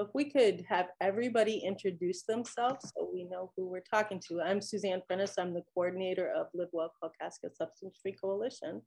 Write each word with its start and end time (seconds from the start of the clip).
If 0.00 0.08
we 0.14 0.30
could 0.30 0.64
have 0.66 0.86
everybody 1.02 1.58
introduce 1.58 2.22
themselves 2.22 2.90
so 2.96 3.10
we 3.12 3.24
know 3.24 3.52
who 3.54 3.66
we're 3.66 3.82
talking 3.82 4.18
to. 4.28 4.40
I'm 4.40 4.62
Suzanne 4.62 5.02
Prentice. 5.06 5.34
I'm 5.38 5.52
the 5.52 5.62
coordinator 5.74 6.32
of 6.34 6.46
Live 6.54 6.70
Well 6.72 6.90
Kalkaska 7.02 7.54
Substance 7.54 7.98
Free 8.00 8.16
Coalition. 8.18 8.80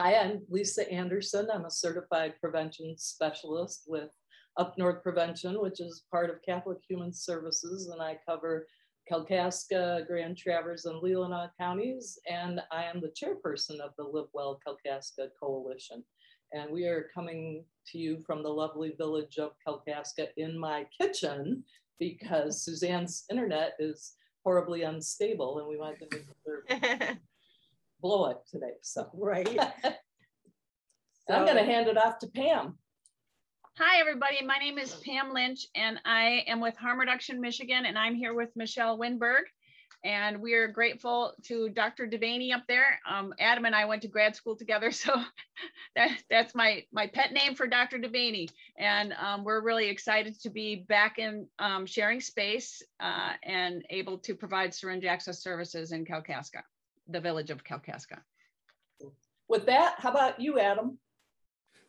Hi, 0.00 0.14
I'm 0.16 0.40
Lisa 0.48 0.90
Anderson. 0.90 1.48
I'm 1.52 1.66
a 1.66 1.70
certified 1.70 2.36
prevention 2.40 2.94
specialist 2.96 3.82
with 3.86 4.12
Up 4.56 4.78
North 4.78 5.02
Prevention, 5.02 5.60
which 5.60 5.78
is 5.78 6.04
part 6.10 6.30
of 6.30 6.40
Catholic 6.40 6.78
Human 6.88 7.12
Services, 7.12 7.88
and 7.88 8.00
I 8.00 8.18
cover 8.26 8.66
Kalkaska, 9.12 10.06
Grand 10.06 10.38
Traverse, 10.38 10.86
and 10.86 11.02
Leelanau 11.02 11.50
counties, 11.60 12.18
and 12.30 12.62
I 12.72 12.84
am 12.84 13.02
the 13.02 13.12
chairperson 13.12 13.78
of 13.80 13.90
the 13.98 14.04
Live 14.04 14.28
Well 14.32 14.58
Kalkaska 14.66 15.28
Coalition. 15.38 16.02
And 16.54 16.70
we 16.70 16.86
are 16.86 17.10
coming 17.14 17.66
to 17.92 17.98
you 17.98 18.18
from 18.26 18.42
the 18.42 18.48
lovely 18.48 18.92
village 18.96 19.38
of 19.38 19.52
Kalkaska 19.66 20.28
in 20.36 20.58
my 20.58 20.86
kitchen 21.00 21.64
because 21.98 22.62
Suzanne's 22.62 23.24
internet 23.30 23.74
is 23.78 24.14
horribly 24.44 24.82
unstable 24.82 25.58
and 25.58 25.68
we 25.68 25.76
want 25.76 25.96
to 26.70 27.18
blow 28.00 28.30
it 28.30 28.38
today. 28.50 28.74
So, 28.82 29.08
right. 29.14 29.48
so, 29.82 31.34
I'm 31.34 31.44
going 31.44 31.56
to 31.56 31.64
hand 31.64 31.88
it 31.88 31.96
off 31.96 32.18
to 32.18 32.26
Pam. 32.28 32.78
Hi, 33.78 33.98
everybody. 33.98 34.44
My 34.44 34.58
name 34.58 34.78
is 34.78 34.94
Pam 35.04 35.32
Lynch, 35.32 35.66
and 35.74 35.98
I 36.04 36.44
am 36.46 36.60
with 36.60 36.76
Harm 36.76 37.00
Reduction 37.00 37.40
Michigan, 37.40 37.86
and 37.86 37.98
I'm 37.98 38.14
here 38.14 38.32
with 38.32 38.50
Michelle 38.54 38.96
Winberg. 38.96 39.42
And 40.04 40.42
we 40.42 40.52
are 40.52 40.68
grateful 40.68 41.32
to 41.44 41.70
Dr. 41.70 42.06
Devaney 42.06 42.54
up 42.54 42.64
there. 42.68 43.00
Um, 43.10 43.32
Adam 43.40 43.64
and 43.64 43.74
I 43.74 43.86
went 43.86 44.02
to 44.02 44.08
grad 44.08 44.36
school 44.36 44.54
together, 44.54 44.90
so 44.92 45.14
that, 45.96 46.22
that's 46.28 46.54
my, 46.54 46.84
my 46.92 47.06
pet 47.06 47.32
name 47.32 47.54
for 47.54 47.66
Dr. 47.66 47.98
Devaney. 47.98 48.50
And 48.78 49.14
um, 49.14 49.44
we're 49.44 49.62
really 49.62 49.88
excited 49.88 50.38
to 50.42 50.50
be 50.50 50.84
back 50.88 51.18
in 51.18 51.46
um, 51.58 51.86
sharing 51.86 52.20
space 52.20 52.82
uh, 53.00 53.32
and 53.42 53.82
able 53.88 54.18
to 54.18 54.34
provide 54.34 54.74
syringe 54.74 55.06
access 55.06 55.42
services 55.42 55.92
in 55.92 56.04
Kalkaska, 56.04 56.62
the 57.08 57.20
village 57.20 57.50
of 57.50 57.64
Kalkaska. 57.64 58.18
With 59.48 59.64
that, 59.66 59.94
how 59.98 60.10
about 60.10 60.38
you, 60.38 60.58
Adam? 60.58 60.98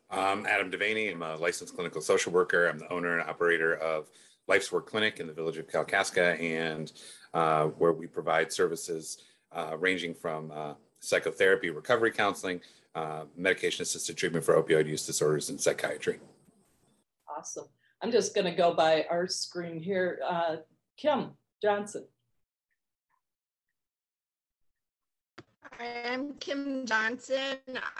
I'm 0.09 0.45
Adam 0.45 0.71
Devaney. 0.71 1.11
I'm 1.11 1.21
a 1.21 1.35
licensed 1.35 1.75
clinical 1.75 1.99
social 1.99 2.31
worker. 2.31 2.67
I'm 2.67 2.77
the 2.77 2.91
owner 2.93 3.17
and 3.17 3.29
operator 3.29 3.75
of 3.75 4.07
Life's 4.47 4.71
Work 4.71 4.87
Clinic 4.87 5.19
in 5.19 5.27
the 5.27 5.33
village 5.33 5.57
of 5.57 5.67
Kalkaska, 5.67 6.39
and 6.39 6.91
uh, 7.35 7.65
where 7.77 7.91
we 7.91 8.07
provide 8.07 8.51
services 8.51 9.19
uh, 9.51 9.75
ranging 9.77 10.13
from 10.13 10.51
uh, 10.51 10.73
psychotherapy, 11.01 11.69
recovery 11.69 12.09
counseling, 12.09 12.61
uh, 12.95 13.25
medication 13.35 13.83
assisted 13.83 14.15
treatment 14.15 14.43
for 14.43 14.55
opioid 14.55 14.87
use 14.87 15.05
disorders, 15.05 15.49
and 15.49 15.59
psychiatry. 15.59 16.19
Awesome. 17.37 17.65
I'm 18.01 18.11
just 18.11 18.33
going 18.33 18.45
to 18.45 18.55
go 18.55 18.73
by 18.73 19.05
our 19.09 19.27
screen 19.27 19.81
here. 19.81 20.21
Uh, 20.25 20.57
Kim 20.97 21.31
Johnson. 21.61 22.05
I'm 25.77 26.35
Kim 26.35 26.85
Johnson. 26.85 27.57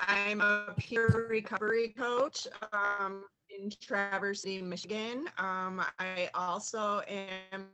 I'm 0.07 0.39
a 0.39 0.73
peer 0.77 1.27
recovery 1.29 1.89
coach 1.97 2.47
um, 2.71 3.25
in 3.59 3.69
Traverse 3.81 4.41
City, 4.41 4.61
Michigan. 4.61 5.25
Um, 5.37 5.81
I 5.99 6.29
also 6.33 7.01
am 7.07 7.67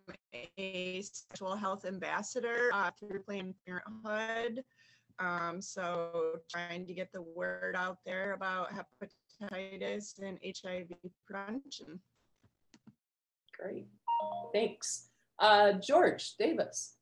a 0.57 1.01
sexual 1.01 1.55
health 1.55 1.85
ambassador 1.85 2.69
uh, 2.73 2.91
through 2.99 3.21
Planned 3.23 3.55
Parenthood. 3.65 4.63
Um, 5.19 5.61
so 5.61 6.39
trying 6.49 6.85
to 6.87 6.93
get 6.93 7.11
the 7.11 7.21
word 7.21 7.75
out 7.75 7.99
there 8.05 8.33
about 8.33 8.69
hepatitis 8.71 10.19
and 10.21 10.39
HIV 10.43 10.91
prevention. 11.25 11.99
Great, 13.57 13.87
thanks. 14.53 15.09
Uh, 15.37 15.73
George 15.73 16.35
Davis. 16.37 16.95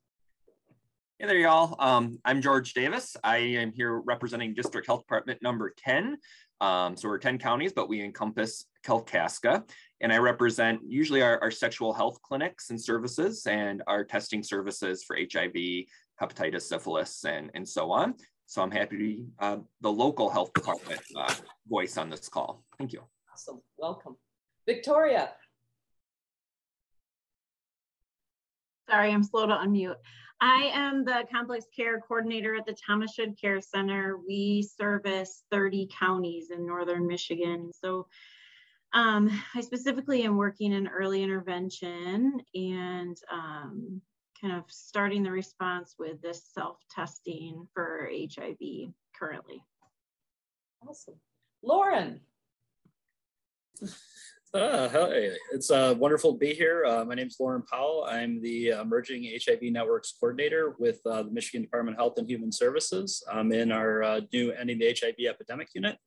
Hey 1.17 1.27
there, 1.27 1.37
y'all. 1.37 1.75
Um, 1.79 2.19
I'm 2.23 2.41
George 2.41 2.73
Davis. 2.73 3.17
I 3.23 3.37
am 3.37 3.73
here 3.73 3.99
representing 3.99 4.53
District 4.53 4.87
Health 4.87 5.01
Department 5.01 5.41
number 5.41 5.73
10. 5.77 6.17
Um, 6.61 6.95
so 6.97 7.07
we're 7.07 7.17
10 7.17 7.39
counties, 7.39 7.73
but 7.73 7.89
we 7.89 8.01
encompass 8.01 8.65
Kalkaska. 8.89 9.63
And 10.01 10.11
I 10.11 10.17
represent 10.17 10.79
usually 10.87 11.21
our, 11.21 11.39
our, 11.41 11.51
sexual 11.51 11.93
health 11.93 12.21
clinics 12.23 12.71
and 12.71 12.81
services 12.81 13.45
and 13.45 13.83
our 13.85 14.03
testing 14.03 14.41
services 14.41 15.03
for 15.03 15.15
HIV, 15.15 15.85
hepatitis, 16.21 16.63
syphilis, 16.63 17.23
and, 17.25 17.51
and 17.53 17.67
so 17.67 17.91
on. 17.91 18.15
So 18.47 18.63
I'm 18.63 18.71
happy 18.71 18.97
to 18.97 19.03
be 19.03 19.25
uh, 19.39 19.57
the 19.81 19.91
local 19.91 20.29
health 20.29 20.53
department 20.53 21.01
uh, 21.15 21.33
voice 21.67 21.97
on 21.97 22.09
this 22.09 22.27
call. 22.27 22.63
Thank 22.79 22.93
you. 22.93 23.03
Awesome. 23.31 23.61
Welcome. 23.77 24.15
Victoria. 24.65 25.29
Sorry, 28.89 29.11
I'm 29.11 29.23
slow 29.23 29.45
to 29.45 29.53
unmute. 29.53 29.97
I 30.41 30.71
am 30.73 31.03
the 31.03 31.25
complex 31.31 31.65
care 31.75 31.99
coordinator 31.99 32.55
at 32.55 32.65
the 32.65 32.75
Thomas 32.87 33.15
Judd 33.15 33.35
Care 33.39 33.61
Center. 33.61 34.17
We 34.25 34.63
service 34.63 35.43
30 35.51 35.89
counties 35.99 36.49
in 36.49 36.65
northern 36.65 37.05
Michigan. 37.05 37.71
So 37.73 38.07
um, 38.93 39.29
I 39.55 39.61
specifically 39.61 40.23
am 40.23 40.37
working 40.37 40.73
in 40.73 40.87
early 40.87 41.21
intervention 41.21 42.41
and 42.55 43.17
um, 43.31 44.01
kind 44.39 44.55
of 44.55 44.63
starting 44.67 45.23
the 45.23 45.31
response 45.31 45.95
with 45.99 46.21
this 46.21 46.49
self-testing 46.53 47.67
for 47.73 48.09
HIV 48.11 48.57
currently. 49.17 49.61
Awesome. 50.87 51.15
Lauren. 51.61 52.21
Uh, 53.81 53.87
hi, 54.89 55.29
it's 55.51 55.69
uh, 55.69 55.93
wonderful 55.97 56.33
to 56.33 56.39
be 56.39 56.53
here. 56.53 56.85
Uh, 56.85 57.05
my 57.05 57.13
name 57.15 57.27
is 57.27 57.37
Lauren 57.39 57.61
Powell. 57.61 58.07
I'm 58.09 58.41
the 58.41 58.69
Emerging 58.69 59.29
HIV 59.45 59.63
Networks 59.63 60.13
Coordinator 60.19 60.75
with 60.79 60.99
uh, 61.05 61.23
the 61.23 61.31
Michigan 61.31 61.61
Department 61.61 61.95
of 61.95 61.99
Health 61.99 62.17
and 62.17 62.29
Human 62.29 62.51
Services. 62.51 63.23
I'm 63.31 63.51
in 63.51 63.71
our 63.71 64.01
uh, 64.01 64.21
new 64.33 64.51
Ending 64.51 64.79
the 64.79 64.97
HIV 64.99 65.15
Epidemic 65.27 65.69
Unit. 65.75 65.97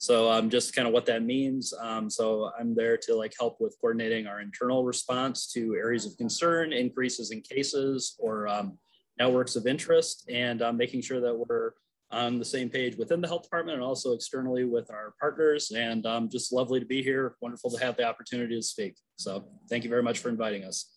So 0.00 0.30
um, 0.32 0.48
just 0.48 0.74
kind 0.74 0.88
of 0.88 0.94
what 0.94 1.04
that 1.06 1.22
means. 1.24 1.74
Um, 1.78 2.08
so 2.08 2.50
I'm 2.58 2.74
there 2.74 2.96
to 2.96 3.14
like 3.14 3.34
help 3.38 3.60
with 3.60 3.76
coordinating 3.82 4.26
our 4.26 4.40
internal 4.40 4.82
response 4.82 5.52
to 5.52 5.74
areas 5.74 6.06
of 6.06 6.16
concern, 6.16 6.72
increases 6.72 7.32
in 7.32 7.42
cases, 7.42 8.16
or 8.18 8.48
um, 8.48 8.78
networks 9.18 9.56
of 9.56 9.66
interest, 9.66 10.24
and 10.30 10.62
uh, 10.62 10.72
making 10.72 11.02
sure 11.02 11.20
that 11.20 11.34
we're 11.34 11.72
on 12.10 12.38
the 12.38 12.44
same 12.46 12.70
page 12.70 12.96
within 12.96 13.20
the 13.20 13.28
health 13.28 13.42
department 13.42 13.76
and 13.76 13.84
also 13.84 14.14
externally 14.14 14.64
with 14.64 14.90
our 14.90 15.12
partners. 15.20 15.70
And 15.70 16.06
um, 16.06 16.30
just 16.30 16.50
lovely 16.50 16.80
to 16.80 16.86
be 16.86 17.02
here. 17.02 17.36
Wonderful 17.42 17.70
to 17.72 17.84
have 17.84 17.98
the 17.98 18.04
opportunity 18.04 18.56
to 18.56 18.62
speak. 18.62 18.96
So 19.16 19.44
thank 19.68 19.84
you 19.84 19.90
very 19.90 20.02
much 20.02 20.20
for 20.20 20.30
inviting 20.30 20.64
us. 20.64 20.96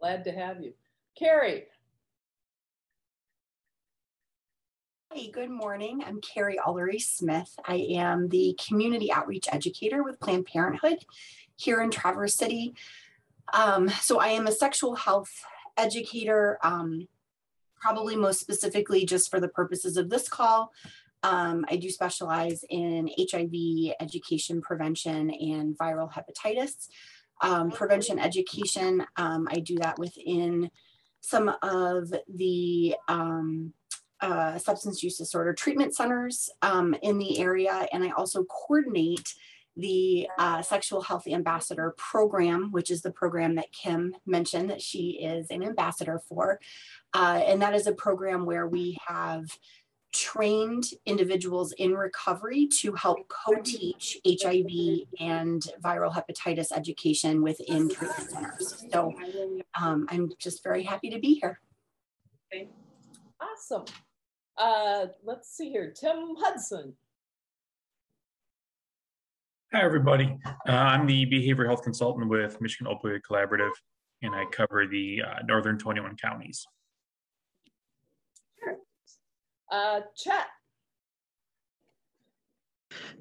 Glad 0.00 0.24
to 0.24 0.32
have 0.32 0.60
you. 0.60 0.72
Carrie. 1.16 1.66
Hey, 5.18 5.32
good 5.32 5.50
morning. 5.50 6.04
I'm 6.06 6.20
Carrie 6.20 6.60
Ullery 6.64 7.00
Smith. 7.00 7.52
I 7.66 7.88
am 7.96 8.28
the 8.28 8.56
community 8.68 9.10
outreach 9.10 9.48
educator 9.50 10.04
with 10.04 10.20
Planned 10.20 10.46
Parenthood 10.46 11.04
here 11.56 11.80
in 11.80 11.90
Traverse 11.90 12.36
City. 12.36 12.72
Um, 13.52 13.88
so 13.88 14.20
I 14.20 14.28
am 14.28 14.46
a 14.46 14.52
sexual 14.52 14.94
health 14.94 15.32
educator. 15.76 16.60
Um, 16.62 17.08
probably 17.80 18.14
most 18.14 18.38
specifically 18.38 19.04
just 19.04 19.28
for 19.28 19.40
the 19.40 19.48
purposes 19.48 19.96
of 19.96 20.08
this 20.08 20.28
call, 20.28 20.72
um, 21.24 21.64
I 21.68 21.74
do 21.74 21.90
specialize 21.90 22.64
in 22.70 23.10
HIV 23.18 23.96
education 23.98 24.62
prevention 24.62 25.30
and 25.30 25.76
viral 25.76 26.12
hepatitis. 26.12 26.86
Um, 27.42 27.72
prevention 27.72 28.20
education, 28.20 29.04
um, 29.16 29.48
I 29.50 29.58
do 29.58 29.78
that 29.80 29.98
within 29.98 30.70
some 31.20 31.52
of 31.60 32.12
the 32.28 32.94
um, 33.08 33.74
uh, 34.20 34.58
substance 34.58 35.02
use 35.02 35.18
disorder 35.18 35.52
treatment 35.52 35.94
centers 35.94 36.50
um, 36.62 36.94
in 37.02 37.18
the 37.18 37.38
area, 37.38 37.86
and 37.92 38.04
I 38.04 38.10
also 38.10 38.44
coordinate 38.44 39.34
the 39.78 40.28
uh, 40.38 40.60
Sexual 40.60 41.02
Health 41.02 41.28
Ambassador 41.28 41.94
Program, 41.96 42.72
which 42.72 42.90
is 42.90 43.00
the 43.00 43.12
program 43.12 43.54
that 43.54 43.72
Kim 43.72 44.14
mentioned 44.26 44.68
that 44.70 44.82
she 44.82 45.20
is 45.22 45.46
an 45.50 45.62
ambassador 45.62 46.20
for. 46.28 46.58
Uh, 47.14 47.40
and 47.46 47.62
that 47.62 47.74
is 47.74 47.86
a 47.86 47.92
program 47.92 48.44
where 48.44 48.66
we 48.66 48.98
have 49.06 49.46
trained 50.12 50.84
individuals 51.06 51.72
in 51.72 51.94
recovery 51.94 52.66
to 52.66 52.92
help 52.94 53.28
co-teach 53.28 54.18
HIV 54.26 55.06
and 55.20 55.62
viral 55.82 56.12
hepatitis 56.12 56.72
education 56.74 57.42
within 57.42 57.88
treatment 57.88 58.30
centers. 58.30 58.84
So 58.90 59.12
um, 59.80 60.06
I'm 60.10 60.32
just 60.38 60.64
very 60.64 60.82
happy 60.82 61.10
to 61.10 61.20
be 61.20 61.34
here. 61.34 61.60
Okay. 62.52 62.68
Awesome. 63.40 63.84
Uh, 64.58 65.06
let's 65.24 65.56
see 65.56 65.70
here, 65.70 65.92
Tim 65.92 66.34
Hudson. 66.38 66.92
Hi, 69.72 69.82
everybody. 69.82 70.36
Uh, 70.68 70.72
I'm 70.72 71.06
the 71.06 71.26
behavioral 71.26 71.66
health 71.66 71.82
consultant 71.82 72.28
with 72.28 72.60
Michigan 72.60 72.92
Opioid 72.92 73.20
Collaborative, 73.28 73.70
and 74.22 74.34
I 74.34 74.46
cover 74.50 74.86
the 74.86 75.22
uh, 75.22 75.42
northern 75.46 75.78
21 75.78 76.16
counties. 76.16 76.66
Uh, 79.70 80.00
Chet. 80.16 80.46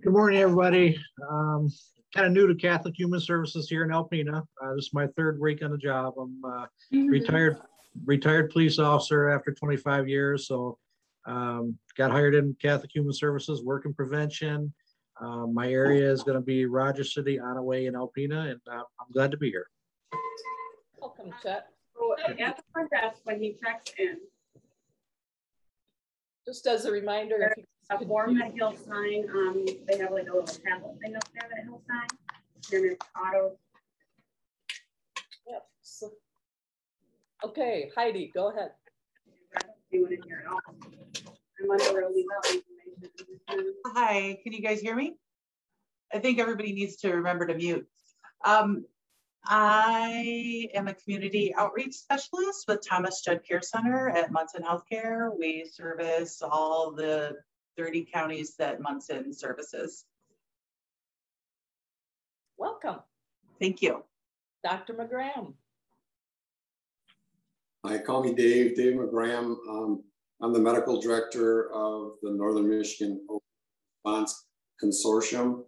Good 0.01 0.13
morning, 0.13 0.39
everybody. 0.39 0.97
Um, 1.29 1.69
kind 2.15 2.25
of 2.25 2.33
new 2.33 2.47
to 2.47 2.55
Catholic 2.55 2.95
Human 2.97 3.19
Services 3.19 3.69
here 3.69 3.83
in 3.83 3.89
Alpena. 3.89 4.39
Uh, 4.39 4.73
this 4.75 4.85
is 4.85 4.93
my 4.93 5.05
third 5.17 5.39
week 5.39 5.63
on 5.63 5.69
the 5.69 5.77
job. 5.77 6.15
I'm 6.19 6.41
uh, 6.43 6.65
retired 6.91 7.57
retired 8.05 8.49
police 8.51 8.79
officer 8.79 9.29
after 9.29 9.51
25 9.51 10.07
years. 10.07 10.47
So 10.47 10.77
um, 11.27 11.77
got 11.95 12.11
hired 12.11 12.33
in 12.35 12.55
Catholic 12.61 12.91
Human 12.93 13.13
Services, 13.13 13.61
work 13.63 13.85
in 13.85 13.93
prevention. 13.93 14.73
Uh, 15.19 15.45
my 15.47 15.71
area 15.71 16.09
is 16.09 16.23
going 16.23 16.35
to 16.35 16.41
be 16.43 16.65
Rogers 16.65 17.13
City, 17.13 17.37
Onaway, 17.37 17.87
and 17.87 17.95
Alpena, 17.95 18.51
and 18.51 18.61
uh, 18.71 18.83
I'm 18.99 19.11
glad 19.11 19.31
to 19.31 19.37
be 19.37 19.49
here. 19.49 19.67
Welcome, 20.99 21.31
Chet. 21.43 21.67
So 21.95 22.15
at 22.39 22.57
the 22.57 22.63
front 22.71 22.91
desk, 22.91 23.17
when 23.23 23.41
he 23.41 23.57
checks 23.63 23.91
in, 23.97 24.17
Just 26.45 26.65
as 26.67 26.85
a 26.85 26.91
reminder, 26.91 27.51
if 27.51 27.57
you 27.57 27.63
a 27.89 28.05
form 28.05 28.37
that 28.37 28.53
he'll 28.53 28.75
sign, 28.75 29.27
um, 29.31 29.65
they 29.87 29.97
have 29.97 30.11
like 30.11 30.27
a 30.27 30.33
little 30.33 30.43
tablet 30.43 30.97
thing 31.03 31.15
up 31.15 31.23
there 31.33 31.49
that 31.49 31.63
he'll 31.63 31.81
sign. 31.89 32.07
Then 32.71 32.91
it's 32.91 33.05
auto. 33.15 33.57
Yep. 35.49 35.65
So- 35.81 36.11
Okay, 37.43 37.91
Heidi, 37.95 38.31
go 38.33 38.49
ahead. 38.49 38.71
Do 39.91 40.05
it 40.05 40.11
in 40.11 40.21
here 40.23 40.43
at 40.45 40.51
all. 40.51 40.59
I'm 41.59 41.71
under 41.71 42.01
a 42.01 42.09
legal 42.09 42.29
information. 42.45 43.73
Hi, 43.87 44.37
can 44.43 44.53
you 44.53 44.61
guys 44.61 44.79
hear 44.79 44.95
me? 44.95 45.15
I 46.13 46.19
think 46.19 46.39
everybody 46.39 46.73
needs 46.73 46.97
to 46.97 47.13
remember 47.13 47.47
to 47.47 47.55
mute. 47.55 47.87
Um, 48.45 48.85
I 49.45 50.69
am 50.73 50.87
a 50.87 50.93
community 50.93 51.53
outreach 51.55 51.95
specialist 51.95 52.65
with 52.67 52.85
Thomas 52.87 53.21
Judd 53.21 53.41
Care 53.47 53.61
Center 53.61 54.09
at 54.09 54.31
Munson 54.31 54.63
Healthcare. 54.63 55.29
We 55.37 55.65
service 55.71 56.41
all 56.41 56.91
the 56.91 57.37
30 57.77 58.07
counties 58.13 58.55
that 58.57 58.81
Munson 58.81 59.33
services. 59.33 60.05
Welcome. 62.57 62.99
Thank 63.59 63.81
you. 63.81 64.03
Dr. 64.63 64.93
McGram. 64.93 65.53
Hi, 67.85 67.99
call 67.99 68.23
me 68.23 68.33
Dave, 68.33 68.75
Dave 68.75 68.95
McGram. 68.95 69.55
Um, 69.69 70.03
I'm 70.39 70.53
the 70.53 70.59
medical 70.59 71.01
director 71.01 71.73
of 71.73 72.11
the 72.21 72.29
Northern 72.29 72.69
Michigan 72.69 73.19
Response 74.05 74.45
Consortium. 74.81 75.63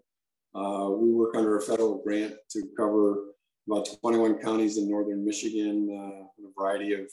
Uh, 0.53 0.89
we 0.91 1.11
work 1.11 1.35
under 1.35 1.57
a 1.57 1.61
federal 1.61 1.97
grant 2.03 2.35
to 2.51 2.69
cover 2.77 3.29
about 3.67 3.87
21 3.99 4.35
counties 4.35 4.77
in 4.77 4.87
Northern 4.87 5.25
Michigan, 5.25 5.89
uh, 5.91 6.45
a 6.45 6.51
variety 6.55 6.93
of 6.93 7.09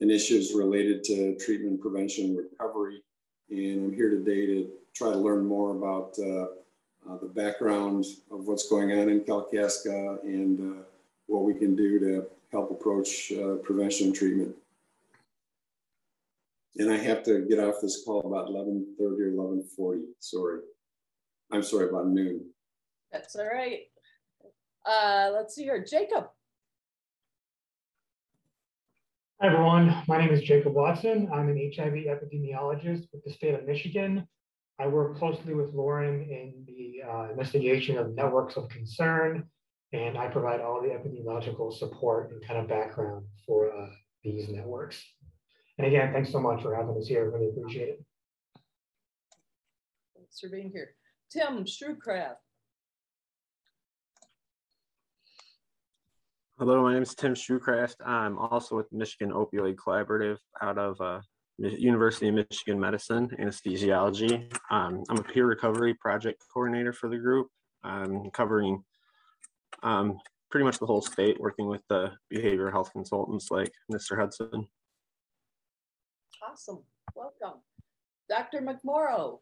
initiatives 0.00 0.52
related 0.52 1.04
to 1.04 1.36
treatment, 1.36 1.80
prevention, 1.80 2.26
and 2.26 2.38
recovery. 2.38 3.02
And 3.50 3.84
I'm 3.84 3.94
here 3.94 4.10
today 4.10 4.46
to 4.46 4.70
try 4.92 5.12
to 5.12 5.16
learn 5.16 5.44
more 5.44 5.76
about 5.76 6.16
uh, 6.18 6.46
uh, 7.08 7.18
the 7.22 7.30
background 7.32 8.04
of 8.32 8.48
what's 8.48 8.68
going 8.68 8.90
on 8.98 9.08
in 9.10 9.20
Kalkaska 9.20 10.24
and 10.24 10.78
uh, 10.78 10.82
what 11.28 11.44
we 11.44 11.54
can 11.54 11.76
do 11.76 12.00
to 12.00 12.26
help 12.50 12.72
approach 12.72 13.32
uh, 13.32 13.56
prevention 13.62 14.08
and 14.08 14.16
treatment. 14.16 14.56
And 16.78 16.92
I 16.92 16.96
have 16.98 17.22
to 17.22 17.46
get 17.48 17.58
off 17.58 17.76
this 17.80 18.04
call 18.04 18.20
about 18.20 18.48
11.30 18.48 19.00
or 19.00 19.54
11.40, 19.78 20.02
sorry. 20.20 20.60
I'm 21.50 21.62
sorry, 21.62 21.88
about 21.88 22.08
noon. 22.08 22.50
That's 23.10 23.34
all 23.34 23.46
right. 23.46 23.80
Uh, 24.84 25.30
let's 25.32 25.54
see 25.54 25.62
here, 25.62 25.82
Jacob. 25.88 26.26
Hi, 29.40 29.46
everyone. 29.46 30.02
My 30.06 30.18
name 30.18 30.34
is 30.34 30.42
Jacob 30.42 30.74
Watson. 30.74 31.30
I'm 31.32 31.48
an 31.48 31.72
HIV 31.74 31.94
epidemiologist 31.94 33.06
with 33.10 33.24
the 33.24 33.32
state 33.32 33.54
of 33.54 33.66
Michigan. 33.66 34.26
I 34.78 34.86
work 34.86 35.16
closely 35.16 35.54
with 35.54 35.72
Lauren 35.72 36.22
in 36.22 36.64
the 36.66 37.02
uh, 37.08 37.30
investigation 37.30 37.96
of 37.96 38.14
networks 38.14 38.56
of 38.56 38.68
concern, 38.68 39.44
and 39.94 40.18
I 40.18 40.28
provide 40.28 40.60
all 40.60 40.82
the 40.82 40.88
epidemiological 40.88 41.72
support 41.72 42.32
and 42.32 42.46
kind 42.46 42.60
of 42.60 42.68
background 42.68 43.24
for 43.46 43.72
uh, 43.72 43.88
these 44.22 44.50
networks. 44.50 45.02
And 45.78 45.86
again, 45.86 46.12
thanks 46.12 46.32
so 46.32 46.40
much 46.40 46.62
for 46.62 46.74
having 46.74 46.96
us 46.96 47.06
here. 47.06 47.30
Really 47.30 47.48
appreciate 47.48 47.88
it. 47.88 48.04
Thanks 50.16 50.40
for 50.40 50.48
being 50.48 50.70
here. 50.70 50.94
Tim 51.30 51.64
Shrewcraft. 51.64 52.36
Hello, 56.58 56.82
my 56.82 56.94
name 56.94 57.02
is 57.02 57.14
Tim 57.14 57.34
Shrewcraft. 57.34 57.96
I'm 58.06 58.38
also 58.38 58.76
with 58.76 58.90
Michigan 58.90 59.30
Opioid 59.30 59.74
Collaborative 59.74 60.38
out 60.62 60.78
of 60.78 60.98
uh, 61.02 61.20
University 61.58 62.28
of 62.28 62.34
Michigan 62.34 62.80
Medicine, 62.80 63.28
anesthesiology. 63.38 64.50
Um, 64.70 65.04
I'm 65.10 65.18
a 65.18 65.22
peer 65.22 65.44
recovery 65.44 65.92
project 65.94 66.42
coordinator 66.52 66.94
for 66.94 67.10
the 67.10 67.18
group. 67.18 67.48
I'm 67.84 68.30
covering 68.30 68.82
um, 69.82 70.18
pretty 70.50 70.64
much 70.64 70.78
the 70.78 70.86
whole 70.86 71.02
state, 71.02 71.38
working 71.38 71.68
with 71.68 71.82
the 71.90 72.12
behavioral 72.32 72.72
health 72.72 72.90
consultants 72.92 73.50
like 73.50 73.72
Mr. 73.92 74.18
Hudson. 74.18 74.66
Awesome. 76.42 76.82
Welcome. 77.14 77.60
Dr. 78.28 78.60
McMorrow. 78.60 79.38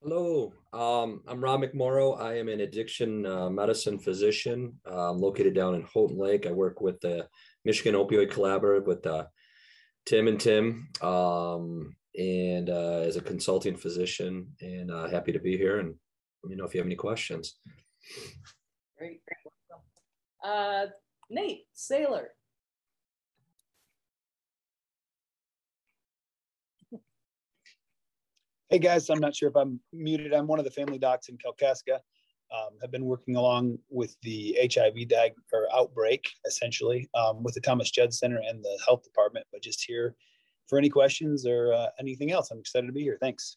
Hello, 0.00 0.52
um, 0.72 1.22
I'm 1.26 1.42
Rob 1.42 1.62
McMorrow. 1.62 2.20
I 2.20 2.38
am 2.38 2.48
an 2.48 2.60
addiction 2.60 3.26
uh, 3.26 3.50
medicine 3.50 3.98
physician. 3.98 4.78
Uh, 4.88 5.10
located 5.12 5.54
down 5.54 5.74
in 5.74 5.82
Houghton 5.82 6.16
Lake. 6.16 6.46
I 6.46 6.52
work 6.52 6.80
with 6.80 7.00
the 7.00 7.26
Michigan 7.64 7.94
Opioid 7.94 8.30
Collaborative 8.30 8.86
with 8.86 9.04
uh, 9.06 9.24
Tim 10.06 10.28
and 10.28 10.40
Tim, 10.40 10.88
um, 11.02 11.96
and 12.16 12.70
uh, 12.70 13.00
as 13.00 13.16
a 13.16 13.20
consulting 13.20 13.76
physician. 13.76 14.46
And 14.60 14.90
uh, 14.90 15.08
happy 15.08 15.32
to 15.32 15.40
be 15.40 15.56
here. 15.56 15.80
And 15.80 15.94
let 16.44 16.50
me 16.50 16.56
know 16.56 16.64
if 16.64 16.74
you 16.74 16.80
have 16.80 16.86
any 16.86 16.96
questions. 16.96 17.58
Great. 18.96 19.20
Uh, 20.44 20.86
Nate 21.28 21.64
Saylor. 21.76 22.26
Hey 28.70 28.78
guys, 28.78 29.08
I'm 29.08 29.18
not 29.18 29.34
sure 29.34 29.48
if 29.48 29.56
I'm 29.56 29.80
muted. 29.94 30.34
I'm 30.34 30.46
one 30.46 30.58
of 30.58 30.66
the 30.66 30.70
family 30.70 30.98
docs 30.98 31.30
in 31.30 31.38
Kalkaska. 31.38 32.00
Um, 32.54 32.76
have 32.82 32.90
been 32.90 33.06
working 33.06 33.36
along 33.36 33.78
with 33.88 34.14
the 34.22 34.58
HIV 34.60 34.94
diag 34.94 35.30
or 35.54 35.68
outbreak, 35.74 36.28
essentially, 36.46 37.08
um, 37.14 37.42
with 37.42 37.54
the 37.54 37.62
Thomas 37.62 37.90
Judd 37.90 38.12
Center 38.12 38.42
and 38.46 38.62
the 38.62 38.78
health 38.84 39.02
department. 39.04 39.46
But 39.50 39.62
just 39.62 39.82
here 39.86 40.16
for 40.66 40.76
any 40.76 40.90
questions 40.90 41.46
or 41.46 41.72
uh, 41.72 41.86
anything 41.98 42.30
else. 42.30 42.50
I'm 42.50 42.58
excited 42.58 42.88
to 42.88 42.92
be 42.92 43.00
here. 43.00 43.16
Thanks. 43.22 43.56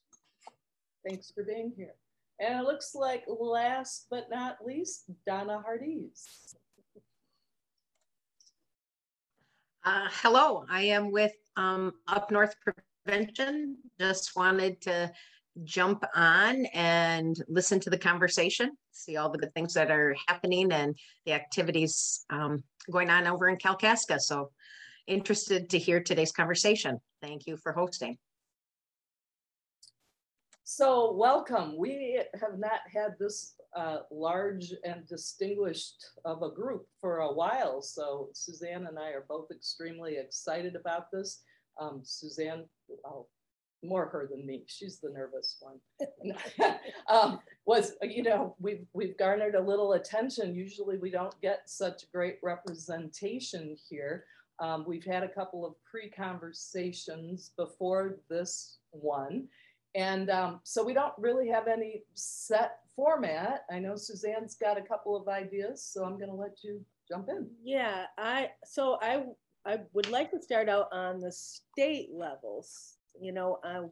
Thanks 1.05 1.29
for 1.29 1.43
being 1.43 1.73
here. 1.75 1.95
And 2.39 2.61
it 2.61 2.63
looks 2.63 2.95
like 2.95 3.25
last 3.27 4.07
but 4.09 4.29
not 4.29 4.65
least, 4.65 5.11
Donna 5.27 5.61
Hardees. 5.61 6.55
Uh, 9.83 10.07
hello, 10.21 10.63
I 10.69 10.83
am 10.83 11.11
with 11.11 11.33
um, 11.57 11.91
Up 12.07 12.31
North 12.31 12.55
Prevention. 13.05 13.77
Just 13.99 14.35
wanted 14.35 14.81
to 14.81 15.11
jump 15.63 16.03
on 16.15 16.65
and 16.67 17.35
listen 17.47 17.79
to 17.81 17.89
the 17.89 17.97
conversation, 17.97 18.71
see 18.91 19.17
all 19.17 19.29
the 19.29 19.37
good 19.37 19.53
things 19.53 19.73
that 19.73 19.91
are 19.91 20.15
happening 20.27 20.71
and 20.71 20.95
the 21.25 21.33
activities 21.33 22.25
um, 22.29 22.63
going 22.89 23.09
on 23.09 23.27
over 23.27 23.49
in 23.49 23.57
Kalkaska. 23.57 24.19
So 24.19 24.51
interested 25.07 25.69
to 25.71 25.79
hear 25.79 26.01
today's 26.01 26.31
conversation. 26.31 26.99
Thank 27.21 27.47
you 27.47 27.57
for 27.57 27.73
hosting. 27.73 28.17
So 30.63 31.11
welcome. 31.13 31.77
We 31.77 32.21
have 32.39 32.57
not 32.57 32.79
had 32.93 33.15
this 33.19 33.55
uh, 33.75 33.99
large 34.09 34.73
and 34.85 35.05
distinguished 35.07 36.05
of 36.23 36.43
a 36.43 36.51
group 36.51 36.87
for 37.01 37.19
a 37.19 37.33
while. 37.33 37.81
So 37.81 38.29
Suzanne 38.33 38.85
and 38.87 38.97
I 38.97 39.09
are 39.09 39.25
both 39.27 39.51
extremely 39.51 40.17
excited 40.17 40.75
about 40.75 41.11
this. 41.11 41.41
Um, 41.81 42.01
Suzanne, 42.03 42.65
oh, 43.05 43.25
more 43.83 44.05
her 44.05 44.27
than 44.29 44.45
me. 44.45 44.63
She's 44.67 44.99
the 44.99 45.09
nervous 45.09 45.57
one. 45.59 45.79
um, 47.09 47.39
was 47.65 47.93
you 48.01 48.23
know 48.23 48.55
we've 48.59 48.85
we've 48.93 49.17
garnered 49.17 49.55
a 49.55 49.61
little 49.61 49.93
attention. 49.93 50.55
Usually 50.55 50.97
we 50.97 51.09
don't 51.09 51.39
get 51.41 51.61
such 51.65 52.11
great 52.11 52.37
representation 52.43 53.75
here. 53.89 54.25
Um, 54.59 54.85
we've 54.87 55.05
had 55.05 55.23
a 55.23 55.29
couple 55.29 55.65
of 55.65 55.73
pre-conversations 55.89 57.51
before 57.57 58.17
this 58.29 58.77
one, 58.91 59.47
and 59.95 60.29
um, 60.29 60.59
so 60.63 60.83
we 60.83 60.93
don't 60.93 61.13
really 61.17 61.47
have 61.47 61.67
any 61.67 62.03
set 62.13 62.77
format. 62.95 63.65
I 63.71 63.79
know 63.79 63.95
Suzanne's 63.95 64.55
got 64.55 64.77
a 64.77 64.83
couple 64.83 65.15
of 65.15 65.27
ideas, 65.27 65.83
so 65.83 66.03
I'm 66.03 66.17
going 66.17 66.29
to 66.29 66.35
let 66.35 66.63
you 66.63 66.85
jump 67.09 67.29
in. 67.29 67.47
Yeah, 67.63 68.05
I 68.17 68.49
so 68.65 68.99
I 69.01 69.23
I 69.65 69.79
would 69.93 70.09
like 70.09 70.31
to 70.31 70.41
start 70.41 70.69
out 70.69 70.87
on 70.91 71.19
the 71.19 71.31
state 71.31 72.09
levels. 72.13 72.97
You 73.19 73.31
know, 73.33 73.59
uh, 73.63 73.83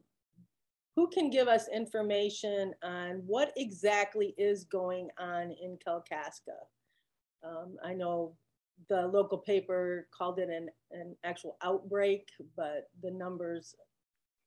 who 0.95 1.07
can 1.09 1.29
give 1.29 1.47
us 1.47 1.67
information 1.73 2.73
on 2.83 3.21
what 3.25 3.53
exactly 3.55 4.33
is 4.37 4.63
going 4.65 5.09
on 5.19 5.51
in 5.61 5.77
Kalkaska? 5.85 6.57
Um, 7.43 7.77
I 7.83 7.93
know 7.93 8.35
the 8.89 9.07
local 9.07 9.37
paper 9.37 10.07
called 10.17 10.39
it 10.39 10.49
an, 10.49 10.69
an 10.91 11.15
actual 11.23 11.57
outbreak, 11.63 12.27
but 12.57 12.89
the 13.03 13.11
numbers 13.11 13.75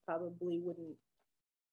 probably 0.07 0.59
wouldn't 0.61 0.97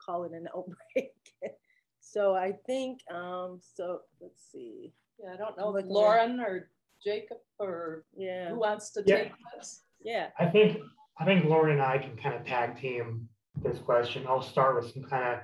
call 0.06 0.24
it 0.26 0.32
an 0.32 0.48
outbreak. 0.56 1.14
so 2.00 2.36
I 2.36 2.54
think, 2.66 3.00
um, 3.14 3.60
so 3.62 4.02
let's 4.22 4.44
see. 4.52 4.94
Yeah, 5.22 5.34
I 5.34 5.38
don't 5.38 5.58
know 5.58 5.70
if 5.70 5.76
Looking 5.76 5.90
at- 5.90 5.94
Lauren 5.94 6.40
or 6.40 6.70
Jacob 7.04 7.38
or 7.60 8.04
Yeah. 8.14 8.50
who 8.50 8.60
wants 8.60 8.92
to 8.92 9.04
Yeah. 9.06 9.24
take 9.24 9.34
this? 9.56 9.84
Yeah. 10.02 10.32
I 10.38 10.48
think, 10.50 10.82
I 11.18 11.26
think 11.26 11.46
Lauren 11.46 11.74
and 11.74 11.82
I 11.82 11.98
can 11.98 12.16
kind 12.18 12.36
of 12.36 12.46
tag 12.46 12.78
team 12.78 13.30
this 13.62 13.80
question. 13.80 14.26
I'll 14.28 14.42
start 14.42 14.76
with 14.76 14.92
some 14.94 15.04
kind 15.04 15.24
of, 15.36 15.40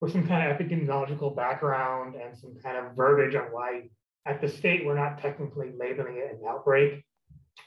with 0.00 0.12
some 0.12 0.26
kind 0.26 0.50
of 0.50 0.58
epidemiological 0.58 1.34
background 1.34 2.14
and 2.16 2.36
some 2.36 2.54
kind 2.62 2.76
of 2.76 2.94
verbiage 2.94 3.34
on 3.34 3.44
why 3.52 3.90
at 4.26 4.40
the 4.40 4.48
state, 4.48 4.84
we're 4.86 4.96
not 4.96 5.18
technically 5.18 5.72
labeling 5.78 6.16
it 6.16 6.32
an 6.32 6.40
outbreak. 6.48 7.04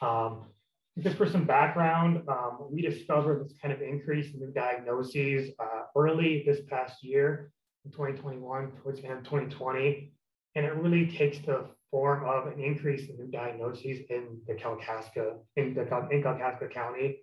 Um, 0.02 0.52
just 0.98 1.16
for 1.16 1.26
some 1.26 1.44
background, 1.44 2.28
um, 2.28 2.66
we 2.70 2.82
discovered 2.82 3.44
this 3.44 3.56
kind 3.62 3.72
of 3.72 3.80
increase 3.80 4.34
in 4.34 4.40
new 4.40 4.50
diagnoses 4.50 5.52
uh, 5.60 5.82
early 5.96 6.42
this 6.44 6.60
past 6.68 7.04
year 7.04 7.52
in 7.84 7.92
2021 7.92 8.72
towards 8.82 9.00
the 9.00 9.06
end 9.06 9.18
of 9.18 9.24
2020. 9.24 10.12
And 10.58 10.66
it 10.66 10.74
really 10.74 11.06
takes 11.06 11.38
the 11.38 11.66
form 11.88 12.24
of 12.24 12.48
an 12.52 12.58
increase 12.58 13.08
in 13.08 13.16
new 13.16 13.30
diagnoses 13.30 14.00
in 14.10 14.40
the 14.48 14.54
Kalkaska, 14.54 15.36
in 15.54 15.72
the 15.72 15.82
in 16.10 16.20
Kalkaska 16.20 16.68
County. 16.68 17.20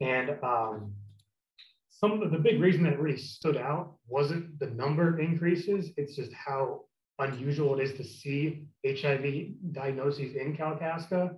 And 0.00 0.38
um, 0.44 0.92
some 1.90 2.22
of 2.22 2.30
the 2.30 2.38
big 2.38 2.60
reason 2.60 2.84
that 2.84 3.00
really 3.00 3.18
stood 3.18 3.56
out 3.56 3.96
wasn't 4.06 4.60
the 4.60 4.68
number 4.68 5.18
increases, 5.18 5.90
it's 5.96 6.14
just 6.14 6.32
how 6.32 6.82
unusual 7.18 7.80
it 7.80 7.82
is 7.82 7.96
to 7.96 8.04
see 8.04 8.68
HIV 8.86 9.72
diagnoses 9.72 10.36
in 10.36 10.56
Kalkaska. 10.56 11.36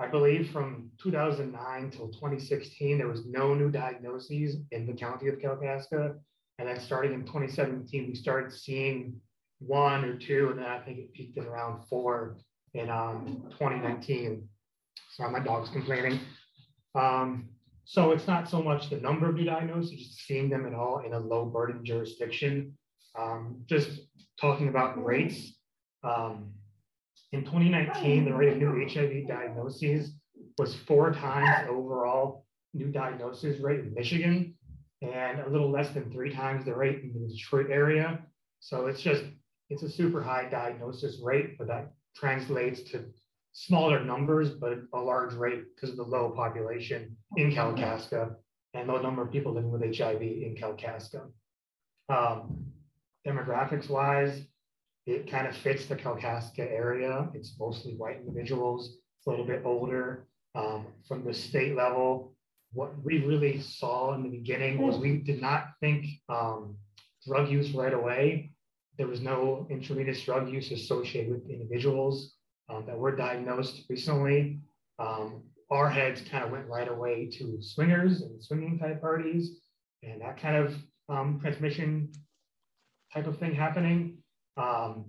I 0.00 0.08
believe 0.08 0.50
from 0.50 0.90
2009 1.00 1.90
till 1.92 2.08
2016, 2.08 2.98
there 2.98 3.06
was 3.06 3.24
no 3.24 3.54
new 3.54 3.70
diagnoses 3.70 4.56
in 4.72 4.84
the 4.84 4.94
county 4.94 5.28
of 5.28 5.38
Kalkaska. 5.38 6.16
And 6.58 6.66
then 6.66 6.80
starting 6.80 7.12
in 7.12 7.24
2017, 7.24 8.08
we 8.08 8.16
started 8.16 8.52
seeing 8.52 9.20
one 9.58 10.04
or 10.04 10.16
two, 10.16 10.48
and 10.50 10.58
then 10.58 10.66
I 10.66 10.78
think 10.80 10.98
it 10.98 11.12
peaked 11.12 11.38
at 11.38 11.46
around 11.46 11.84
four 11.88 12.36
in 12.74 12.90
um, 12.90 13.44
2019. 13.50 14.48
Sorry, 15.12 15.32
my 15.32 15.40
dog's 15.40 15.70
complaining. 15.70 16.20
Um, 16.94 17.48
so 17.84 18.10
it's 18.10 18.26
not 18.26 18.48
so 18.48 18.62
much 18.62 18.90
the 18.90 18.96
number 18.96 19.28
of 19.28 19.36
new 19.36 19.44
diagnoses, 19.44 19.92
just 19.92 20.26
seeing 20.26 20.50
them 20.50 20.66
at 20.66 20.74
all 20.74 21.02
in 21.06 21.12
a 21.12 21.18
low 21.18 21.46
burden 21.46 21.84
jurisdiction. 21.84 22.76
Um, 23.18 23.62
just 23.66 24.00
talking 24.40 24.68
about 24.68 25.02
rates. 25.02 25.54
Um, 26.02 26.52
in 27.32 27.44
2019, 27.44 28.24
the 28.24 28.34
rate 28.34 28.52
of 28.52 28.58
new 28.58 28.86
HIV 28.88 29.28
diagnoses 29.28 30.12
was 30.58 30.74
four 30.74 31.12
times 31.12 31.68
overall 31.70 32.44
new 32.74 32.88
diagnosis 32.88 33.60
rate 33.60 33.80
in 33.80 33.94
Michigan 33.94 34.54
and 35.02 35.40
a 35.40 35.48
little 35.48 35.70
less 35.70 35.90
than 35.90 36.10
three 36.10 36.34
times 36.34 36.64
the 36.64 36.74
rate 36.74 37.02
in 37.02 37.12
the 37.12 37.28
Detroit 37.28 37.68
area. 37.70 38.20
So 38.60 38.86
it's 38.86 39.00
just, 39.00 39.24
it's 39.70 39.82
a 39.82 39.90
super 39.90 40.22
high 40.22 40.48
diagnosis 40.48 41.20
rate, 41.22 41.58
but 41.58 41.66
that 41.68 41.92
translates 42.14 42.82
to 42.90 43.04
smaller 43.52 44.04
numbers, 44.04 44.50
but 44.50 44.78
a 44.92 45.00
large 45.00 45.32
rate 45.34 45.64
because 45.74 45.90
of 45.90 45.96
the 45.96 46.02
low 46.02 46.30
population 46.30 47.16
in 47.36 47.50
Kalkaska 47.50 48.34
and 48.74 48.88
low 48.88 49.00
number 49.00 49.22
of 49.22 49.32
people 49.32 49.52
living 49.52 49.70
with 49.70 49.96
HIV 49.96 50.20
in 50.20 50.56
Kalkaska. 50.60 51.22
Um, 52.08 52.66
demographics 53.26 53.88
wise, 53.88 54.42
it 55.06 55.30
kind 55.30 55.46
of 55.46 55.56
fits 55.56 55.86
the 55.86 55.96
Kalkaska 55.96 56.60
area. 56.60 57.28
It's 57.34 57.54
mostly 57.58 57.94
white 57.94 58.18
individuals. 58.18 58.98
It's 59.18 59.26
a 59.26 59.30
little 59.30 59.46
bit 59.46 59.62
older. 59.64 60.26
Um, 60.54 60.86
from 61.06 61.24
the 61.24 61.34
state 61.34 61.74
level, 61.76 62.34
what 62.72 62.92
we 63.04 63.24
really 63.24 63.60
saw 63.60 64.14
in 64.14 64.22
the 64.22 64.28
beginning 64.28 64.78
was 64.78 64.98
we 64.98 65.18
did 65.18 65.40
not 65.40 65.68
think 65.80 66.06
um, 66.28 66.76
drug 67.26 67.48
use 67.48 67.72
right 67.72 67.94
away. 67.94 68.52
There 68.98 69.06
was 69.06 69.20
no 69.20 69.66
intravenous 69.70 70.22
drug 70.22 70.48
use 70.50 70.70
associated 70.70 71.32
with 71.32 71.50
individuals 71.50 72.34
um, 72.68 72.84
that 72.86 72.96
were 72.96 73.14
diagnosed 73.14 73.84
recently. 73.88 74.60
Um, 74.98 75.42
our 75.70 75.88
heads 75.88 76.22
kind 76.30 76.44
of 76.44 76.50
went 76.50 76.68
right 76.68 76.88
away 76.88 77.28
to 77.38 77.58
swingers 77.60 78.22
and 78.22 78.42
swinging 78.42 78.78
type 78.78 79.00
parties 79.00 79.60
and 80.02 80.20
that 80.20 80.40
kind 80.40 80.56
of 80.56 80.74
um, 81.08 81.38
transmission 81.40 82.12
type 83.12 83.26
of 83.26 83.38
thing 83.38 83.54
happening. 83.54 84.18
Um, 84.56 85.06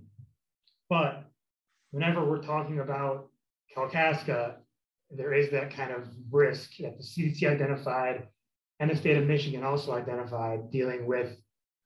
but 0.89 1.25
whenever 1.91 2.25
we're 2.25 2.41
talking 2.41 2.79
about 2.79 3.29
Kalkaska, 3.75 4.55
there 5.11 5.33
is 5.33 5.49
that 5.51 5.73
kind 5.73 5.91
of 5.91 6.07
risk 6.31 6.77
that 6.79 6.97
the 6.97 7.03
CDC 7.03 7.43
identified 7.43 8.27
and 8.79 8.89
the 8.89 8.95
state 8.95 9.17
of 9.17 9.25
Michigan 9.25 9.63
also 9.63 9.93
identified 9.93 10.69
dealing 10.71 11.05
with 11.05 11.37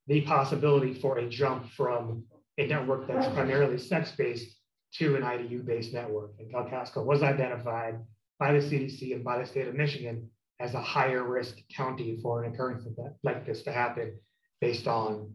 the 0.07 0.21
possibility 0.21 0.93
for 0.93 1.17
a 1.17 1.29
jump 1.29 1.69
from 1.71 2.23
a 2.57 2.67
network 2.67 3.07
that's 3.07 3.27
primarily 3.33 3.77
sex-based 3.77 4.55
to 4.93 5.15
an 5.15 5.23
IDU-based 5.23 5.93
network. 5.93 6.31
And 6.39 6.53
Kalkaska 6.53 7.03
was 7.03 7.23
identified 7.23 7.99
by 8.39 8.53
the 8.53 8.59
CDC 8.59 9.13
and 9.13 9.23
by 9.23 9.39
the 9.39 9.45
state 9.45 9.67
of 9.67 9.75
Michigan 9.75 10.29
as 10.59 10.73
a 10.73 10.81
higher 10.81 11.23
risk 11.23 11.57
county 11.75 12.19
for 12.21 12.43
an 12.43 12.53
occurrence 12.53 12.85
of 12.85 12.95
that, 12.97 13.15
like 13.23 13.45
this 13.45 13.63
to 13.63 13.71
happen 13.71 14.17
based 14.59 14.87
on 14.87 15.31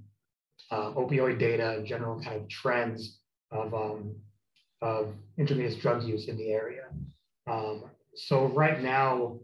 uh, 0.71 0.93
opioid 0.93 1.39
data 1.39 1.77
and 1.77 1.87
general 1.87 2.23
kind 2.23 2.43
of 2.43 2.49
trends 2.49 3.19
of, 3.51 3.75
um, 3.75 4.15
of 4.83 5.13
intravenous 5.39 5.77
drug 5.77 6.05
use 6.05 6.29
in 6.29 6.37
the 6.37 6.53
area. 6.53 6.85
Um, 7.47 7.85
so 8.15 8.47
right 8.47 8.81
now, 8.83 9.39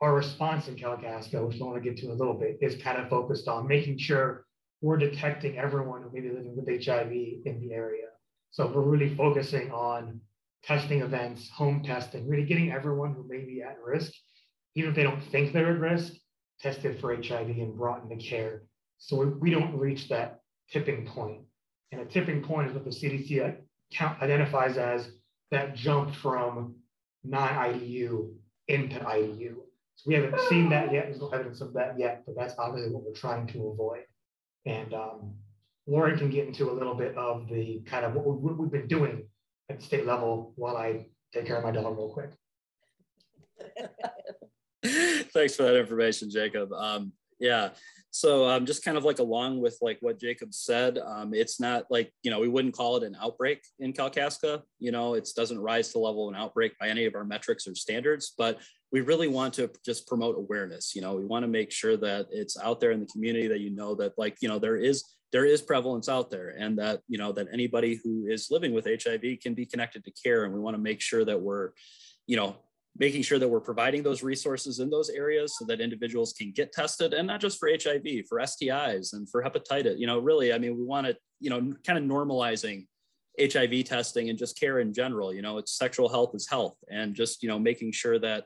our 0.00 0.14
response 0.14 0.68
in 0.68 0.76
Kalkaska, 0.76 1.46
which 1.46 1.60
I 1.60 1.64
want 1.64 1.82
to 1.82 1.88
get 1.88 1.98
to 1.98 2.06
in 2.06 2.12
a 2.12 2.14
little 2.14 2.34
bit, 2.34 2.58
is 2.60 2.82
kind 2.82 2.98
of 2.98 3.08
focused 3.08 3.48
on 3.48 3.66
making 3.66 3.98
sure 3.98 4.45
we're 4.86 4.96
detecting 4.96 5.58
everyone 5.58 6.00
who 6.00 6.10
may 6.12 6.20
be 6.20 6.28
living 6.28 6.54
with 6.54 6.68
HIV 6.68 7.10
in 7.10 7.60
the 7.60 7.72
area. 7.72 8.06
So 8.52 8.68
we're 8.68 8.82
really 8.82 9.16
focusing 9.16 9.72
on 9.72 10.20
testing 10.62 11.02
events, 11.02 11.50
home 11.50 11.82
testing, 11.82 12.28
really 12.28 12.44
getting 12.44 12.70
everyone 12.70 13.12
who 13.12 13.26
may 13.28 13.44
be 13.44 13.62
at 13.62 13.78
risk, 13.84 14.12
even 14.76 14.90
if 14.90 14.96
they 14.96 15.02
don't 15.02 15.20
think 15.32 15.52
they're 15.52 15.72
at 15.72 15.80
risk, 15.80 16.12
tested 16.60 17.00
for 17.00 17.12
HIV 17.12 17.48
and 17.48 17.76
brought 17.76 18.04
into 18.04 18.24
care. 18.24 18.62
So 18.98 19.16
we, 19.16 19.26
we 19.26 19.50
don't 19.50 19.76
reach 19.76 20.08
that 20.10 20.38
tipping 20.70 21.04
point. 21.04 21.40
And 21.90 22.00
a 22.00 22.04
tipping 22.04 22.40
point 22.40 22.68
is 22.68 22.74
what 22.74 22.84
the 22.84 22.90
CDC 22.90 23.56
identifies 24.22 24.76
as 24.76 25.10
that 25.50 25.74
jump 25.74 26.14
from 26.14 26.76
non-IDU 27.24 28.32
into 28.68 29.00
IDU. 29.00 29.56
So 29.96 30.02
we 30.06 30.14
haven't 30.14 30.38
seen 30.48 30.68
that 30.70 30.92
yet. 30.92 31.06
There's 31.06 31.20
no 31.20 31.30
evidence 31.30 31.60
of 31.60 31.72
that 31.72 31.98
yet, 31.98 32.22
but 32.24 32.36
that's 32.36 32.54
obviously 32.56 32.92
what 32.92 33.02
we're 33.02 33.12
trying 33.14 33.48
to 33.48 33.70
avoid. 33.70 34.04
And 34.66 34.92
um, 34.92 35.34
Lauren 35.86 36.18
can 36.18 36.28
get 36.28 36.46
into 36.46 36.70
a 36.70 36.74
little 36.74 36.94
bit 36.94 37.16
of 37.16 37.48
the 37.48 37.82
kind 37.86 38.04
of 38.04 38.14
what, 38.14 38.26
we, 38.26 38.32
what 38.32 38.58
we've 38.58 38.70
been 38.70 38.88
doing 38.88 39.28
at 39.70 39.80
state 39.82 40.04
level 40.04 40.52
while 40.56 40.76
I 40.76 41.06
take 41.32 41.46
care 41.46 41.56
of 41.56 41.64
my 41.64 41.70
dog 41.70 41.96
real 41.96 42.08
quick. 42.08 42.32
Thanks 45.32 45.56
for 45.56 45.62
that 45.62 45.76
information, 45.76 46.30
Jacob. 46.30 46.72
Um, 46.72 47.12
yeah, 47.38 47.70
so 48.16 48.48
um, 48.48 48.64
just 48.64 48.82
kind 48.82 48.96
of 48.96 49.04
like 49.04 49.18
along 49.18 49.60
with 49.60 49.76
like 49.82 49.98
what 50.00 50.18
Jacob 50.18 50.54
said, 50.54 50.96
um, 50.96 51.34
it's 51.34 51.60
not 51.60 51.84
like, 51.90 52.10
you 52.22 52.30
know, 52.30 52.40
we 52.40 52.48
wouldn't 52.48 52.74
call 52.74 52.96
it 52.96 53.02
an 53.02 53.14
outbreak 53.20 53.60
in 53.78 53.92
Kalkaska. 53.92 54.62
You 54.78 54.90
know, 54.90 55.14
it 55.14 55.28
doesn't 55.36 55.58
rise 55.58 55.88
to 55.88 55.92
the 55.94 55.98
level 55.98 56.26
of 56.26 56.34
an 56.34 56.40
outbreak 56.40 56.78
by 56.78 56.88
any 56.88 57.04
of 57.04 57.14
our 57.14 57.24
metrics 57.24 57.66
or 57.66 57.74
standards, 57.74 58.32
but 58.38 58.58
we 58.92 59.00
really 59.00 59.28
want 59.28 59.54
to 59.54 59.70
just 59.84 60.06
promote 60.06 60.36
awareness. 60.36 60.94
You 60.94 61.02
know, 61.02 61.14
we 61.14 61.24
want 61.24 61.42
to 61.42 61.48
make 61.48 61.72
sure 61.72 61.96
that 61.96 62.26
it's 62.30 62.58
out 62.58 62.80
there 62.80 62.92
in 62.92 63.00
the 63.00 63.06
community 63.06 63.48
that 63.48 63.60
you 63.60 63.70
know 63.70 63.94
that 63.96 64.12
like, 64.16 64.38
you 64.40 64.48
know, 64.48 64.58
there 64.58 64.76
is 64.76 65.04
there 65.32 65.44
is 65.44 65.60
prevalence 65.60 66.08
out 66.08 66.30
there 66.30 66.54
and 66.56 66.78
that, 66.78 67.00
you 67.08 67.18
know, 67.18 67.32
that 67.32 67.48
anybody 67.52 68.00
who 68.02 68.26
is 68.28 68.48
living 68.50 68.72
with 68.72 68.86
HIV 68.86 69.40
can 69.42 69.54
be 69.54 69.66
connected 69.66 70.04
to 70.04 70.10
care. 70.12 70.44
And 70.44 70.54
we 70.54 70.60
want 70.60 70.76
to 70.76 70.82
make 70.82 71.00
sure 71.00 71.24
that 71.24 71.40
we're, 71.40 71.70
you 72.26 72.36
know, 72.36 72.56
making 72.98 73.22
sure 73.22 73.38
that 73.38 73.48
we're 73.48 73.60
providing 73.60 74.02
those 74.02 74.22
resources 74.22 74.78
in 74.78 74.88
those 74.88 75.10
areas 75.10 75.56
so 75.58 75.64
that 75.66 75.80
individuals 75.80 76.32
can 76.32 76.52
get 76.52 76.72
tested 76.72 77.12
and 77.12 77.26
not 77.26 77.40
just 77.40 77.58
for 77.58 77.68
HIV, 77.68 78.26
for 78.28 78.38
STIs 78.38 79.12
and 79.12 79.28
for 79.28 79.42
hepatitis. 79.42 79.98
You 79.98 80.06
know, 80.06 80.18
really, 80.18 80.52
I 80.52 80.58
mean, 80.58 80.76
we 80.78 80.84
want 80.84 81.06
to, 81.06 81.16
you 81.40 81.50
know, 81.50 81.74
kind 81.84 81.98
of 81.98 82.04
normalizing 82.04 82.86
HIV 83.38 83.84
testing 83.84 84.30
and 84.30 84.38
just 84.38 84.58
care 84.58 84.78
in 84.78 84.94
general. 84.94 85.34
You 85.34 85.42
know, 85.42 85.58
it's 85.58 85.76
sexual 85.76 86.08
health 86.08 86.34
is 86.34 86.48
health 86.48 86.76
and 86.88 87.14
just, 87.14 87.42
you 87.42 87.48
know, 87.48 87.58
making 87.58 87.92
sure 87.92 88.18
that 88.20 88.44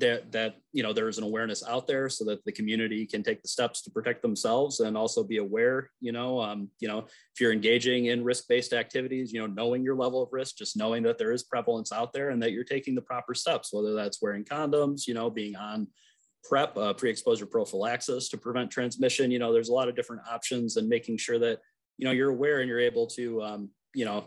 that 0.00 0.32
that 0.32 0.56
you 0.72 0.82
know 0.82 0.92
there's 0.92 1.18
an 1.18 1.24
awareness 1.24 1.62
out 1.66 1.86
there 1.86 2.08
so 2.08 2.24
that 2.24 2.44
the 2.44 2.52
community 2.52 3.06
can 3.06 3.22
take 3.22 3.40
the 3.42 3.48
steps 3.48 3.82
to 3.82 3.90
protect 3.90 4.22
themselves 4.22 4.80
and 4.80 4.96
also 4.96 5.22
be 5.22 5.36
aware 5.36 5.90
you 6.00 6.12
know 6.12 6.40
um, 6.40 6.68
you 6.80 6.88
know 6.88 6.98
if 6.98 7.40
you're 7.40 7.52
engaging 7.52 8.06
in 8.06 8.24
risk-based 8.24 8.72
activities 8.72 9.32
you 9.32 9.40
know 9.40 9.46
knowing 9.46 9.82
your 9.82 9.94
level 9.94 10.22
of 10.22 10.28
risk 10.32 10.56
just 10.56 10.76
knowing 10.76 11.02
that 11.02 11.18
there 11.18 11.32
is 11.32 11.44
prevalence 11.44 11.92
out 11.92 12.12
there 12.12 12.30
and 12.30 12.42
that 12.42 12.52
you're 12.52 12.64
taking 12.64 12.94
the 12.94 13.02
proper 13.02 13.34
steps 13.34 13.72
whether 13.72 13.94
that's 13.94 14.20
wearing 14.20 14.44
condoms 14.44 15.06
you 15.06 15.14
know 15.14 15.30
being 15.30 15.56
on 15.56 15.86
PrEP 16.44 16.76
uh, 16.76 16.92
pre-exposure 16.94 17.46
prophylaxis 17.46 18.28
to 18.30 18.38
prevent 18.38 18.70
transmission. 18.70 19.30
You 19.30 19.38
know 19.38 19.52
there's 19.52 19.68
a 19.68 19.74
lot 19.74 19.88
of 19.88 19.96
different 19.96 20.22
options 20.30 20.76
and 20.76 20.88
making 20.88 21.18
sure 21.18 21.38
that 21.38 21.58
you 21.98 22.06
know 22.06 22.12
you're 22.12 22.30
aware 22.30 22.60
and 22.60 22.68
you're 22.68 22.80
able 22.80 23.06
to 23.08 23.42
um, 23.42 23.70
you 23.94 24.04
know 24.04 24.24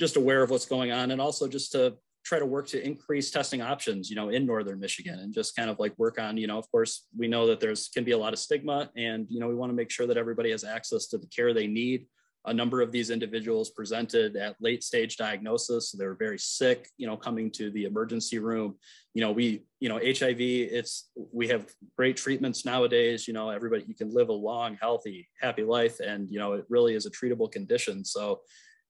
just 0.00 0.16
aware 0.16 0.42
of 0.42 0.50
what's 0.50 0.66
going 0.66 0.90
on 0.90 1.12
and 1.12 1.20
also 1.20 1.46
just 1.46 1.72
to 1.72 1.94
try 2.24 2.38
to 2.38 2.46
work 2.46 2.66
to 2.68 2.84
increase 2.84 3.30
testing 3.30 3.60
options, 3.60 4.08
you 4.08 4.16
know, 4.16 4.30
in 4.30 4.46
Northern 4.46 4.80
Michigan 4.80 5.18
and 5.20 5.32
just 5.32 5.54
kind 5.54 5.68
of 5.68 5.78
like 5.78 5.96
work 5.98 6.18
on, 6.18 6.36
you 6.36 6.46
know, 6.46 6.58
of 6.58 6.70
course, 6.70 7.06
we 7.16 7.28
know 7.28 7.46
that 7.46 7.60
there's 7.60 7.88
can 7.88 8.02
be 8.02 8.12
a 8.12 8.18
lot 8.18 8.32
of 8.32 8.38
stigma 8.38 8.90
and, 8.96 9.26
you 9.28 9.40
know, 9.40 9.48
we 9.48 9.54
want 9.54 9.70
to 9.70 9.76
make 9.76 9.90
sure 9.90 10.06
that 10.06 10.16
everybody 10.16 10.50
has 10.50 10.64
access 10.64 11.06
to 11.08 11.18
the 11.18 11.26
care 11.26 11.52
they 11.52 11.66
need. 11.66 12.06
A 12.46 12.52
number 12.52 12.82
of 12.82 12.92
these 12.92 13.08
individuals 13.08 13.70
presented 13.70 14.36
at 14.36 14.56
late 14.60 14.84
stage 14.84 15.16
diagnosis. 15.16 15.90
So 15.90 15.96
they 15.96 16.04
were 16.04 16.14
very 16.14 16.38
sick, 16.38 16.90
you 16.98 17.06
know, 17.06 17.16
coming 17.16 17.50
to 17.52 17.70
the 17.70 17.84
emergency 17.84 18.38
room. 18.38 18.76
You 19.14 19.22
know, 19.22 19.32
we, 19.32 19.64
you 19.80 19.88
know, 19.88 19.96
HIV, 19.96 20.40
it's, 20.40 21.10
we 21.32 21.48
have 21.48 21.66
great 21.96 22.18
treatments 22.18 22.66
nowadays. 22.66 23.26
You 23.26 23.32
know, 23.32 23.48
everybody, 23.48 23.84
you 23.86 23.94
can 23.94 24.12
live 24.12 24.28
a 24.28 24.34
long, 24.34 24.76
healthy, 24.78 25.26
happy 25.40 25.62
life. 25.62 26.00
And, 26.00 26.30
you 26.30 26.38
know, 26.38 26.52
it 26.52 26.66
really 26.68 26.94
is 26.94 27.06
a 27.06 27.10
treatable 27.10 27.50
condition. 27.50 28.04
So, 28.04 28.40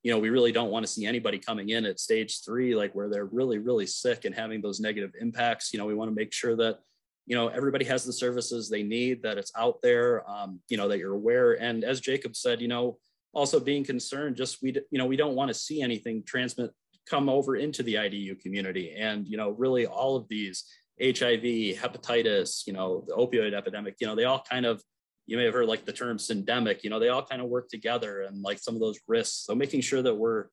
you 0.05 0.13
know, 0.13 0.19
we 0.19 0.29
really 0.29 0.53
don't 0.53 0.71
want 0.71 0.85
to 0.87 0.93
see 0.93 1.07
anybody 1.07 1.39
coming 1.39 1.71
in 1.71 1.87
at 1.87 1.99
stage 1.99 2.45
three, 2.45 2.77
like 2.77 2.95
where 2.95 3.09
they're 3.09 3.25
really, 3.25 3.57
really 3.57 3.87
sick 3.87 4.27
and 4.27 4.35
having 4.35 4.61
those 4.61 4.79
negative 4.79 5.13
impacts. 5.19 5.73
You 5.73 5.79
know, 5.79 5.87
we 5.87 5.95
want 5.95 6.11
to 6.11 6.15
make 6.15 6.31
sure 6.31 6.55
that, 6.57 6.81
you 7.27 7.35
know, 7.35 7.49
everybody 7.49 7.87
has 7.87 8.05
the 8.05 8.13
services 8.13 8.69
they 8.69 8.83
need, 8.83 9.23
that 9.23 9.39
it's 9.39 9.51
out 9.57 9.81
there, 9.83 10.29
um, 10.31 10.61
you 10.69 10.77
know, 10.77 10.89
that 10.89 10.99
you're 10.99 11.15
aware. 11.15 11.55
And 11.55 11.85
as 11.85 12.01
Jacob 12.01 12.37
said, 12.37 12.61
you 12.61 12.69
know, 12.69 12.99
also 13.33 13.59
being 13.59 13.83
concerned, 13.83 14.37
just 14.37 14.63
we, 14.63 14.75
you 14.91 14.99
know, 14.99 15.07
we 15.07 15.17
don't 15.17 15.35
want 15.35 15.49
to 15.49 15.55
see 15.55 15.81
anything 15.81 16.23
transmit 16.27 16.71
come 17.09 17.31
over 17.31 17.57
into 17.57 17.83
the 17.83 17.95
IDU 17.95 18.39
community. 18.41 18.95
And, 18.95 19.27
you 19.27 19.39
know, 19.39 19.51
really 19.51 19.87
all 19.87 20.17
of 20.17 20.29
these 20.29 20.65
HIV, 21.03 21.79
hepatitis, 21.79 22.67
you 22.67 22.75
know, 22.75 23.05
the 23.07 23.15
opioid 23.15 23.55
epidemic, 23.55 23.97
you 24.01 24.07
know, 24.07 24.15
they 24.15 24.25
all 24.25 24.45
kind 24.49 24.67
of 24.67 24.83
you 25.27 25.37
may 25.37 25.45
have 25.45 25.55
heard 25.55 25.67
like 25.67 25.85
the 25.85 25.93
term 25.93 26.19
syndemic, 26.19 26.83
you 26.83 26.91
know, 26.91 26.99
they 26.99 27.09
all 27.09 27.25
kind 27.25 27.41
of 27.41 27.49
work 27.49 27.69
together 27.69 28.23
and 28.23 28.43
like 28.43 28.59
some 28.59 28.75
of 28.75 28.81
those 28.81 28.99
risks. 29.09 29.45
So 29.47 29.55
making 29.55 29.81
sure 29.81 30.03
that 30.03 30.15
we're 30.15 30.47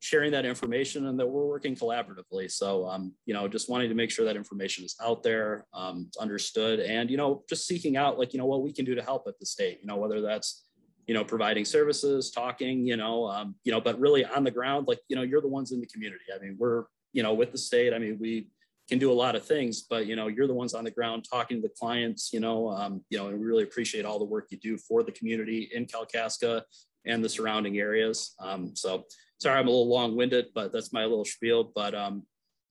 sharing 0.00 0.30
that 0.32 0.44
information 0.44 1.06
and 1.06 1.18
that 1.18 1.26
we're 1.26 1.46
working 1.46 1.74
collaboratively. 1.74 2.50
So, 2.50 2.86
um, 2.88 3.12
you 3.26 3.34
know, 3.34 3.48
just 3.48 3.68
wanting 3.68 3.88
to 3.88 3.94
make 3.94 4.10
sure 4.10 4.24
that 4.24 4.36
information 4.36 4.84
is 4.84 4.96
out 5.02 5.22
there, 5.22 5.66
um, 5.74 6.08
understood, 6.20 6.80
and, 6.80 7.10
you 7.10 7.16
know, 7.16 7.42
just 7.48 7.66
seeking 7.66 7.96
out 7.96 8.18
like, 8.18 8.32
you 8.32 8.38
know, 8.38 8.46
what 8.46 8.62
we 8.62 8.72
can 8.72 8.84
do 8.84 8.94
to 8.94 9.02
help 9.02 9.24
at 9.26 9.38
the 9.40 9.46
state, 9.46 9.78
you 9.80 9.86
know, 9.86 9.96
whether 9.96 10.20
that's, 10.20 10.66
you 11.06 11.14
know, 11.14 11.24
providing 11.24 11.64
services, 11.64 12.30
talking, 12.30 12.86
you 12.86 12.96
know, 12.96 13.26
um, 13.26 13.56
you 13.64 13.72
know, 13.72 13.80
but 13.80 13.98
really 13.98 14.24
on 14.24 14.44
the 14.44 14.50
ground, 14.50 14.86
like, 14.86 15.00
you 15.08 15.16
know, 15.16 15.22
you're 15.22 15.40
the 15.40 15.48
ones 15.48 15.72
in 15.72 15.80
the 15.80 15.86
community. 15.86 16.24
I 16.34 16.38
mean, 16.38 16.56
we're, 16.58 16.84
you 17.12 17.22
know, 17.22 17.34
with 17.34 17.50
the 17.50 17.58
state, 17.58 17.92
I 17.94 17.98
mean, 17.98 18.18
we, 18.20 18.48
can 18.88 18.98
do 18.98 19.12
a 19.12 19.12
lot 19.12 19.36
of 19.36 19.44
things, 19.44 19.82
but 19.82 20.06
you 20.06 20.16
know, 20.16 20.28
you're 20.28 20.46
the 20.46 20.54
ones 20.54 20.74
on 20.74 20.84
the 20.84 20.90
ground 20.90 21.26
talking 21.30 21.58
to 21.58 21.62
the 21.68 21.74
clients, 21.78 22.32
you 22.32 22.40
know, 22.40 22.70
um, 22.70 23.04
you 23.10 23.18
know, 23.18 23.28
and 23.28 23.38
we 23.38 23.44
really 23.44 23.64
appreciate 23.64 24.04
all 24.04 24.18
the 24.18 24.24
work 24.24 24.46
you 24.50 24.58
do 24.58 24.78
for 24.78 25.02
the 25.02 25.12
community 25.12 25.70
in 25.74 25.86
Kalkaska 25.86 26.62
and 27.04 27.22
the 27.22 27.28
surrounding 27.28 27.78
areas. 27.78 28.34
Um, 28.40 28.74
so 28.74 29.04
sorry, 29.38 29.58
I'm 29.58 29.68
a 29.68 29.70
little 29.70 29.88
long 29.88 30.16
winded, 30.16 30.46
but 30.54 30.72
that's 30.72 30.92
my 30.92 31.04
little 31.04 31.24
spiel. 31.24 31.70
But, 31.74 31.94
um, 31.94 32.22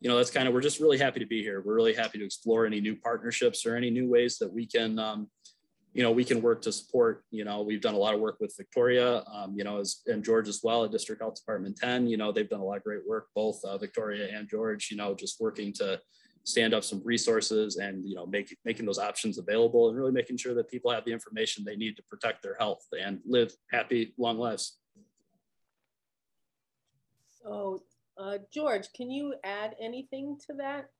you 0.01 0.09
know, 0.09 0.17
that's 0.17 0.31
kind 0.31 0.47
of, 0.47 0.53
we're 0.53 0.61
just 0.61 0.79
really 0.79 0.97
happy 0.97 1.19
to 1.19 1.25
be 1.25 1.41
here. 1.41 1.61
We're 1.65 1.75
really 1.75 1.93
happy 1.93 2.19
to 2.19 2.25
explore 2.25 2.65
any 2.65 2.81
new 2.81 2.95
partnerships 2.95 3.65
or 3.65 3.75
any 3.75 3.89
new 3.89 4.09
ways 4.09 4.37
that 4.39 4.51
we 4.51 4.65
can, 4.65 4.99
um, 4.99 5.29
you 5.97 6.03
know, 6.03 6.11
we 6.11 6.23
can 6.23 6.43
work 6.43 6.61
to 6.61 6.71
support, 6.71 7.23
you 7.31 7.43
know, 7.43 7.63
we've 7.63 7.81
done 7.81 7.95
a 7.95 7.97
lot 7.97 8.13
of 8.13 8.19
work 8.19 8.37
with 8.39 8.53
Victoria, 8.55 9.23
um, 9.33 9.55
you 9.57 9.63
know, 9.63 9.79
as, 9.79 10.01
and 10.05 10.23
George 10.23 10.47
as 10.47 10.61
well 10.63 10.85
at 10.85 10.91
District 10.91 11.19
Health 11.19 11.33
Department 11.33 11.75
10, 11.75 12.05
you 12.05 12.17
know, 12.17 12.31
they've 12.31 12.47
done 12.47 12.59
a 12.59 12.63
lot 12.63 12.77
of 12.77 12.83
great 12.83 13.01
work, 13.09 13.29
both 13.33 13.59
uh, 13.65 13.79
Victoria 13.79 14.29
and 14.31 14.47
George, 14.47 14.89
you 14.91 14.97
know, 14.97 15.15
just 15.15 15.41
working 15.41 15.73
to 15.73 15.99
stand 16.43 16.75
up 16.75 16.83
some 16.83 17.01
resources 17.03 17.77
and, 17.77 18.07
you 18.07 18.13
know, 18.13 18.27
make, 18.27 18.55
making 18.63 18.85
those 18.85 18.99
options 18.99 19.39
available 19.39 19.89
and 19.89 19.97
really 19.97 20.11
making 20.11 20.37
sure 20.37 20.53
that 20.53 20.69
people 20.69 20.91
have 20.91 21.03
the 21.03 21.11
information 21.11 21.63
they 21.65 21.75
need 21.75 21.97
to 21.97 22.03
protect 22.03 22.43
their 22.43 22.55
health 22.59 22.85
and 23.01 23.19
live 23.25 23.51
happy, 23.71 24.13
long 24.19 24.37
lives. 24.37 24.77
So, 27.41 27.81
uh, 28.19 28.37
George, 28.53 28.87
can 28.95 29.09
you 29.09 29.33
add 29.43 29.75
anything 29.81 30.37
to 30.45 30.53
that? 30.57 30.91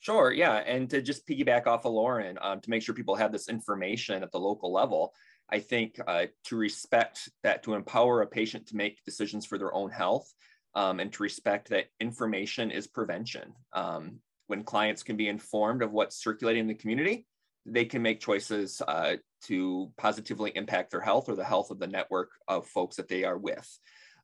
Sure, 0.00 0.32
yeah, 0.32 0.54
and 0.54 0.88
to 0.90 1.02
just 1.02 1.26
piggyback 1.28 1.66
off 1.66 1.84
of 1.84 1.92
Lauren, 1.92 2.38
um, 2.40 2.60
to 2.60 2.70
make 2.70 2.82
sure 2.82 2.94
people 2.94 3.14
have 3.14 3.32
this 3.32 3.50
information 3.50 4.22
at 4.22 4.32
the 4.32 4.40
local 4.40 4.72
level, 4.72 5.12
I 5.50 5.58
think 5.58 6.00
uh, 6.06 6.26
to 6.44 6.56
respect 6.56 7.28
that, 7.42 7.62
to 7.64 7.74
empower 7.74 8.22
a 8.22 8.26
patient 8.26 8.68
to 8.68 8.76
make 8.76 9.04
decisions 9.04 9.44
for 9.44 9.58
their 9.58 9.74
own 9.74 9.90
health, 9.90 10.32
um, 10.74 11.00
and 11.00 11.12
to 11.12 11.22
respect 11.22 11.68
that 11.68 11.86
information 12.00 12.70
is 12.70 12.86
prevention. 12.86 13.52
Um, 13.74 14.20
when 14.46 14.64
clients 14.64 15.02
can 15.02 15.16
be 15.16 15.28
informed 15.28 15.82
of 15.82 15.92
what's 15.92 16.22
circulating 16.22 16.62
in 16.62 16.68
the 16.68 16.74
community, 16.74 17.26
they 17.66 17.84
can 17.84 18.00
make 18.00 18.20
choices 18.20 18.80
uh, 18.88 19.16
to 19.42 19.92
positively 19.98 20.50
impact 20.54 20.92
their 20.92 21.00
health 21.00 21.28
or 21.28 21.36
the 21.36 21.44
health 21.44 21.70
of 21.70 21.78
the 21.78 21.86
network 21.86 22.30
of 22.48 22.66
folks 22.66 22.96
that 22.96 23.08
they 23.08 23.24
are 23.24 23.36
with. 23.36 23.68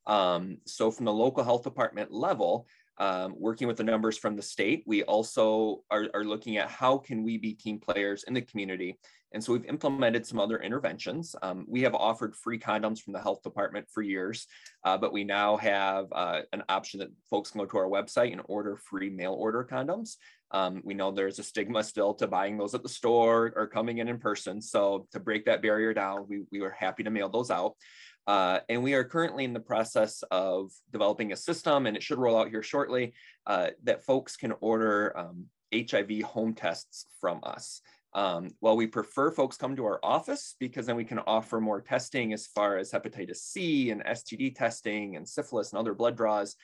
Um, 0.07 0.59
so 0.65 0.91
from 0.91 1.05
the 1.05 1.13
local 1.13 1.45
health 1.45 1.65
department 1.65 2.13
level, 2.13 2.67
um, 2.99 3.35
working 3.37 3.69
with 3.69 3.77
the 3.77 3.85
numbers 3.85 4.17
from 4.17 4.37
the 4.37 4.43
state, 4.43 4.83
we 4.87 5.03
also 5.03 5.83
are, 5.91 6.07
are, 6.15 6.25
looking 6.25 6.57
at 6.57 6.71
how 6.71 6.97
can 6.97 7.23
we 7.23 7.37
be 7.37 7.53
team 7.53 7.79
players 7.79 8.25
in 8.25 8.33
the 8.33 8.41
community. 8.41 8.99
And 9.33 9.45
so 9.45 9.53
we've 9.53 9.67
implemented 9.67 10.25
some 10.25 10.41
other 10.41 10.59
interventions. 10.59 11.37
Um, 11.43 11.67
we 11.69 11.83
have 11.83 11.95
offered 11.95 12.35
free 12.35 12.59
condoms 12.59 13.01
from 13.01 13.13
the 13.13 13.21
health 13.21 13.43
department 13.43 13.87
for 13.93 14.01
years, 14.01 14.47
uh, 14.85 14.97
but 14.97 15.13
we 15.13 15.25
now 15.25 15.57
have 15.59 16.07
uh, 16.13 16.43
an 16.53 16.63
option 16.69 17.01
that 17.01 17.11
folks 17.29 17.51
can 17.51 17.61
go 17.61 17.67
to 17.67 17.77
our 17.77 17.89
website 17.89 18.33
and 18.33 18.41
order 18.47 18.77
free 18.77 19.11
mail 19.11 19.35
order 19.35 19.67
condoms. 19.71 20.17
Um, 20.53 20.81
we 20.85 20.95
know 20.95 21.11
there's 21.11 21.39
a 21.39 21.43
stigma 21.43 21.83
still 21.83 22.15
to 22.15 22.29
buying 22.29 22.57
those 22.57 22.75
at 22.75 22.83
the 22.83 22.89
store 22.89 23.53
or 23.57 23.67
coming 23.67 23.99
in 23.99 24.09
in 24.09 24.19
person. 24.19 24.63
So 24.63 25.07
to 25.13 25.21
break 25.21 25.45
that 25.47 25.61
barrier 25.61 25.93
down, 25.93 26.27
we, 26.29 26.45
we 26.53 26.61
were 26.61 26.71
happy 26.71 27.03
to 27.03 27.11
mail 27.11 27.29
those 27.29 27.51
out. 27.51 27.75
Uh, 28.27 28.61
and 28.69 28.83
we 28.83 28.95
are 28.95 29.05
currently 29.05 29.45
in 29.45 29.53
the 29.53 29.61
process 29.61 30.23
of 30.31 30.73
developing 30.91 31.33
a 31.33 31.37
system, 31.37 31.87
and 31.87 31.97
it 31.97 32.03
should 32.03 32.19
roll 32.19 32.39
out 32.39 32.49
here 32.49 32.63
shortly, 32.63 33.15
uh, 33.47 33.69
that 33.85 34.05
folks 34.05 34.37
can 34.37 34.53
order 34.61 35.17
um, 35.17 35.47
HIV 35.73 36.23
home 36.23 36.55
tests 36.55 37.07
from 37.21 37.41
us. 37.45 37.81
Um, 38.15 38.51
while 38.61 38.77
we 38.77 38.87
prefer 38.87 39.31
folks 39.31 39.59
come 39.59 39.77
to 39.77 39.85
our 39.85 40.01
office 40.03 40.57
because 40.59 40.87
then 40.87 40.97
we 40.97 41.05
can 41.05 41.19
offer 41.19 41.61
more 41.61 41.83
testing 41.83 42.33
as 42.33 42.47
far 42.47 42.79
as 42.79 42.91
hepatitis 42.91 43.37
C 43.37 43.91
and 43.91 44.03
STD 44.05 44.55
testing 44.55 45.17
and 45.17 45.29
syphilis 45.29 45.73
and 45.73 45.79
other 45.79 45.93
blood 45.93 46.17
draws, 46.17 46.57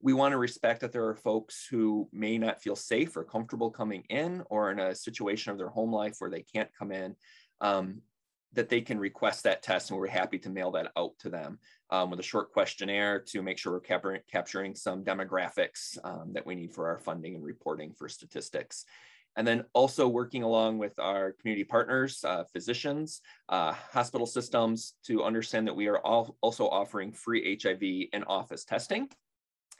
we 0.00 0.12
want 0.12 0.32
to 0.32 0.38
respect 0.38 0.80
that 0.80 0.92
there 0.92 1.06
are 1.06 1.16
folks 1.16 1.66
who 1.68 2.08
may 2.12 2.38
not 2.38 2.62
feel 2.62 2.76
safe 2.76 3.16
or 3.16 3.24
comfortable 3.24 3.70
coming 3.70 4.04
in 4.08 4.42
or 4.48 4.70
in 4.70 4.78
a 4.78 4.94
situation 4.94 5.50
of 5.50 5.58
their 5.58 5.68
home 5.68 5.92
life 5.92 6.14
where 6.20 6.30
they 6.30 6.42
can't 6.42 6.70
come 6.78 6.92
in. 6.92 7.16
Um, 7.60 8.02
that 8.52 8.68
they 8.68 8.80
can 8.80 8.98
request 8.98 9.44
that 9.44 9.62
test 9.62 9.90
and 9.90 9.98
we're 9.98 10.08
happy 10.08 10.38
to 10.38 10.50
mail 10.50 10.70
that 10.72 10.90
out 10.96 11.12
to 11.20 11.30
them 11.30 11.58
um, 11.90 12.10
with 12.10 12.20
a 12.20 12.24
short 12.24 12.52
questionnaire 12.52 13.20
to 13.20 13.42
make 13.42 13.58
sure 13.58 13.72
we're 13.72 13.80
capturing, 13.80 14.20
capturing 14.30 14.74
some 14.74 15.04
demographics 15.04 15.98
um, 16.04 16.32
that 16.32 16.44
we 16.44 16.54
need 16.54 16.74
for 16.74 16.88
our 16.88 16.98
funding 16.98 17.34
and 17.34 17.44
reporting 17.44 17.92
for 17.96 18.08
statistics. 18.08 18.84
And 19.36 19.46
then 19.46 19.64
also 19.74 20.08
working 20.08 20.42
along 20.42 20.78
with 20.78 20.98
our 20.98 21.32
community 21.40 21.62
partners, 21.62 22.24
uh, 22.24 22.44
physicians, 22.52 23.20
uh, 23.48 23.72
hospital 23.72 24.26
systems 24.26 24.94
to 25.06 25.22
understand 25.22 25.68
that 25.68 25.76
we 25.76 25.86
are 25.86 25.98
all 25.98 26.36
also 26.40 26.68
offering 26.68 27.12
free 27.12 27.56
HIV 27.62 28.08
in 28.12 28.24
office 28.24 28.64
testing. 28.64 29.08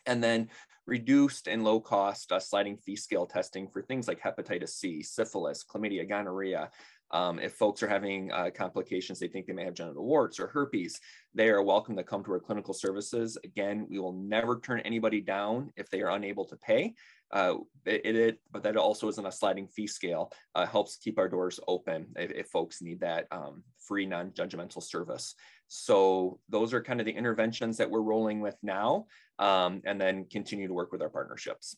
And 0.06 0.22
then 0.22 0.48
reduced 0.87 1.46
and 1.46 1.62
low 1.62 1.80
cost 1.80 2.33
uh, 2.33 2.40
sliding 2.40 2.76
fee 2.76 2.96
scale 2.96 3.26
testing 3.26 3.68
for 3.68 3.83
things 3.83 4.09
like 4.09 4.20
hepatitis 4.20 4.70
C, 4.70 5.02
syphilis, 5.02 5.64
chlamydia, 5.64 6.09
gonorrhea, 6.09 6.70
um, 7.10 7.38
if 7.38 7.54
folks 7.54 7.82
are 7.82 7.88
having 7.88 8.30
uh, 8.32 8.50
complications, 8.54 9.18
they 9.18 9.28
think 9.28 9.46
they 9.46 9.52
may 9.52 9.64
have 9.64 9.74
genital 9.74 10.04
warts 10.04 10.38
or 10.38 10.46
herpes, 10.46 11.00
they 11.34 11.48
are 11.48 11.62
welcome 11.62 11.96
to 11.96 12.04
come 12.04 12.24
to 12.24 12.32
our 12.32 12.40
clinical 12.40 12.74
services. 12.74 13.36
Again, 13.44 13.86
we 13.88 13.98
will 13.98 14.12
never 14.12 14.60
turn 14.60 14.80
anybody 14.80 15.20
down 15.20 15.72
if 15.76 15.90
they 15.90 16.02
are 16.02 16.10
unable 16.10 16.44
to 16.46 16.56
pay. 16.56 16.94
Uh, 17.32 17.54
it, 17.86 18.16
it, 18.16 18.40
but 18.50 18.62
that 18.62 18.76
also 18.76 19.08
isn't 19.08 19.26
a 19.26 19.30
sliding 19.30 19.68
fee 19.68 19.86
scale. 19.86 20.32
Uh, 20.54 20.66
helps 20.66 20.96
keep 20.96 21.18
our 21.18 21.28
doors 21.28 21.60
open 21.68 22.06
if, 22.16 22.30
if 22.32 22.46
folks 22.48 22.82
need 22.82 23.00
that 23.00 23.26
um, 23.30 23.62
free, 23.78 24.06
non-judgmental 24.06 24.82
service. 24.82 25.34
So 25.68 26.40
those 26.48 26.74
are 26.74 26.82
kind 26.82 26.98
of 26.98 27.06
the 27.06 27.12
interventions 27.12 27.76
that 27.76 27.90
we're 27.90 28.02
rolling 28.02 28.40
with 28.40 28.56
now, 28.62 29.06
um, 29.38 29.82
and 29.84 30.00
then 30.00 30.24
continue 30.24 30.66
to 30.66 30.74
work 30.74 30.90
with 30.90 31.02
our 31.02 31.08
partnerships. 31.08 31.76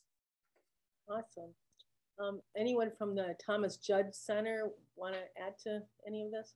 Awesome. 1.09 1.53
Um, 2.23 2.41
anyone 2.57 2.91
from 2.97 3.15
the 3.15 3.35
Thomas 3.45 3.77
Judd 3.77 4.15
Center 4.15 4.71
want 4.97 5.15
to 5.15 5.21
add 5.43 5.59
to 5.65 5.81
any 6.07 6.23
of 6.25 6.31
this? 6.31 6.55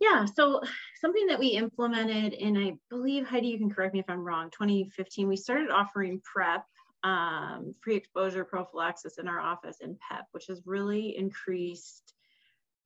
Yeah, 0.00 0.24
so 0.24 0.60
something 1.00 1.26
that 1.28 1.38
we 1.38 1.48
implemented 1.48 2.34
and 2.34 2.58
I 2.58 2.72
believe, 2.90 3.26
Heidi, 3.26 3.48
you 3.48 3.58
can 3.58 3.70
correct 3.70 3.94
me 3.94 4.00
if 4.00 4.10
I'm 4.10 4.24
wrong, 4.24 4.50
2015, 4.50 5.28
we 5.28 5.36
started 5.36 5.70
offering 5.70 6.20
PrEP, 6.24 6.64
um, 7.04 7.74
pre-exposure 7.80 8.44
prophylaxis 8.44 9.18
in 9.18 9.28
our 9.28 9.40
office 9.40 9.78
in 9.80 9.96
PEP, 10.10 10.26
which 10.32 10.46
has 10.48 10.62
really 10.66 11.16
increased 11.16 12.14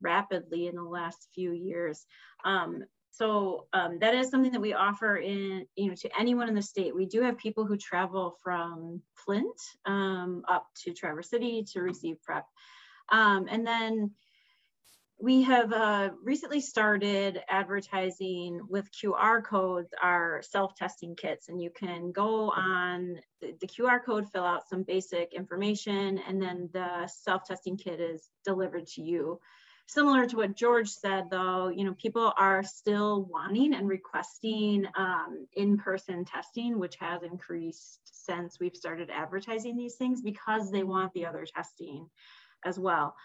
rapidly 0.02 0.66
in 0.66 0.74
the 0.74 0.82
last 0.82 1.28
few 1.34 1.52
years. 1.52 2.04
Um, 2.44 2.84
so 3.18 3.66
um, 3.72 3.98
that 3.98 4.14
is 4.14 4.30
something 4.30 4.52
that 4.52 4.60
we 4.60 4.74
offer 4.74 5.16
in, 5.16 5.66
you 5.74 5.88
know, 5.88 5.94
to 5.96 6.20
anyone 6.20 6.48
in 6.48 6.54
the 6.54 6.62
state. 6.62 6.94
We 6.94 7.04
do 7.04 7.20
have 7.22 7.36
people 7.36 7.66
who 7.66 7.76
travel 7.76 8.36
from 8.44 9.02
Flint 9.16 9.60
um, 9.86 10.44
up 10.48 10.68
to 10.84 10.92
Traverse 10.92 11.28
City 11.28 11.64
to 11.72 11.80
receive 11.80 12.22
PrEP. 12.22 12.44
Um, 13.10 13.48
and 13.50 13.66
then 13.66 14.12
we 15.20 15.42
have 15.42 15.72
uh, 15.72 16.10
recently 16.22 16.60
started 16.60 17.42
advertising 17.48 18.60
with 18.68 18.88
QR 18.92 19.42
codes 19.42 19.92
our 20.00 20.40
self-testing 20.42 21.16
kits 21.16 21.48
and 21.48 21.60
you 21.60 21.70
can 21.70 22.12
go 22.12 22.50
on 22.50 23.18
the, 23.40 23.52
the, 23.60 23.66
QR 23.66 23.98
code, 24.04 24.28
fill 24.32 24.44
out 24.44 24.68
some 24.68 24.84
basic 24.84 25.34
information 25.34 26.18
and 26.28 26.40
then 26.40 26.70
the 26.72 27.08
self-testing 27.08 27.78
kit 27.78 27.98
is 27.98 28.28
delivered 28.44 28.86
to 28.86 29.02
you. 29.02 29.40
Similar 29.88 30.26
to 30.26 30.36
what 30.36 30.54
George 30.54 30.90
said 30.90 31.30
though, 31.30 31.68
you 31.68 31.82
know, 31.82 31.94
people 31.94 32.34
are 32.36 32.62
still 32.62 33.24
wanting 33.24 33.72
and 33.74 33.88
requesting 33.88 34.86
um, 34.94 35.46
in-person 35.54 36.26
testing, 36.26 36.78
which 36.78 36.96
has 36.96 37.22
increased 37.22 38.00
since 38.04 38.60
we've 38.60 38.76
started 38.76 39.08
advertising 39.10 39.78
these 39.78 39.94
things 39.94 40.20
because 40.20 40.70
they 40.70 40.82
want 40.82 41.14
the 41.14 41.24
other 41.24 41.46
testing 41.46 42.06
as 42.66 42.78
well. 42.78 43.16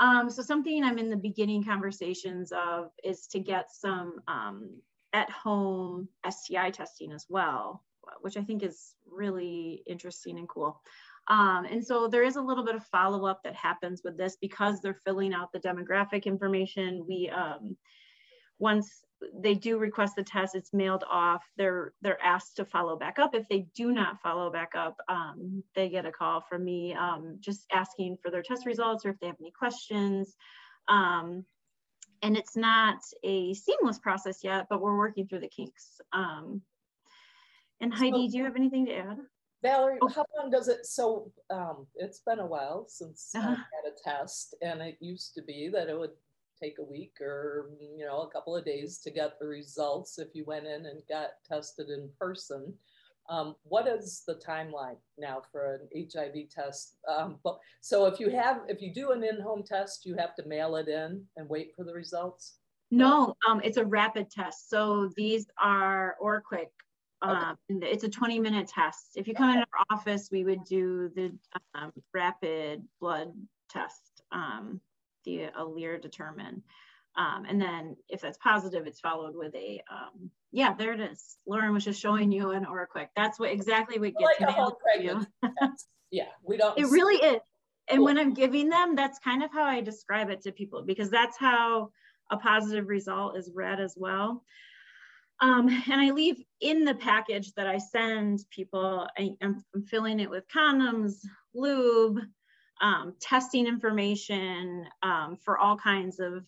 Um, 0.00 0.28
so 0.28 0.42
something 0.42 0.84
I'm 0.84 0.98
in 0.98 1.08
the 1.08 1.16
beginning 1.16 1.64
conversations 1.64 2.52
of 2.52 2.90
is 3.02 3.26
to 3.28 3.40
get 3.40 3.72
some 3.72 4.20
um, 4.28 4.68
at-home 5.14 6.08
STI 6.28 6.70
testing 6.72 7.12
as 7.12 7.24
well, 7.30 7.82
which 8.20 8.36
I 8.36 8.42
think 8.42 8.62
is 8.62 8.94
really 9.10 9.82
interesting 9.86 10.38
and 10.38 10.48
cool. 10.48 10.80
Um, 11.28 11.66
and 11.70 11.84
so 11.84 12.08
there 12.08 12.24
is 12.24 12.36
a 12.36 12.42
little 12.42 12.64
bit 12.64 12.74
of 12.74 12.84
follow-up 12.86 13.42
that 13.44 13.54
happens 13.54 14.02
with 14.04 14.16
this 14.16 14.36
because 14.40 14.80
they're 14.80 15.00
filling 15.04 15.32
out 15.32 15.52
the 15.52 15.60
demographic 15.60 16.24
information. 16.24 17.04
We 17.06 17.30
um, 17.30 17.76
once 18.58 19.04
they 19.40 19.54
do 19.54 19.78
request 19.78 20.14
the 20.16 20.24
test, 20.24 20.54
it's 20.54 20.72
mailed 20.72 21.04
off. 21.10 21.42
They're 21.56 21.92
they're 22.02 22.22
asked 22.22 22.56
to 22.56 22.64
follow 22.64 22.96
back 22.96 23.18
up. 23.18 23.34
If 23.34 23.48
they 23.48 23.66
do 23.74 23.92
not 23.92 24.20
follow 24.20 24.50
back 24.50 24.72
up, 24.76 24.96
um, 25.08 25.62
they 25.74 25.88
get 25.88 26.06
a 26.06 26.12
call 26.12 26.40
from 26.40 26.64
me 26.64 26.94
um, 26.94 27.36
just 27.40 27.66
asking 27.72 28.18
for 28.22 28.30
their 28.30 28.42
test 28.42 28.66
results 28.66 29.04
or 29.04 29.10
if 29.10 29.20
they 29.20 29.28
have 29.28 29.36
any 29.40 29.52
questions. 29.52 30.36
Um, 30.88 31.44
and 32.22 32.36
it's 32.36 32.56
not 32.56 32.98
a 33.24 33.52
seamless 33.54 33.98
process 33.98 34.44
yet, 34.44 34.66
but 34.70 34.80
we're 34.80 34.96
working 34.96 35.26
through 35.26 35.40
the 35.40 35.48
kinks. 35.48 36.00
And 37.82 37.92
Heidi, 37.92 38.28
do 38.28 38.38
you 38.38 38.44
have 38.44 38.56
anything 38.56 38.86
to 38.86 38.94
add? 38.94 39.18
Valerie, 39.60 39.98
oh. 40.02 40.08
how 40.08 40.24
long 40.36 40.50
does 40.50 40.68
it, 40.68 40.86
so 40.86 41.30
um, 41.50 41.86
it's 41.96 42.20
been 42.20 42.38
a 42.38 42.46
while 42.46 42.86
since 42.88 43.32
uh 43.34 43.40
-huh. 43.40 43.48
I 43.48 43.52
uh-huh. 43.52 43.64
had 43.74 43.92
a 43.92 43.96
test 44.10 44.54
and 44.62 44.80
it 44.80 44.96
used 45.00 45.34
to 45.34 45.42
be 45.42 45.70
that 45.70 45.88
it 45.88 45.98
would 45.98 46.16
take 46.62 46.78
a 46.78 46.90
week 46.96 47.20
or 47.20 47.70
you 47.98 48.06
know 48.06 48.20
a 48.22 48.30
couple 48.30 48.56
of 48.56 48.64
days 48.64 49.00
to 49.02 49.10
get 49.10 49.38
the 49.38 49.46
results 49.46 50.18
if 50.18 50.28
you 50.34 50.44
went 50.46 50.66
in 50.66 50.86
and 50.86 51.08
got 51.08 51.30
tested 51.52 51.88
in 51.88 52.10
person. 52.18 52.78
Um, 53.28 53.56
what 53.62 53.86
is 53.86 54.24
the 54.26 54.34
timeline 54.34 55.00
now 55.16 55.42
for 55.50 55.62
an 55.76 55.88
HIV 56.12 56.36
test? 56.50 56.96
Um, 57.06 57.38
but, 57.44 57.58
so 57.80 58.06
if 58.06 58.18
you 58.20 58.30
have, 58.30 58.56
if 58.68 58.82
you 58.82 58.92
do 58.92 59.12
an 59.12 59.22
in-home 59.22 59.62
test, 59.62 60.06
you 60.06 60.16
have 60.16 60.34
to 60.34 60.44
mail 60.46 60.76
it 60.76 60.88
in 60.88 61.10
and 61.36 61.48
wait 61.48 61.68
for 61.74 61.84
the 61.84 61.94
results? 61.94 62.58
No, 62.90 63.34
um, 63.48 63.60
it's 63.64 63.78
a 63.78 63.84
rapid 63.84 64.26
test. 64.30 64.68
So 64.68 65.10
these 65.16 65.46
are 65.56 66.16
OraQuick. 66.20 66.72
Um, 67.22 67.56
okay. 67.70 67.86
It's 67.86 68.04
a 68.04 68.08
20 68.08 68.40
minute 68.40 68.68
test. 68.68 69.12
If 69.14 69.28
you 69.28 69.34
come 69.34 69.50
okay. 69.50 69.58
in 69.58 69.64
our 69.64 69.96
office, 69.96 70.28
we 70.30 70.44
would 70.44 70.64
do 70.64 71.10
the 71.14 71.32
um, 71.74 71.92
rapid 72.12 72.82
blood 73.00 73.32
test. 73.70 74.22
Um, 74.32 74.80
the 75.24 75.48
Alere 75.58 76.00
Determine. 76.00 76.62
Um, 77.16 77.44
and 77.48 77.60
then 77.60 77.96
if 78.08 78.20
that's 78.20 78.38
positive, 78.38 78.86
it's 78.86 79.00
followed 79.00 79.36
with 79.36 79.54
a, 79.54 79.82
um, 79.90 80.30
yeah, 80.50 80.74
there 80.74 80.92
it 80.92 81.00
is. 81.00 81.36
Lauren 81.46 81.74
was 81.74 81.84
just 81.84 82.00
showing 82.00 82.32
you 82.32 82.52
an 82.52 82.64
OraQuick. 82.64 83.08
That's 83.16 83.38
what 83.38 83.50
exactly 83.50 83.98
what 83.98 84.14
gets 84.16 84.40
like 84.40 84.56
mailed 84.56 84.74
to 84.96 85.02
you. 85.02 85.26
yeah, 86.10 86.28
we 86.42 86.56
don't. 86.56 86.78
It 86.78 86.86
really 86.86 87.16
is. 87.16 87.40
And 87.88 87.98
cool. 87.98 88.06
when 88.06 88.18
I'm 88.18 88.32
giving 88.32 88.68
them, 88.68 88.94
that's 88.94 89.18
kind 89.18 89.42
of 89.42 89.52
how 89.52 89.64
I 89.64 89.80
describe 89.80 90.30
it 90.30 90.42
to 90.42 90.52
people 90.52 90.82
because 90.82 91.10
that's 91.10 91.36
how 91.36 91.90
a 92.30 92.36
positive 92.36 92.88
result 92.88 93.36
is 93.36 93.50
read 93.52 93.80
as 93.80 93.94
well. 93.96 94.42
Um, 95.42 95.68
and 95.90 96.00
I 96.00 96.10
leave 96.12 96.40
in 96.60 96.84
the 96.84 96.94
package 96.94 97.52
that 97.54 97.66
I 97.66 97.78
send 97.78 98.44
people, 98.50 99.08
I, 99.18 99.32
am 99.42 99.62
filling 99.88 100.20
it 100.20 100.30
with 100.30 100.44
condoms, 100.48 101.14
lube, 101.52 102.20
um, 102.80 103.14
testing 103.20 103.66
information 103.66 104.86
um, 105.02 105.36
for 105.44 105.58
all 105.58 105.76
kinds 105.76 106.20
of 106.20 106.44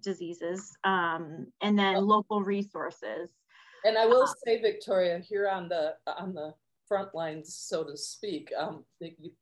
diseases, 0.00 0.76
um, 0.82 1.46
and 1.62 1.78
then 1.78 2.04
local 2.04 2.42
resources. 2.42 3.30
And 3.84 3.96
I 3.96 4.06
will 4.06 4.24
uh, 4.24 4.32
say, 4.44 4.60
Victoria, 4.60 5.20
here 5.20 5.48
on 5.48 5.68
the 5.68 5.94
on 6.06 6.34
the 6.34 6.54
front 6.88 7.14
lines, 7.14 7.54
so 7.54 7.84
to 7.84 7.96
speak, 7.96 8.50
um, 8.58 8.84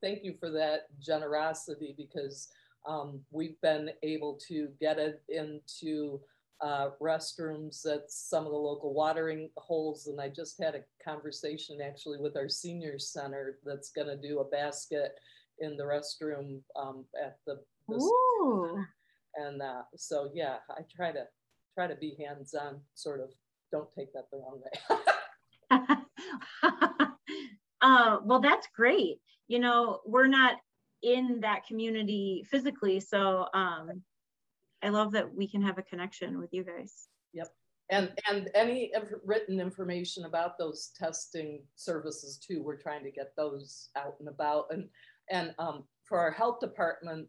thank 0.02 0.24
you 0.24 0.34
for 0.38 0.50
that 0.50 0.82
generosity 1.00 1.94
because 1.96 2.48
um, 2.86 3.20
we've 3.30 3.60
been 3.62 3.90
able 4.02 4.38
to 4.48 4.68
get 4.80 4.98
it 4.98 5.22
into 5.28 6.20
uh, 6.60 6.90
restrooms 7.02 7.86
at 7.86 8.10
some 8.10 8.46
of 8.46 8.52
the 8.52 8.58
local 8.58 8.94
watering 8.94 9.50
holes. 9.56 10.06
And 10.06 10.20
I 10.20 10.28
just 10.28 10.62
had 10.62 10.74
a 10.74 10.84
conversation 11.04 11.80
actually 11.82 12.18
with 12.18 12.36
our 12.36 12.48
senior 12.48 12.98
center 12.98 13.58
that's 13.64 13.90
going 13.90 14.08
to 14.08 14.16
do 14.16 14.40
a 14.40 14.44
basket 14.44 15.12
in 15.58 15.76
the 15.76 15.84
restroom 15.84 16.60
um, 16.78 17.04
at 17.22 17.38
the, 17.46 17.58
the 17.88 18.84
and 19.36 19.62
uh, 19.62 19.82
so 19.96 20.30
yeah 20.34 20.56
i 20.70 20.80
try 20.94 21.10
to 21.10 21.24
try 21.76 21.86
to 21.86 21.94
be 21.96 22.16
hands-on 22.18 22.80
sort 22.94 23.20
of. 23.20 23.30
Don't 23.70 23.92
take 23.96 24.12
that 24.14 24.24
the 24.32 24.38
wrong 24.38 24.60
way. 24.62 24.98
Uh, 27.82 28.18
well 28.24 28.40
that's 28.40 28.66
great. 28.74 29.20
You 29.48 29.58
know 29.58 30.00
we're 30.06 30.26
not 30.26 30.54
in 31.02 31.40
that 31.42 31.66
community 31.66 32.44
physically 32.50 32.98
so 32.98 33.46
um, 33.52 34.02
i 34.82 34.88
love 34.88 35.12
that 35.12 35.34
we 35.34 35.48
can 35.48 35.62
have 35.62 35.78
a 35.78 35.82
connection 35.82 36.38
with 36.38 36.50
you 36.52 36.64
guys. 36.64 37.08
Yep. 37.32 37.48
And 37.90 38.10
and 38.28 38.50
any 38.54 38.92
written 39.24 39.60
information 39.60 40.24
about 40.24 40.58
those 40.58 40.90
testing 40.98 41.62
services 41.76 42.38
too 42.38 42.62
we're 42.62 42.80
trying 42.80 43.04
to 43.04 43.10
get 43.10 43.32
those 43.36 43.90
out 43.96 44.16
and 44.18 44.28
about. 44.28 44.66
And 44.70 44.88
and 45.30 45.54
um, 45.58 45.84
for 46.04 46.18
our 46.18 46.30
health 46.30 46.60
department 46.60 47.28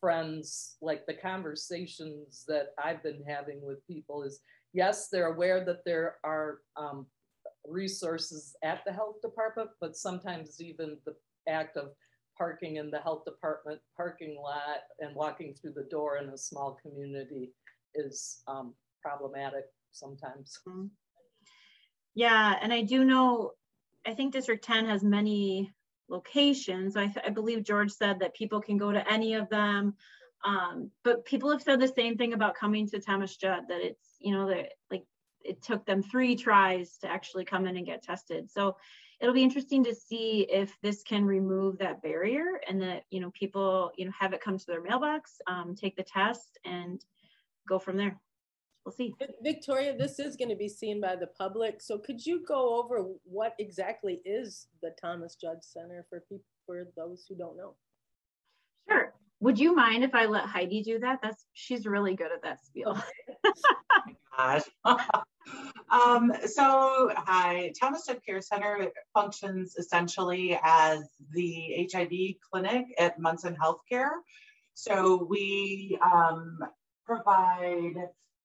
friends, 0.00 0.76
like 0.82 1.06
the 1.06 1.14
conversations 1.14 2.44
that 2.46 2.68
I've 2.82 3.02
been 3.02 3.22
having 3.26 3.60
with 3.62 3.86
people 3.86 4.22
is 4.22 4.40
yes, 4.72 5.08
they're 5.08 5.32
aware 5.32 5.64
that 5.64 5.84
there 5.84 6.16
are 6.22 6.58
um, 6.76 7.06
resources 7.66 8.54
at 8.62 8.80
the 8.86 8.92
health 8.92 9.16
department, 9.22 9.70
but 9.80 9.96
sometimes 9.96 10.60
even 10.60 10.98
the 11.06 11.14
act 11.48 11.76
of 11.76 11.90
parking 12.36 12.76
in 12.76 12.90
the 12.90 12.98
health 13.00 13.24
department 13.24 13.80
parking 13.96 14.36
lot 14.42 14.80
and 15.00 15.14
walking 15.14 15.54
through 15.54 15.72
the 15.72 15.86
door 15.90 16.18
in 16.18 16.28
a 16.28 16.38
small 16.38 16.78
community 16.82 17.52
is 17.94 18.42
um, 18.46 18.74
problematic 19.02 19.64
sometimes. 19.92 20.58
Mm-hmm. 20.68 20.86
Yeah, 22.14 22.56
and 22.62 22.72
I 22.72 22.82
do 22.82 23.04
know, 23.04 23.52
I 24.06 24.14
think 24.14 24.32
District 24.32 24.64
10 24.64 24.86
has 24.86 25.04
many 25.04 25.70
locations. 26.08 26.96
I, 26.96 27.12
I 27.24 27.30
believe 27.30 27.62
George 27.64 27.92
said 27.92 28.18
that 28.20 28.34
people 28.34 28.60
can 28.60 28.78
go 28.78 28.90
to 28.90 29.12
any 29.12 29.34
of 29.34 29.48
them. 29.50 29.94
Um, 30.44 30.90
but 31.04 31.24
people 31.24 31.50
have 31.50 31.62
said 31.62 31.80
the 31.80 31.88
same 31.88 32.16
thing 32.16 32.32
about 32.32 32.54
coming 32.54 32.88
to 32.88 33.00
Thomas 33.00 33.36
Judd 33.36 33.64
that 33.68 33.80
it's, 33.80 34.16
you 34.18 34.32
know, 34.32 34.48
that 34.48 34.72
like 34.90 35.04
it 35.42 35.62
took 35.62 35.84
them 35.84 36.02
three 36.02 36.36
tries 36.36 36.98
to 36.98 37.10
actually 37.10 37.44
come 37.44 37.66
in 37.66 37.76
and 37.76 37.86
get 37.86 38.02
tested. 38.02 38.50
So 38.50 38.76
it'll 39.20 39.34
be 39.34 39.42
interesting 39.42 39.82
to 39.84 39.94
see 39.94 40.46
if 40.50 40.76
this 40.82 41.02
can 41.02 41.24
remove 41.24 41.78
that 41.78 42.02
barrier 42.02 42.60
and 42.68 42.80
that, 42.82 43.04
you 43.10 43.20
know, 43.20 43.30
people, 43.30 43.90
you 43.96 44.04
know, 44.04 44.12
have 44.18 44.32
it 44.32 44.40
come 44.40 44.58
to 44.58 44.66
their 44.66 44.82
mailbox, 44.82 45.40
um, 45.46 45.74
take 45.74 45.96
the 45.96 46.02
test 46.02 46.58
and 46.64 47.04
go 47.68 47.78
from 47.78 47.96
there 47.96 48.20
we'll 48.86 48.94
see. 48.94 49.12
Victoria, 49.42 49.94
this 49.94 50.18
is 50.18 50.36
going 50.36 50.48
to 50.48 50.56
be 50.56 50.68
seen 50.68 51.00
by 51.00 51.16
the 51.16 51.26
public. 51.26 51.82
So 51.82 51.98
could 51.98 52.24
you 52.24 52.42
go 52.46 52.80
over 52.80 53.04
what 53.24 53.54
exactly 53.58 54.20
is 54.24 54.68
the 54.80 54.94
Thomas 54.98 55.34
Judd 55.34 55.62
Center 55.62 56.06
for 56.08 56.20
people 56.20 56.44
for 56.64 56.86
those 56.96 57.26
who 57.28 57.34
don't 57.36 57.56
know? 57.56 57.74
Sure. 58.88 59.12
Would 59.40 59.58
you 59.58 59.74
mind 59.74 60.04
if 60.04 60.14
I 60.14 60.24
let 60.24 60.46
Heidi 60.46 60.82
do 60.82 60.98
that? 61.00 61.18
That's 61.22 61.44
she's 61.52 61.84
really 61.84 62.14
good 62.14 62.32
at 62.32 62.42
that 62.42 62.64
spiel. 62.64 62.98
Gosh. 64.38 64.62
um, 65.90 66.32
so, 66.46 67.12
hi, 67.16 67.72
Thomas 67.78 68.06
Judd 68.06 68.20
Care 68.24 68.40
Center 68.40 68.90
functions 69.14 69.76
essentially 69.76 70.58
as 70.62 71.04
the 71.32 71.88
HIV 71.92 72.40
clinic 72.50 72.86
at 72.98 73.18
Munson 73.18 73.56
Healthcare. 73.56 74.10
So 74.74 75.26
we 75.28 75.98
um, 76.02 76.58
provide 77.06 77.94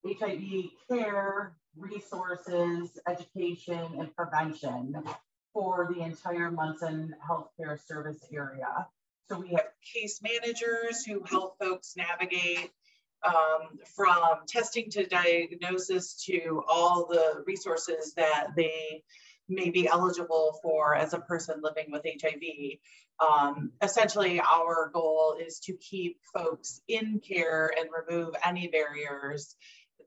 HIV 0.05 0.69
care, 0.89 1.53
resources, 1.75 2.97
education, 3.07 3.85
and 3.97 4.15
prevention 4.15 5.03
for 5.53 5.91
the 5.93 6.01
entire 6.01 6.51
Munson 6.51 7.15
healthcare 7.27 7.79
service 7.85 8.23
area. 8.33 8.87
So 9.29 9.39
we 9.39 9.49
have 9.49 9.67
case 9.93 10.21
managers 10.21 11.03
who 11.05 11.23
help 11.23 11.57
folks 11.59 11.95
navigate 11.97 12.71
um, 13.23 13.79
from 13.95 14.45
testing 14.47 14.89
to 14.91 15.05
diagnosis 15.05 16.23
to 16.25 16.63
all 16.67 17.07
the 17.09 17.43
resources 17.45 18.13
that 18.15 18.49
they 18.55 19.03
may 19.49 19.69
be 19.69 19.87
eligible 19.87 20.59
for 20.61 20.95
as 20.95 21.13
a 21.13 21.19
person 21.19 21.61
living 21.61 21.91
with 21.91 22.03
HIV. 22.05 22.79
Um, 23.19 23.71
essentially, 23.81 24.39
our 24.39 24.89
goal 24.93 25.35
is 25.39 25.59
to 25.61 25.73
keep 25.73 26.17
folks 26.33 26.81
in 26.87 27.19
care 27.19 27.71
and 27.77 27.89
remove 28.07 28.33
any 28.43 28.67
barriers 28.67 29.55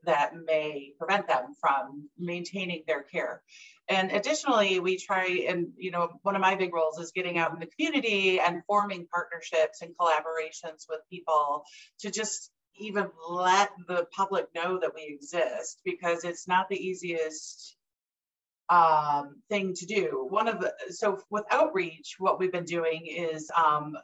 that 0.05 0.31
may 0.35 0.93
prevent 0.99 1.27
them 1.27 1.55
from 1.59 2.09
maintaining 2.17 2.83
their 2.87 3.03
care. 3.03 3.41
And 3.87 4.11
additionally, 4.11 4.79
we 4.79 4.97
try 4.97 5.45
and, 5.47 5.67
you 5.77 5.91
know, 5.91 6.09
one 6.23 6.35
of 6.35 6.41
my 6.41 6.55
big 6.55 6.73
roles 6.73 6.99
is 6.99 7.11
getting 7.11 7.37
out 7.37 7.53
in 7.53 7.59
the 7.59 7.67
community 7.67 8.39
and 8.39 8.63
forming 8.65 9.07
partnerships 9.07 9.81
and 9.81 9.95
collaborations 9.95 10.85
with 10.89 11.01
people 11.09 11.65
to 11.99 12.09
just 12.09 12.51
even 12.77 13.07
let 13.29 13.69
the 13.87 14.05
public 14.11 14.47
know 14.55 14.79
that 14.79 14.93
we 14.93 15.03
exist 15.03 15.81
because 15.85 16.23
it's 16.23 16.47
not 16.47 16.69
the 16.69 16.77
easiest 16.77 17.75
um, 18.69 19.41
thing 19.49 19.73
to 19.75 19.85
do. 19.85 20.25
One 20.29 20.47
of 20.47 20.59
the, 20.59 20.73
so 20.89 21.19
with 21.29 21.45
outreach, 21.51 22.15
what 22.17 22.39
we've 22.39 22.51
been 22.51 22.65
doing 22.65 23.05
is 23.05 23.49
um, 23.55 23.95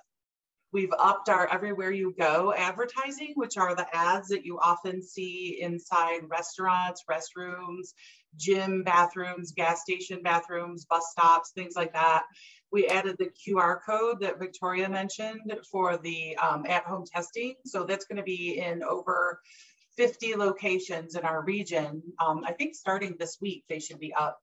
we've 0.71 0.93
upped 0.97 1.29
our 1.29 1.47
everywhere 1.51 1.91
you 1.91 2.13
go 2.17 2.53
advertising, 2.53 3.33
which 3.35 3.57
are 3.57 3.75
the 3.75 3.87
ads 3.95 4.29
that 4.29 4.45
you 4.45 4.59
often 4.59 5.01
see 5.01 5.59
inside 5.61 6.21
restaurants, 6.29 7.03
restrooms, 7.09 7.93
gym 8.37 8.83
bathrooms, 8.83 9.51
gas 9.51 9.81
station 9.81 10.21
bathrooms, 10.23 10.85
bus 10.85 11.11
stops, 11.11 11.51
things 11.51 11.73
like 11.75 11.93
that. 11.93 12.23
We 12.71 12.87
added 12.87 13.17
the 13.17 13.29
QR 13.29 13.79
code 13.85 14.21
that 14.21 14.39
Victoria 14.39 14.87
mentioned 14.87 15.53
for 15.69 15.97
the 15.97 16.37
um, 16.37 16.65
at-home 16.67 17.05
testing. 17.05 17.55
So 17.65 17.83
that's 17.83 18.05
going 18.05 18.17
to 18.17 18.23
be 18.23 18.59
in 18.59 18.81
over 18.83 19.41
50 19.97 20.35
locations 20.35 21.15
in 21.15 21.23
our 21.23 21.43
region. 21.43 22.01
Um, 22.25 22.43
I 22.45 22.53
think 22.53 22.75
starting 22.75 23.15
this 23.19 23.37
week, 23.41 23.65
they 23.67 23.79
should 23.79 23.99
be 23.99 24.13
up. 24.13 24.39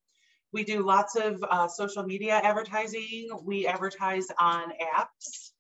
We 0.53 0.65
do 0.65 0.85
lots 0.85 1.17
of 1.17 1.43
uh, 1.43 1.69
social 1.69 2.03
media 2.05 2.41
advertising. 2.43 3.29
We 3.43 3.67
advertise 3.67 4.27
on 4.39 4.73
apps, 4.73 5.51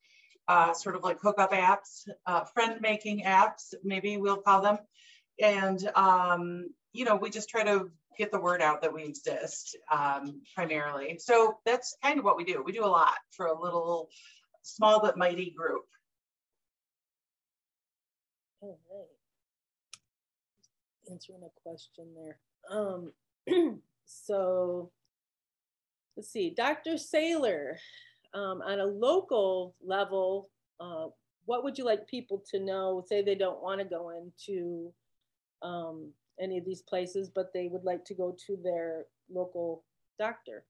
uh, 0.46 0.72
sort 0.72 0.96
of 0.96 1.02
like 1.02 1.20
hookup 1.20 1.52
apps, 1.52 2.08
uh, 2.26 2.44
friend 2.44 2.80
making 2.80 3.24
apps, 3.24 3.74
maybe 3.84 4.16
we'll 4.16 4.38
call 4.38 4.62
them. 4.62 4.78
And, 5.40 5.78
um, 5.94 6.68
you 6.92 7.04
know, 7.04 7.16
we 7.16 7.30
just 7.30 7.48
try 7.48 7.64
to 7.64 7.90
get 8.18 8.32
the 8.32 8.40
word 8.40 8.60
out 8.60 8.82
that 8.82 8.92
we 8.92 9.04
exist 9.04 9.76
um, 9.90 10.42
primarily. 10.54 11.18
So 11.18 11.58
that's 11.64 11.96
kind 12.02 12.18
of 12.18 12.24
what 12.24 12.36
we 12.36 12.44
do. 12.44 12.62
We 12.64 12.72
do 12.72 12.84
a 12.84 12.86
lot 12.86 13.14
for 13.30 13.46
a 13.46 13.58
little 13.58 14.10
small 14.62 15.00
but 15.00 15.16
mighty 15.16 15.50
group. 15.50 15.84
All 18.60 18.78
right. 18.90 19.06
Answering 21.10 21.42
a 21.44 21.60
question 21.62 22.06
there. 22.16 22.38
Um, 22.70 23.12
so 24.04 24.90
let's 26.16 26.30
see, 26.30 26.50
Dr. 26.50 26.94
Saylor, 26.94 27.76
um, 28.34 28.60
on 28.62 28.80
a 28.80 28.84
local 28.84 29.74
level, 29.82 30.50
uh, 30.80 31.06
what 31.46 31.64
would 31.64 31.78
you 31.78 31.84
like 31.84 32.06
people 32.08 32.42
to 32.50 32.58
know? 32.58 33.02
Say 33.06 33.22
they 33.22 33.34
don't 33.36 33.62
want 33.62 33.80
to 33.80 33.86
go 33.86 34.10
into 34.10 34.92
um, 35.62 36.10
any 36.40 36.58
of 36.58 36.64
these 36.64 36.82
places, 36.82 37.30
but 37.34 37.52
they 37.52 37.68
would 37.68 37.84
like 37.84 38.04
to 38.06 38.14
go 38.14 38.36
to 38.46 38.58
their 38.62 39.06
local 39.30 39.84
doctor? 40.18 40.64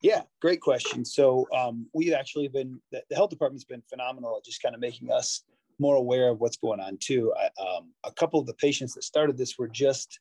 Yeah, 0.00 0.22
great 0.42 0.60
question. 0.60 1.04
So 1.04 1.46
um, 1.56 1.86
we've 1.94 2.12
actually 2.12 2.48
been, 2.48 2.80
the, 2.92 3.02
health 3.14 3.30
department's 3.30 3.64
been 3.64 3.82
phenomenal 3.88 4.36
at 4.36 4.44
just 4.44 4.62
kind 4.62 4.74
of 4.74 4.80
making 4.80 5.10
us 5.10 5.44
more 5.78 5.96
aware 5.96 6.28
of 6.28 6.40
what's 6.40 6.56
going 6.56 6.80
on 6.80 6.98
too. 6.98 7.32
I, 7.38 7.46
um, 7.62 7.90
a 8.04 8.12
couple 8.12 8.38
of 8.38 8.46
the 8.46 8.54
patients 8.54 8.94
that 8.94 9.04
started 9.04 9.38
this 9.38 9.58
were 9.58 9.68
just 9.68 10.20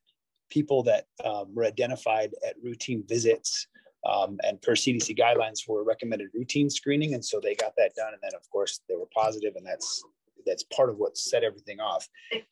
people 0.50 0.84
that 0.84 1.08
um, 1.26 1.54
were 1.54 1.66
identified 1.66 2.32
at 2.48 2.56
routine 2.64 3.04
visits 3.08 3.68
um, 4.06 4.38
and 4.44 4.62
per 4.62 4.74
CDC 4.74 5.18
guidelines 5.18 5.68
were 5.68 5.84
recommended 5.84 6.30
routine 6.34 6.70
screening. 6.70 7.14
And 7.14 7.24
so 7.24 7.40
they 7.42 7.56
got 7.56 7.74
that 7.78 7.96
done. 7.96 8.14
And 8.14 8.22
then 8.22 8.32
of 8.36 8.50
course 8.50 8.82
they 8.88 8.96
were 8.96 9.08
positive 9.14 9.56
and 9.56 9.66
that's 9.66 10.04
that's 10.46 10.64
part 10.64 10.90
of 10.90 10.98
what 10.98 11.18
set 11.18 11.44
everything 11.44 11.80
off. 11.80 12.08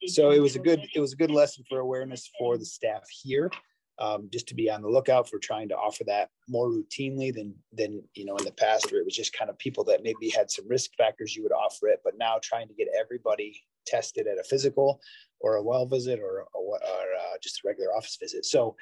So 0.07 0.31
it 0.31 0.39
was 0.39 0.55
a 0.55 0.59
good 0.59 0.81
it 0.95 0.99
was 0.99 1.13
a 1.13 1.17
good 1.17 1.31
lesson 1.31 1.63
for 1.69 1.79
awareness 1.79 2.29
for 2.37 2.57
the 2.57 2.65
staff 2.65 3.03
here, 3.09 3.51
um, 3.99 4.29
just 4.31 4.47
to 4.47 4.55
be 4.55 4.69
on 4.69 4.81
the 4.81 4.89
lookout 4.89 5.29
for 5.29 5.39
trying 5.39 5.69
to 5.69 5.75
offer 5.75 6.03
that 6.05 6.29
more 6.47 6.69
routinely 6.69 7.33
than 7.33 7.53
than 7.73 8.03
you 8.13 8.25
know 8.25 8.35
in 8.37 8.45
the 8.45 8.51
past 8.51 8.91
where 8.91 9.01
it 9.01 9.05
was 9.05 9.15
just 9.15 9.33
kind 9.37 9.49
of 9.49 9.57
people 9.57 9.83
that 9.85 10.03
maybe 10.03 10.29
had 10.29 10.49
some 10.49 10.67
risk 10.67 10.91
factors 10.97 11.35
you 11.35 11.43
would 11.43 11.51
offer 11.51 11.87
it, 11.87 12.01
but 12.03 12.17
now 12.17 12.39
trying 12.41 12.67
to 12.67 12.73
get 12.73 12.87
everybody 12.99 13.61
tested 13.85 14.27
at 14.27 14.39
a 14.39 14.43
physical 14.43 15.01
or 15.39 15.55
a 15.55 15.63
well 15.63 15.85
visit 15.85 16.19
or, 16.19 16.45
or, 16.53 16.77
or 16.77 16.77
uh, 16.77 17.37
just 17.41 17.59
a 17.63 17.67
regular 17.67 17.95
office 17.95 18.17
visit. 18.19 18.45
So 18.45 18.75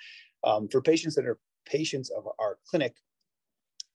um, 0.44 0.68
for 0.68 0.82
patients 0.82 1.16
that 1.16 1.26
are 1.26 1.40
patients 1.66 2.10
of 2.10 2.28
our 2.40 2.58
clinic 2.70 2.96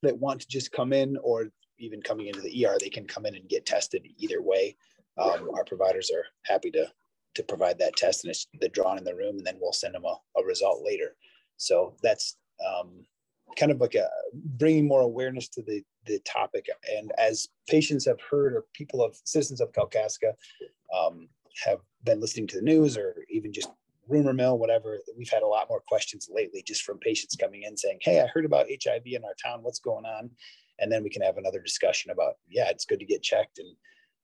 that 0.03 0.18
want 0.18 0.40
to 0.40 0.48
just 0.48 0.72
come 0.72 0.92
in 0.92 1.16
or 1.22 1.50
even 1.79 2.00
coming 2.03 2.29
into 2.29 2.40
the 2.40 2.66
ER, 2.66 2.77
they 2.81 2.88
can 2.88 3.07
come 3.07 3.27
in 3.27 3.35
and 3.35 3.48
get 3.48 3.66
tested 3.66 4.07
either 4.18 4.42
way 4.42 4.77
um, 5.18 5.48
our 5.55 5.64
providers 5.64 6.11
are 6.14 6.24
happy 6.44 6.70
to 6.72 6.87
to 7.35 7.42
provide 7.42 7.79
that 7.79 7.96
test 7.96 8.24
and 8.24 8.31
it's 8.31 8.46
they're 8.61 8.68
drawn 8.68 8.98
in 8.98 9.05
the 9.05 9.14
room 9.14 9.37
and 9.38 9.46
then 9.46 9.57
we'll 9.61 9.72
send 9.72 9.94
them 9.94 10.05
a, 10.05 10.16
a 10.38 10.44
result 10.44 10.85
later. 10.85 11.16
So 11.57 11.96
that's 12.03 12.37
um, 12.64 13.05
kind 13.57 13.72
of 13.72 13.81
like 13.81 13.94
a 13.94 14.09
bringing 14.35 14.87
more 14.87 15.00
awareness 15.00 15.48
to 15.50 15.62
the 15.62 15.83
the 16.07 16.18
topic. 16.20 16.66
And 16.96 17.12
as 17.18 17.48
patients 17.68 18.05
have 18.07 18.20
heard 18.20 18.55
or 18.55 18.66
people 18.72 19.03
of 19.03 19.16
citizens 19.24 19.61
of 19.61 19.72
kalkaska 19.72 20.35
um, 20.94 21.29
have 21.64 21.79
been 22.05 22.20
listening 22.20 22.46
to 22.48 22.57
the 22.57 22.62
news 22.62 22.96
or 22.96 23.16
even 23.31 23.53
just 23.53 23.70
rumor 24.07 24.35
mill 24.35 24.59
whatever 24.59 24.98
we've 25.16 25.31
had 25.31 25.42
a 25.42 25.46
lot 25.46 25.66
more 25.70 25.81
questions 25.88 26.29
lately 26.31 26.62
just 26.62 26.83
from 26.83 26.98
patients 26.98 27.37
coming 27.37 27.62
in 27.62 27.74
saying 27.74 27.96
hey 28.03 28.20
i 28.20 28.27
heard 28.27 28.44
about 28.44 28.66
hiv 28.66 29.03
in 29.07 29.24
our 29.24 29.35
town. 29.42 29.62
What's 29.62 29.79
going 29.79 30.05
on? 30.05 30.31
And 30.79 30.92
then 30.92 31.03
we 31.03 31.09
can 31.09 31.22
have 31.22 31.38
another 31.38 31.61
discussion 31.61 32.11
about 32.11 32.35
yeah 32.48 32.68
it's 32.68 32.85
good 32.85 33.00
to 33.00 33.07
get 33.07 33.22
checked. 33.22 33.59
And 33.59 33.77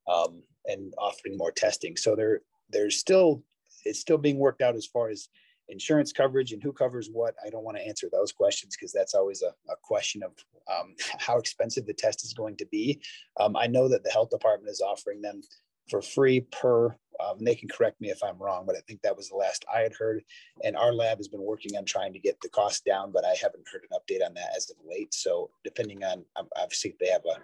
um, 0.07 0.43
and 0.67 0.93
offering 0.99 1.37
more 1.37 1.53
testing. 1.53 1.97
So 1.97 2.15
there, 2.15 2.41
there's 2.71 2.97
still, 2.97 3.43
it's 3.85 4.01
still 4.01 4.19
being 4.19 4.39
worked 4.39 4.63
out 4.63 4.77
as 4.77 4.87
far 4.87 5.09
as 5.09 5.29
insurance 5.71 6.13
coverage 6.13 6.53
and 6.53 6.63
who 6.63 6.73
covers 6.73 7.09
what. 7.13 7.35
I 7.45 7.51
don't 7.51 7.65
want 7.65 7.77
to 7.77 7.87
answer 7.87 8.09
those 8.13 8.33
questions 8.33 8.77
because 8.77 8.93
that's 8.93 9.15
always 9.15 9.43
a, 9.43 9.55
a 9.71 9.77
question 9.83 10.23
of 10.23 10.33
um, 10.71 10.95
how 11.19 11.39
expensive 11.39 11.87
the 11.87 11.95
test 11.95 12.25
is 12.25 12.35
going 12.35 12.57
to 12.57 12.67
be. 12.67 13.01
Um, 13.39 13.57
I 13.57 13.67
know 13.67 13.89
that 13.89 14.05
the 14.05 14.11
health 14.11 14.31
department 14.31 14.71
is 14.71 14.81
offering 14.81 15.23
them 15.23 15.41
for 15.89 16.01
free 16.01 16.41
per, 16.53 16.97
um, 17.21 17.39
they 17.41 17.55
can 17.57 17.69
correct 17.69 18.01
me 18.01 18.11
if 18.11 18.23
I'm 18.23 18.39
wrong, 18.39 18.65
but 18.65 18.77
I 18.77 18.81
think 18.87 19.03
that 19.03 19.17
was 19.17 19.29
the 19.29 19.37
last 19.37 19.65
I 19.73 19.81
had 19.81 19.93
heard. 19.93 20.23
And 20.63 20.77
our 20.77 20.93
lab 20.93 21.19
has 21.19 21.29
been 21.29 21.43
working 21.43 21.77
on 21.77 21.85
trying 21.85 22.13
to 22.13 22.21
get 22.21 22.41
the 22.41 22.49
cost 22.49 22.85
down, 22.85 23.11
but 23.13 23.25
I 23.25 23.35
haven't 23.41 23.69
heard 23.71 23.83
an 23.83 23.99
update 23.99 24.25
on 24.25 24.33
that 24.35 24.53
as 24.57 24.71
of 24.71 24.77
late. 24.89 25.13
So 25.13 25.51
depending 25.65 26.05
on, 26.05 26.25
obviously 26.57 26.91
if 26.91 26.99
they 26.99 27.09
have 27.09 27.25
a 27.25 27.41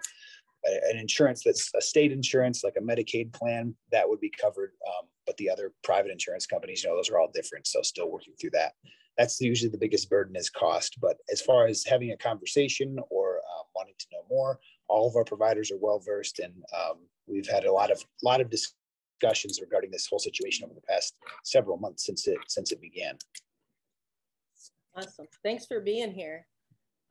an 0.89 0.97
insurance 0.97 1.43
that's 1.43 1.71
a 1.75 1.81
state 1.81 2.11
insurance, 2.11 2.63
like 2.63 2.75
a 2.77 2.81
Medicaid 2.81 3.33
plan, 3.33 3.75
that 3.91 4.07
would 4.07 4.19
be 4.19 4.29
covered. 4.29 4.71
Um, 4.87 5.07
but 5.25 5.37
the 5.37 5.49
other 5.49 5.73
private 5.83 6.11
insurance 6.11 6.45
companies, 6.45 6.83
you 6.83 6.89
know, 6.89 6.95
those 6.95 7.09
are 7.09 7.19
all 7.19 7.31
different. 7.33 7.67
So 7.67 7.81
still 7.81 8.11
working 8.11 8.33
through 8.39 8.51
that. 8.51 8.73
That's 9.17 9.41
usually 9.41 9.69
the 9.69 9.77
biggest 9.77 10.09
burden 10.09 10.35
is 10.35 10.49
cost. 10.49 10.97
But 11.01 11.17
as 11.31 11.41
far 11.41 11.67
as 11.67 11.83
having 11.83 12.11
a 12.11 12.17
conversation 12.17 12.97
or 13.09 13.37
uh, 13.39 13.63
wanting 13.75 13.95
to 13.97 14.05
know 14.11 14.23
more, 14.29 14.59
all 14.87 15.07
of 15.07 15.15
our 15.15 15.25
providers 15.25 15.71
are 15.71 15.77
well 15.79 15.99
versed, 15.99 16.39
and 16.39 16.53
um, 16.73 16.99
we've 17.27 17.47
had 17.47 17.65
a 17.65 17.71
lot 17.71 17.91
of 17.91 18.01
lot 18.23 18.41
of 18.41 18.49
discussions 18.49 19.59
regarding 19.59 19.91
this 19.91 20.07
whole 20.07 20.19
situation 20.19 20.65
over 20.65 20.73
the 20.73 20.81
past 20.81 21.15
several 21.43 21.77
months 21.77 22.05
since 22.05 22.27
it 22.27 22.37
since 22.47 22.71
it 22.71 22.79
began. 22.79 23.17
Awesome. 24.95 25.27
Thanks 25.43 25.65
for 25.65 25.81
being 25.81 26.11
here. 26.11 26.47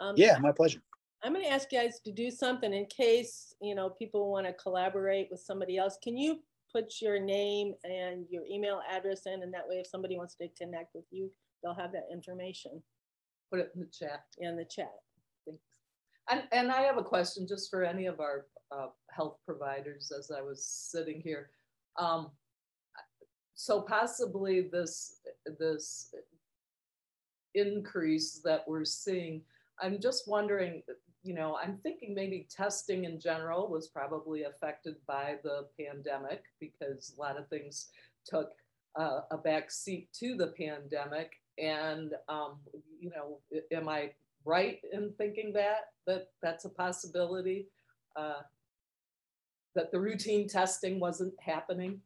Um, 0.01 0.15
yeah, 0.17 0.39
my 0.39 0.53
pleasure. 0.53 0.81
I'm 1.23 1.33
going 1.33 1.45
to 1.45 1.51
ask 1.51 1.73
you 1.73 1.81
guys 1.81 2.01
to 2.01 2.13
do 2.13 2.31
something 2.31 2.73
in 2.73 2.87
case, 2.87 3.55
you 3.61 3.75
know, 3.75 3.91
people 3.91 4.31
want 4.31 4.47
to 4.47 4.53
collaborate 4.53 5.29
with 5.31 5.41
somebody 5.41 5.77
else. 5.79 5.99
Can 6.03 6.17
you 6.17 6.41
put 6.73 7.01
your 7.01 7.19
name 7.19 7.75
and 7.85 8.27
your 8.31 8.43
email 8.45 8.81
address 8.91 9.23
in 9.27 9.43
and 9.43 9.53
that 9.55 9.67
way 9.67 9.77
if 9.77 9.87
somebody 9.87 10.17
wants 10.17 10.35
to 10.37 10.49
connect 10.59 10.95
with 10.95 11.05
you, 11.11 11.31
they'll 11.63 11.75
have 11.75 11.93
that 11.93 12.09
information. 12.13 12.83
Put 13.51 13.61
it 13.61 13.73
in 13.75 13.81
the 13.81 13.87
chat. 13.87 14.25
In 14.39 14.57
the 14.57 14.65
chat. 14.65 14.93
Thanks. 15.47 15.63
And, 16.31 16.43
and 16.53 16.71
I 16.71 16.83
have 16.83 16.99
a 16.99 17.03
question 17.03 17.47
just 17.47 17.71
for 17.71 17.85
any 17.85 18.07
of 18.07 18.21
our 18.21 18.47
uh, 18.71 18.89
health 19.11 19.39
providers 19.47 20.13
as 20.17 20.31
I 20.31 20.43
was 20.43 20.65
sitting 20.65 21.21
here. 21.21 21.51
Um, 21.99 22.31
so 23.55 23.81
possibly 23.81 24.69
this, 24.71 25.21
this 25.59 26.15
increase 27.55 28.41
that 28.45 28.65
we're 28.67 28.85
seeing, 28.85 29.41
I'm 29.81 30.01
just 30.01 30.29
wondering, 30.29 30.83
you 31.27 31.35
know, 31.35 31.57
I'm 31.63 31.79
thinking 31.83 32.15
maybe 32.15 32.47
testing 32.51 33.05
in 33.05 33.19
general 33.19 33.69
was 33.69 33.89
probably 33.89 34.45
affected 34.45 34.97
by 35.07 35.37
the 35.43 35.67
pandemic 35.79 36.45
because 36.61 37.15
a 37.17 37.21
lot 37.21 37.39
of 37.39 37.49
things 37.49 37.89
took 38.25 38.53
uh, 38.99 39.21
a 39.31 39.37
back 39.37 39.71
seat 39.71 40.09
to 40.21 40.37
the 40.37 40.49
pandemic. 40.59 41.33
And, 41.59 42.13
um, 42.29 42.59
you 43.01 43.11
know, 43.11 43.41
am 43.73 43.89
I 43.89 44.13
right 44.45 44.79
in 44.93 45.13
thinking 45.19 45.53
that, 45.55 45.89
that 46.07 46.29
that's 46.43 46.65
a 46.65 46.71
possibility? 46.71 47.69
Uh, 48.15 48.43
that 49.75 49.93
the 49.93 50.01
routine 50.01 50.49
testing 50.49 50.99
wasn't 50.99 51.35
happening? 51.41 52.01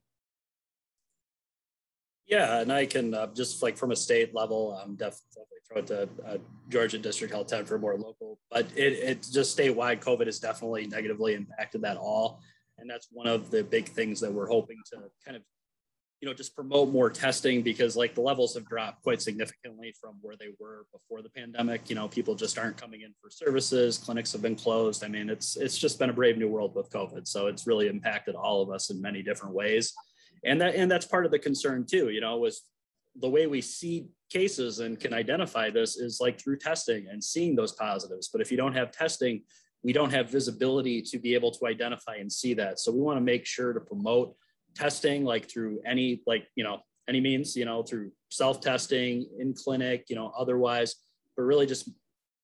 Yeah, 2.31 2.61
and 2.61 2.73
I 2.73 2.87
can 2.87 3.13
uh, 3.13 3.27
just 3.35 3.61
like 3.61 3.77
from 3.77 3.91
a 3.91 3.97
state 3.97 4.33
level, 4.33 4.81
I'm 4.81 4.95
definitely 4.95 5.59
throw 5.69 5.79
it 5.79 5.87
to 5.89 6.09
uh, 6.25 6.39
Georgia 6.69 6.97
District 6.97 7.35
Health 7.35 7.49
10 7.49 7.65
for 7.65 7.77
more 7.77 7.97
local, 7.97 8.39
but 8.53 8.67
it, 8.77 8.93
it's 8.93 9.31
just 9.31 9.59
statewide. 9.59 10.01
COVID 10.01 10.27
has 10.27 10.39
definitely 10.39 10.87
negatively 10.87 11.35
impacted 11.35 11.83
that 11.83 11.97
all. 11.97 12.41
And 12.79 12.89
that's 12.89 13.09
one 13.11 13.27
of 13.27 13.51
the 13.51 13.65
big 13.65 13.89
things 13.89 14.21
that 14.21 14.33
we're 14.33 14.47
hoping 14.47 14.79
to 14.93 14.99
kind 15.25 15.37
of, 15.37 15.43
you 16.21 16.29
know, 16.29 16.35
just 16.35 16.55
promote 16.55 16.91
more 16.91 17.11
testing 17.11 17.63
because 17.63 17.97
like 17.97 18.15
the 18.15 18.21
levels 18.21 18.55
have 18.55 18.65
dropped 18.65 19.03
quite 19.03 19.21
significantly 19.21 19.93
from 20.01 20.17
where 20.23 20.37
they 20.39 20.49
were 20.61 20.87
before 20.93 21.23
the 21.23 21.31
pandemic. 21.31 21.91
You 21.91 21.97
know, 21.97 22.09
people 22.09 22.37
just 22.37 22.59
aren't 22.59 22.77
coming 22.77 23.01
in 23.01 23.13
for 23.21 23.29
services. 23.29 23.99
Clinics 23.99 24.33
have 24.33 24.43
been 24.43 24.57
closed. 24.57 25.03
I 25.03 25.09
mean, 25.09 25.29
it's 25.29 25.57
it's 25.57 25.77
just 25.77 25.99
been 25.99 26.11
a 26.11 26.13
brave 26.13 26.39
new 26.39 26.49
world 26.49 26.75
with 26.75 26.91
COVID. 26.91 27.27
So 27.27 27.49
it's 27.49 27.67
really 27.67 27.89
impacted 27.89 28.35
all 28.35 28.63
of 28.63 28.71
us 28.71 28.91
in 28.91 29.01
many 29.03 29.23
different 29.23 29.55
ways. 29.55 29.93
And 30.45 30.61
that 30.61 30.75
and 30.75 30.91
that's 30.91 31.07
part 31.07 31.27
of 31.27 31.31
the 31.31 31.39
concern 31.39 31.87
too, 31.89 32.11
you 32.11 32.21
know, 32.21 32.39
was 32.39 32.63
the 33.17 33.29
way 33.29 33.47
we 33.47 33.61
see 33.61 34.09
cases 34.31 34.79
and 34.79 34.99
can 34.99 35.13
identify 35.13 35.71
this 35.71 35.97
is 35.97 36.21
like 36.21 36.41
through 36.41 36.59
testing 36.59 37.09
and 37.11 37.23
seeing 37.23 37.57
those 37.57 37.73
positives. 37.73 38.29
But 38.33 38.41
if 38.41 38.51
you 38.51 38.57
don't 38.57 38.75
have 38.75 38.93
testing, 38.93 39.43
we 39.83 39.93
don't 39.93 40.11
have 40.11 40.31
visibility 40.31 41.03
to 41.03 41.19
be 41.19 41.35
able 41.35 41.51
to 41.53 41.67
identify 41.67 42.17
and 42.17 42.31
see 42.31 42.55
that. 42.55 42.79
So 42.79 42.93
we 42.93 43.01
want 43.01 43.17
to 43.17 43.23
make 43.23 43.47
sure 43.47 43.73
to 43.73 43.81
promote 43.81 44.35
testing 44.75 45.25
like 45.25 45.51
through 45.51 45.81
any 45.85 46.23
like, 46.27 46.47
you 46.55 46.65
know, 46.65 46.81
any 47.09 47.21
means, 47.21 47.57
you 47.57 47.65
know, 47.65 47.83
through 47.83 48.13
self-testing 48.31 49.27
in 49.39 49.53
clinic, 49.55 50.05
you 50.09 50.15
know, 50.15 50.33
otherwise, 50.39 50.95
but 51.37 51.43
really 51.43 51.67
just, 51.67 51.91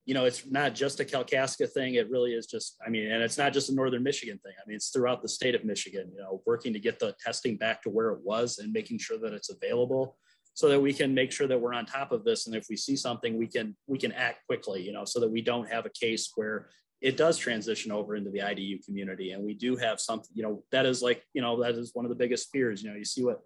you 0.06 0.14
know, 0.14 0.24
it's 0.24 0.46
not 0.46 0.74
just 0.74 1.00
a 1.00 1.04
Kalkaska 1.04 1.70
thing. 1.70 1.94
It 1.94 2.08
really 2.08 2.32
is 2.32 2.46
just, 2.46 2.76
I 2.84 2.88
mean, 2.88 3.10
and 3.10 3.22
it's 3.22 3.36
not 3.36 3.52
just 3.52 3.70
a 3.70 3.74
Northern 3.74 4.04
Michigan 4.04 4.38
thing. 4.38 4.52
I 4.56 4.66
mean, 4.66 4.76
it's 4.76 4.90
throughout 4.90 5.20
the 5.20 5.28
state 5.28 5.56
of 5.56 5.64
Michigan, 5.64 6.10
you 6.14 6.20
know, 6.20 6.42
working 6.46 6.72
to 6.72 6.78
get 6.78 7.00
the 7.00 7.14
testing 7.20 7.56
back 7.56 7.82
to 7.82 7.90
where 7.90 8.10
it 8.10 8.20
was 8.22 8.58
and 8.58 8.72
making 8.72 8.98
sure 9.00 9.18
that 9.18 9.32
it's 9.32 9.50
available 9.50 10.16
so 10.56 10.70
that 10.70 10.80
we 10.80 10.92
can 10.94 11.12
make 11.12 11.32
sure 11.32 11.46
that 11.46 11.60
we're 11.60 11.74
on 11.74 11.84
top 11.84 12.12
of 12.12 12.24
this 12.24 12.46
and 12.46 12.56
if 12.56 12.64
we 12.70 12.76
see 12.76 12.96
something 12.96 13.36
we 13.36 13.46
can 13.46 13.76
we 13.86 13.98
can 13.98 14.10
act 14.12 14.38
quickly 14.46 14.82
you 14.82 14.90
know 14.90 15.04
so 15.04 15.20
that 15.20 15.28
we 15.28 15.42
don't 15.42 15.70
have 15.70 15.84
a 15.84 15.90
case 15.90 16.32
where 16.34 16.68
it 17.02 17.18
does 17.18 17.36
transition 17.36 17.92
over 17.92 18.16
into 18.16 18.30
the 18.30 18.38
IDU 18.38 18.82
community 18.82 19.32
and 19.32 19.44
we 19.44 19.52
do 19.52 19.76
have 19.76 20.00
something 20.00 20.30
you 20.32 20.42
know 20.42 20.64
that 20.72 20.86
is 20.86 21.02
like 21.02 21.22
you 21.34 21.42
know 21.42 21.62
that 21.62 21.74
is 21.74 21.90
one 21.92 22.06
of 22.06 22.08
the 22.08 22.16
biggest 22.16 22.48
fears 22.50 22.82
you 22.82 22.88
know 22.88 22.96
you 22.96 23.04
see 23.04 23.22
what 23.22 23.40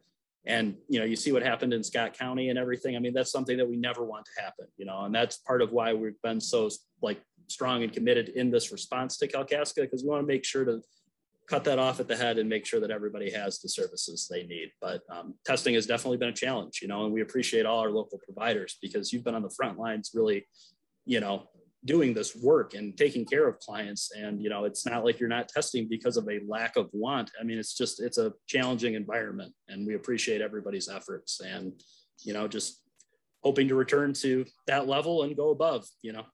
and 0.47 0.77
you 0.89 0.99
know 0.99 1.05
you 1.05 1.17
see 1.17 1.33
what 1.33 1.43
happened 1.43 1.73
in 1.73 1.83
Scott 1.83 2.17
County 2.19 2.49
and 2.49 2.59
everything 2.59 2.97
I 2.97 2.99
mean 2.99 3.13
that's 3.13 3.31
something 3.31 3.57
that 3.59 3.69
we 3.69 3.77
never 3.77 4.05
want 4.05 4.27
to 4.27 4.43
happen 4.43 4.67
you 4.77 4.87
know 4.87 5.03
and 5.05 5.15
that's 5.15 5.37
part 5.39 5.63
of 5.63 5.73
why 5.73 5.93
we've 5.93 6.21
been 6.23 6.41
so 6.41 6.71
like 7.03 7.21
strong 7.49 7.83
and 7.83 7.93
committed 7.93 8.31
in 8.31 8.51
this 8.51 8.73
response 8.73 9.19
to 9.19 9.29
Kalkaska 9.29 9.83
because 9.83 10.03
we 10.03 10.09
want 10.09 10.23
to 10.23 10.27
make 10.27 10.45
sure 10.45 10.65
to 10.65 10.81
cut 11.51 11.65
that 11.65 11.81
off 11.81 11.99
at 11.99 12.07
the 12.07 12.17
head 12.17 12.39
and 12.39 12.49
make 12.49 12.65
sure 12.65 12.79
that 12.79 12.93
everybody 12.93 13.29
has 13.29 13.59
the 13.59 13.69
services 13.69 14.29
they 14.31 14.45
need. 14.45 14.71
But 14.81 15.03
um, 15.11 15.35
testing 15.45 15.75
has 15.75 15.85
definitely 15.85 16.19
been 16.19 16.29
a 16.29 16.33
challenge, 16.33 16.79
you 16.81 16.87
know, 16.87 17.05
and 17.05 17.13
we 17.13 17.23
appreciate 17.23 17.67
all 17.67 17.81
our 17.81 17.91
local 17.91 18.21
providers 18.25 18.79
because 18.81 19.13
you've 19.13 19.25
been 19.25 19.35
on 19.35 19.43
the 19.43 19.51
front 19.51 19.77
lines 19.77 20.13
really, 20.15 20.47
you 21.07 21.19
know, 21.19 21.49
doing 21.85 22.13
this 22.13 22.37
work 22.37 22.75
and 22.75 22.97
taking 22.97 23.25
care 23.25 23.49
of 23.49 23.59
clients. 23.59 24.13
And, 24.15 24.43
you 24.43 24.51
know, 24.51 24.65
it's 24.65 24.85
not 24.85 25.05
like 25.05 25.19
you're 25.19 25.29
not 25.29 25.49
testing 25.49 25.89
because 25.89 26.17
of 26.17 26.29
a 26.29 26.41
lack 26.47 26.77
of 26.77 26.91
want. 26.93 27.31
I 27.41 27.45
mean, 27.45 27.59
it's 27.59 27.75
just, 27.75 28.03
it's 28.03 28.19
a 28.19 28.33
challenging 28.47 28.95
environment 28.95 29.55
and 29.69 29.87
we 29.87 29.95
appreciate 29.95 30.43
everybody's 30.43 30.89
efforts 30.89 31.41
and, 31.41 31.73
you 32.23 32.35
know, 32.35 32.47
just 32.47 32.83
hoping 33.43 33.69
to 33.69 33.75
return 33.75 34.13
to 34.13 34.45
that 34.67 34.87
level 34.87 35.23
and 35.23 35.37
go 35.37 35.51
above, 35.51 35.87
you 36.03 36.13
know. 36.13 36.25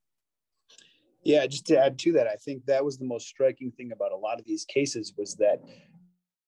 Yeah, 1.22 1.46
just 1.46 1.66
to 1.66 1.78
add 1.78 1.98
to 2.00 2.12
that, 2.12 2.26
I 2.26 2.36
think 2.36 2.64
that 2.66 2.84
was 2.84 2.98
the 2.98 3.04
most 3.04 3.26
striking 3.26 3.72
thing 3.72 3.92
about 3.92 4.12
a 4.12 4.16
lot 4.16 4.38
of 4.38 4.46
these 4.46 4.64
cases 4.64 5.12
was 5.16 5.34
that 5.36 5.60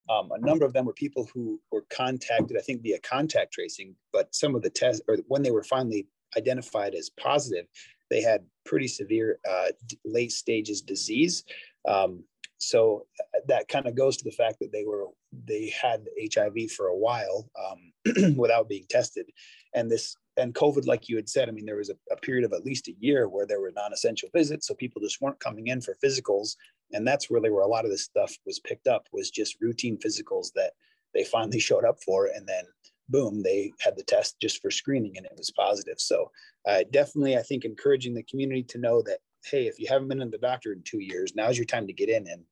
um, 0.09 0.31
a 0.33 0.39
number 0.39 0.65
of 0.65 0.73
them 0.73 0.87
were 0.87 0.93
people 0.93 1.29
who 1.35 1.61
were 1.71 1.85
contacted, 1.91 2.57
I 2.57 2.61
think, 2.61 2.83
via 2.83 2.99
contact 3.01 3.53
tracing, 3.53 3.95
but 4.13 4.35
some 4.35 4.55
of 4.55 4.63
the 4.63 4.71
tests, 4.71 5.03
or 5.09 5.19
when 5.27 5.43
they 5.43 5.51
were 5.51 5.65
finally 5.65 6.07
identified 6.37 6.95
as 6.95 7.11
positive, 7.11 7.67
they 8.11 8.23
had 8.23 8.45
pretty 8.65 8.89
severe 8.89 9.39
uh, 9.49 9.69
late 10.05 10.33
stages 10.33 10.83
disease. 10.83 11.45
Um, 11.87 12.25
so 12.59 13.07
uh, 13.21 13.41
that 13.47 13.69
kind 13.69 13.87
of 13.87 13.95
goes 13.95 14.17
to 14.17 14.25
the 14.25 14.33
fact 14.33 14.59
that 14.61 14.73
they 14.73 14.85
were 14.85 15.07
they 15.47 15.73
had 15.81 16.07
HIV 16.35 16.71
for 16.73 16.87
a 16.87 16.97
while 16.97 17.49
um, 17.59 18.37
without 18.37 18.69
being 18.69 18.85
tested, 18.89 19.27
and 19.75 19.91
this 19.91 20.17
and 20.37 20.55
COVID, 20.55 20.87
like 20.87 21.09
you 21.09 21.17
had 21.17 21.29
said, 21.29 21.49
I 21.49 21.53
mean, 21.53 21.67
there 21.67 21.77
was 21.77 21.91
a, 21.91 21.97
a, 22.13 22.17
period 22.17 22.45
of 22.45 22.53
at 22.53 22.65
least 22.65 22.87
a 22.87 22.95
year 23.01 23.29
where 23.29 23.45
there 23.45 23.61
were 23.61 23.73
non-essential 23.75 24.29
visits, 24.33 24.69
so 24.69 24.75
people 24.75 25.03
just 25.03 25.21
weren't 25.21 25.41
coming 25.41 25.67
in 25.67 25.81
for 25.81 25.97
physicals, 26.03 26.57
and 26.93 27.07
that's 27.07 27.31
really 27.31 27.51
where 27.51 27.65
a 27.65 27.69
lot 27.69 27.85
of 27.85 27.91
this 27.91 28.05
stuff 28.05 28.37
was 28.47 28.61
picked 28.61 28.87
up 28.87 29.07
was 29.13 29.31
just 29.31 29.61
routine 29.61 29.99
physicals 29.99 30.53
that 30.55 30.73
they 31.15 31.25
finally 31.25 31.61
showed 31.69 31.85
up 31.85 31.99
for, 32.05 32.27
and 32.27 32.47
then 32.47 32.65
boom, 33.09 33.43
they 33.43 33.73
had 33.81 33.97
the 33.97 34.03
test 34.03 34.41
just 34.41 34.61
for 34.61 34.71
screening, 34.71 35.17
and 35.17 35.27
it 35.27 35.35
was 35.37 35.51
positive. 35.51 35.99
So 35.99 36.31
uh, 36.67 36.81
definitely, 36.91 37.37
I 37.37 37.43
think 37.43 37.65
encouraging 37.65 38.15
the 38.15 38.23
community 38.25 38.63
to 38.65 38.79
know 38.79 39.03
that 39.03 39.19
hey, 39.45 39.67
if 39.67 39.79
you 39.79 39.87
haven't 39.89 40.09
been 40.09 40.21
in 40.21 40.31
the 40.31 40.39
doctor 40.39 40.73
in 40.73 40.83
two 40.83 40.99
years, 40.99 41.35
now's 41.35 41.57
your 41.57 41.65
time 41.65 41.87
to 41.87 41.93
get 41.93 42.09
in, 42.09 42.27
and 42.27 42.45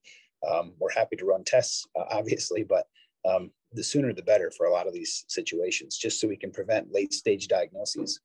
um, 0.48 0.72
we're 0.78 0.92
happy 0.92 1.16
to 1.16 1.24
run 1.24 1.44
tests, 1.44 1.86
uh, 1.98 2.04
obviously, 2.10 2.62
but 2.62 2.86
um, 3.28 3.50
the 3.72 3.82
sooner 3.82 4.12
the 4.12 4.22
better 4.22 4.50
for 4.50 4.66
a 4.66 4.72
lot 4.72 4.86
of 4.86 4.94
these 4.94 5.24
situations, 5.28 5.98
just 5.98 6.20
so 6.20 6.28
we 6.28 6.36
can 6.36 6.50
prevent 6.50 6.92
late 6.92 7.12
stage 7.12 7.48
diagnoses. 7.48 8.20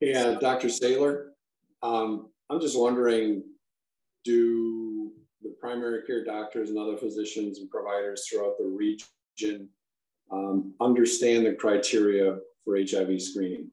Yeah, 0.00 0.36
Dr. 0.40 0.68
Saylor, 0.68 1.28
um, 1.82 2.30
I'm 2.48 2.60
just 2.60 2.78
wondering, 2.78 3.44
do 4.24 5.12
the 5.42 5.54
primary 5.60 6.02
care 6.06 6.24
doctors 6.24 6.70
and 6.70 6.78
other 6.78 6.96
physicians 6.96 7.58
and 7.58 7.70
providers 7.70 8.26
throughout 8.26 8.56
the 8.58 8.66
region 8.66 9.06
um, 10.32 10.74
understand 10.80 11.46
the 11.46 11.52
criteria 11.52 12.38
for 12.64 12.76
HIV 12.76 13.20
screening? 13.20 13.70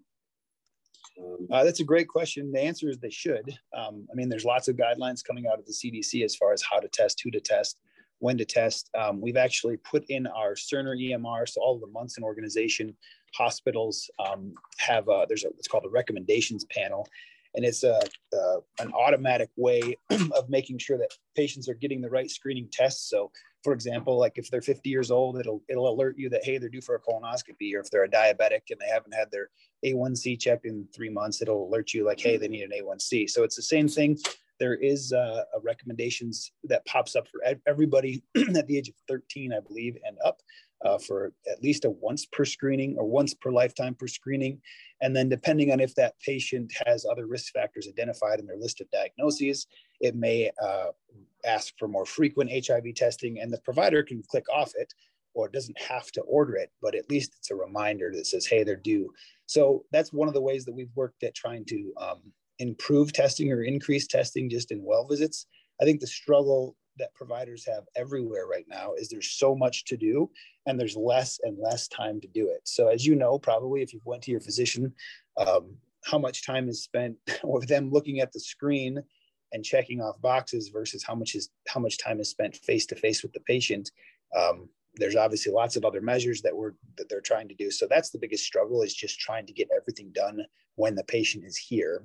Um, 1.19 1.47
uh, 1.51 1.63
that's 1.63 1.79
a 1.79 1.85
great 1.85 2.07
question. 2.07 2.51
The 2.51 2.61
answer 2.61 2.89
is 2.89 2.99
they 2.99 3.09
should. 3.09 3.49
Um, 3.75 4.07
I 4.11 4.15
mean, 4.15 4.29
there's 4.29 4.45
lots 4.45 4.67
of 4.67 4.75
guidelines 4.75 5.23
coming 5.23 5.47
out 5.47 5.59
of 5.59 5.65
the 5.65 5.73
CDC 5.73 6.23
as 6.23 6.35
far 6.35 6.53
as 6.53 6.61
how 6.61 6.79
to 6.79 6.87
test, 6.87 7.21
who 7.23 7.31
to 7.31 7.39
test 7.39 7.79
when 8.19 8.37
to 8.37 8.45
test. 8.45 8.89
Um, 8.97 9.21
we've 9.21 9.37
actually 9.37 9.77
put 9.77 10.05
in 10.09 10.27
our 10.27 10.53
Cerner 10.53 10.95
EMR, 10.97 11.47
so 11.47 11.61
all 11.61 11.75
of 11.75 11.81
the 11.81 11.87
Munson 11.87 12.23
organization 12.23 12.95
hospitals 13.35 14.09
um, 14.19 14.53
have 14.77 15.07
a, 15.07 15.25
there's 15.27 15.43
a, 15.43 15.49
it's 15.57 15.67
called 15.67 15.85
a 15.85 15.89
recommendations 15.89 16.65
panel, 16.65 17.07
and 17.55 17.65
it's 17.65 17.83
a, 17.83 17.99
a 18.33 18.57
an 18.79 18.91
automatic 18.93 19.49
way 19.55 19.81
of 20.09 20.49
making 20.49 20.77
sure 20.79 20.97
that 20.97 21.13
patients 21.35 21.69
are 21.69 21.75
getting 21.75 22.01
the 22.01 22.09
right 22.09 22.29
screening 22.29 22.67
tests. 22.71 23.09
So, 23.09 23.31
for 23.67 23.73
example, 23.73 24.17
like 24.17 24.37
if 24.37 24.49
they're 24.49 24.61
50 24.61 24.89
years 24.89 25.11
old, 25.11 25.37
it'll 25.37 25.61
it'll 25.67 25.93
alert 25.93 26.17
you 26.17 26.29
that 26.29 26.45
hey, 26.45 26.57
they're 26.57 26.69
due 26.69 26.79
for 26.79 26.95
a 26.95 27.01
colonoscopy, 27.01 27.75
or 27.75 27.81
if 27.81 27.91
they're 27.91 28.05
a 28.05 28.09
diabetic 28.09 28.61
and 28.69 28.79
they 28.79 28.87
haven't 28.87 29.13
had 29.13 29.29
their 29.29 29.49
A1C 29.85 30.39
checked 30.39 30.65
in 30.65 30.87
three 30.95 31.09
months, 31.09 31.41
it'll 31.41 31.67
alert 31.67 31.93
you 31.93 32.05
like 32.05 32.17
hey, 32.17 32.37
they 32.37 32.47
need 32.47 32.63
an 32.63 32.71
A1C. 32.71 33.29
So 33.29 33.43
it's 33.43 33.57
the 33.57 33.61
same 33.61 33.89
thing 33.89 34.17
there 34.57 34.75
is 34.75 35.11
uh, 35.11 35.43
a 35.53 35.59
recommendations 35.61 36.53
that 36.63 36.85
pops 36.85 37.17
up 37.17 37.27
for 37.27 37.41
everybody 37.67 38.23
at 38.55 38.67
the 38.67 38.77
age 38.77 38.87
of 38.87 38.95
13, 39.09 39.51
I 39.51 39.59
believe, 39.59 39.97
and 40.05 40.17
up 40.23 40.39
uh, 40.85 40.97
for 40.97 41.33
at 41.51 41.61
least 41.63 41.85
a 41.85 41.89
once 41.89 42.25
per 42.25 42.45
screening 42.45 42.95
or 42.97 43.05
once 43.05 43.33
per 43.33 43.51
lifetime 43.51 43.95
per 43.95 44.07
screening. 44.07 44.61
And 45.01 45.15
then 45.15 45.29
depending 45.29 45.71
on 45.71 45.79
if 45.79 45.95
that 45.95 46.19
patient 46.19 46.71
has 46.85 47.05
other 47.05 47.27
risk 47.27 47.53
factors 47.53 47.87
identified 47.87 48.39
in 48.39 48.45
their 48.45 48.57
list 48.57 48.81
of 48.81 48.89
diagnoses, 48.91 49.67
it 49.99 50.15
may 50.15 50.51
uh, 50.61 50.87
ask 51.45 51.73
for 51.77 51.87
more 51.87 52.05
frequent 52.05 52.51
HIV 52.51 52.95
testing 52.95 53.39
and 53.39 53.51
the 53.51 53.61
provider 53.61 54.03
can 54.03 54.21
click 54.29 54.45
off 54.53 54.71
it 54.75 54.93
or 55.33 55.47
doesn't 55.47 55.79
have 55.79 56.11
to 56.11 56.21
order 56.21 56.55
it, 56.55 56.71
but 56.81 56.95
at 56.95 57.09
least 57.11 57.35
it's 57.37 57.51
a 57.51 57.55
reminder 57.55 58.11
that 58.11 58.25
says, 58.25 58.47
hey, 58.47 58.63
they're 58.63 58.75
due. 58.75 59.13
So 59.45 59.85
that's 59.91 60.11
one 60.11 60.27
of 60.27 60.33
the 60.33 60.41
ways 60.41 60.65
that 60.65 60.73
we've 60.73 60.95
worked 60.95 61.23
at 61.23 61.35
trying 61.35 61.63
to 61.65 61.93
um, 61.97 62.21
improve 62.59 63.13
testing 63.13 63.51
or 63.51 63.61
increase 63.63 64.07
testing 64.07 64.49
just 64.49 64.71
in 64.71 64.83
well 64.83 65.07
visits. 65.07 65.45
I 65.79 65.85
think 65.85 65.99
the 65.99 66.07
struggle 66.07 66.75
that 66.97 67.13
providers 67.13 67.65
have 67.65 67.83
everywhere 67.95 68.47
right 68.47 68.65
now 68.67 68.93
is 68.93 69.09
there's 69.09 69.31
so 69.31 69.55
much 69.55 69.85
to 69.85 69.97
do 69.97 70.29
and 70.65 70.79
there's 70.79 70.95
less 70.95 71.39
and 71.43 71.57
less 71.59 71.87
time 71.87 72.19
to 72.21 72.27
do 72.27 72.49
it. 72.49 72.61
So 72.65 72.87
as 72.87 73.05
you 73.05 73.15
know, 73.15 73.37
probably 73.37 73.81
if 73.81 73.93
you've 73.93 74.05
went 74.05 74.23
to 74.23 74.31
your 74.31 74.41
physician, 74.41 74.93
um, 75.37 75.75
how 76.05 76.17
much 76.17 76.45
time 76.45 76.69
is 76.69 76.83
spent 76.83 77.15
with 77.43 77.67
them 77.67 77.89
looking 77.91 78.19
at 78.19 78.31
the 78.31 78.39
screen 78.39 79.01
and 79.53 79.63
checking 79.63 80.01
off 80.01 80.19
boxes 80.21 80.69
versus 80.69 81.03
how 81.03 81.15
much 81.15 81.35
is 81.35 81.49
how 81.67 81.79
much 81.79 81.97
time 81.97 82.19
is 82.19 82.29
spent 82.29 82.55
face 82.57 82.85
to 82.87 82.95
face 82.95 83.23
with 83.23 83.33
the 83.33 83.39
patient. 83.41 83.91
Um, 84.37 84.67
there's 84.95 85.15
obviously 85.15 85.53
lots 85.53 85.75
of 85.75 85.85
other 85.85 86.01
measures 86.01 86.41
that 86.41 86.55
we're 86.55 86.73
that 86.97 87.07
they're 87.07 87.21
trying 87.21 87.47
to 87.47 87.55
do. 87.55 87.71
So 87.71 87.87
that's 87.89 88.09
the 88.09 88.19
biggest 88.19 88.43
struggle 88.43 88.81
is 88.81 88.93
just 88.93 89.19
trying 89.19 89.45
to 89.45 89.53
get 89.53 89.69
everything 89.75 90.11
done 90.13 90.41
when 90.75 90.95
the 90.95 91.03
patient 91.03 91.45
is 91.45 91.57
here 91.57 92.03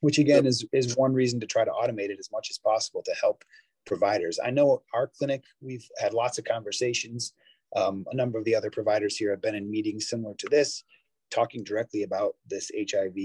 which 0.00 0.18
again 0.18 0.46
is 0.46 0.64
is 0.72 0.96
one 0.96 1.12
reason 1.12 1.40
to 1.40 1.46
try 1.46 1.64
to 1.64 1.70
automate 1.70 2.10
it 2.10 2.18
as 2.18 2.30
much 2.30 2.48
as 2.50 2.58
possible 2.58 3.02
to 3.04 3.14
help 3.20 3.44
providers. 3.86 4.38
I 4.44 4.50
know 4.50 4.82
our 4.92 5.06
clinic, 5.06 5.44
we've 5.60 5.88
had 5.98 6.12
lots 6.12 6.38
of 6.38 6.44
conversations. 6.44 7.32
Um, 7.74 8.04
a 8.10 8.16
number 8.16 8.38
of 8.38 8.44
the 8.44 8.54
other 8.54 8.70
providers 8.70 9.16
here 9.16 9.30
have 9.30 9.42
been 9.42 9.54
in 9.54 9.70
meetings 9.70 10.08
similar 10.08 10.34
to 10.34 10.48
this, 10.48 10.84
talking 11.30 11.64
directly 11.64 12.02
about 12.02 12.36
this 12.48 12.70
HIV 12.76 13.16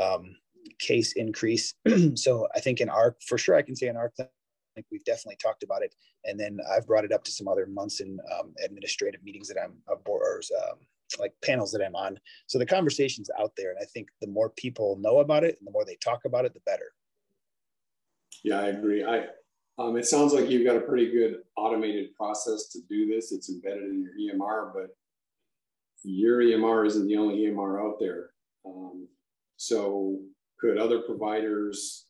um, 0.00 0.34
case 0.78 1.12
increase. 1.12 1.74
so 2.14 2.48
I 2.54 2.60
think 2.60 2.80
in 2.80 2.88
our, 2.88 3.16
for 3.26 3.38
sure, 3.38 3.54
I 3.54 3.62
can 3.62 3.76
say 3.76 3.88
in 3.88 3.96
our 3.96 4.10
clinic, 4.10 4.32
we've 4.90 5.04
definitely 5.04 5.36
talked 5.36 5.62
about 5.62 5.82
it. 5.82 5.94
And 6.24 6.38
then 6.38 6.58
I've 6.70 6.86
brought 6.86 7.04
it 7.04 7.12
up 7.12 7.24
to 7.24 7.30
some 7.30 7.48
other 7.48 7.66
Munson 7.66 8.18
um, 8.38 8.54
administrative 8.64 9.22
meetings 9.22 9.48
that 9.48 9.60
I'm 9.62 9.74
aboard, 9.88 10.22
or 10.22 10.40
um, 10.70 10.78
like 11.18 11.34
panels 11.42 11.72
that 11.72 11.84
I'm 11.84 11.96
on. 11.96 12.18
So 12.46 12.58
the 12.58 12.66
conversation's 12.66 13.30
out 13.38 13.52
there. 13.56 13.70
And 13.70 13.78
I 13.80 13.84
think 13.84 14.08
the 14.20 14.28
more 14.28 14.50
people 14.50 14.98
know 15.00 15.18
about 15.18 15.44
it 15.44 15.56
and 15.58 15.66
the 15.66 15.72
more 15.72 15.84
they 15.84 15.96
talk 15.96 16.24
about 16.24 16.44
it, 16.44 16.54
the 16.54 16.60
better. 16.60 16.92
Yeah, 18.44 18.60
I 18.60 18.68
agree. 18.68 19.04
I, 19.04 19.26
um, 19.78 19.96
it 19.96 20.06
sounds 20.06 20.32
like 20.32 20.50
you've 20.50 20.66
got 20.66 20.76
a 20.76 20.80
pretty 20.80 21.10
good 21.10 21.38
automated 21.56 22.14
process 22.14 22.68
to 22.68 22.80
do 22.88 23.06
this. 23.06 23.32
It's 23.32 23.50
embedded 23.50 23.84
in 23.84 24.02
your 24.02 24.34
EMR, 24.34 24.72
but 24.74 24.96
your 26.04 26.40
EMR 26.40 26.86
isn't 26.86 27.06
the 27.06 27.16
only 27.16 27.46
EMR 27.46 27.80
out 27.80 27.98
there. 27.98 28.30
Um, 28.66 29.08
so 29.56 30.18
could 30.60 30.78
other 30.78 31.00
providers 31.00 32.06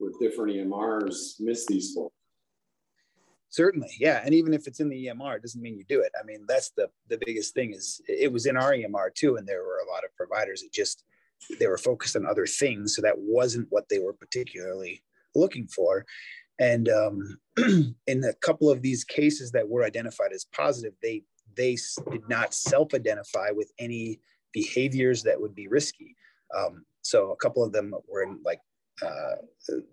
with 0.00 0.18
different 0.18 0.56
EMRs 0.56 1.40
miss 1.40 1.66
these 1.66 1.94
folks? 1.94 2.14
Certainly, 3.50 3.90
yeah. 3.98 4.20
And 4.24 4.34
even 4.34 4.52
if 4.52 4.66
it's 4.66 4.80
in 4.80 4.88
the 4.88 5.06
EMR, 5.06 5.36
it 5.36 5.42
doesn't 5.42 5.62
mean 5.62 5.78
you 5.78 5.84
do 5.88 6.00
it. 6.00 6.12
I 6.20 6.24
mean, 6.24 6.44
that's 6.46 6.70
the 6.70 6.88
the 7.08 7.18
biggest 7.24 7.54
thing 7.54 7.72
is 7.72 8.00
it 8.06 8.30
was 8.30 8.44
in 8.44 8.56
our 8.56 8.72
EMR 8.72 9.14
too, 9.14 9.36
and 9.36 9.46
there 9.46 9.62
were 9.62 9.80
a 9.86 9.90
lot 9.90 10.04
of 10.04 10.14
providers 10.16 10.62
that 10.62 10.72
just 10.72 11.04
they 11.58 11.66
were 11.66 11.78
focused 11.78 12.16
on 12.16 12.26
other 12.26 12.46
things, 12.46 12.94
so 12.94 13.00
that 13.02 13.16
wasn't 13.16 13.68
what 13.70 13.88
they 13.88 14.00
were 14.00 14.12
particularly 14.12 15.02
looking 15.34 15.66
for. 15.66 16.04
And 16.58 16.88
um, 16.88 17.38
in 18.06 18.24
a 18.24 18.32
couple 18.34 18.70
of 18.70 18.82
these 18.82 19.04
cases 19.04 19.52
that 19.52 19.68
were 19.68 19.84
identified 19.84 20.32
as 20.32 20.46
positive, 20.52 20.94
they 21.02 21.22
they 21.56 21.76
did 22.10 22.28
not 22.28 22.54
self-identify 22.54 23.50
with 23.50 23.72
any 23.80 24.20
behaviors 24.52 25.24
that 25.24 25.40
would 25.40 25.54
be 25.54 25.66
risky. 25.66 26.14
Um, 26.56 26.84
so 27.02 27.32
a 27.32 27.36
couple 27.36 27.64
of 27.64 27.72
them 27.72 27.92
were 28.06 28.22
in 28.22 28.38
like 28.44 28.60
uh, 29.02 29.36
the 29.66 29.84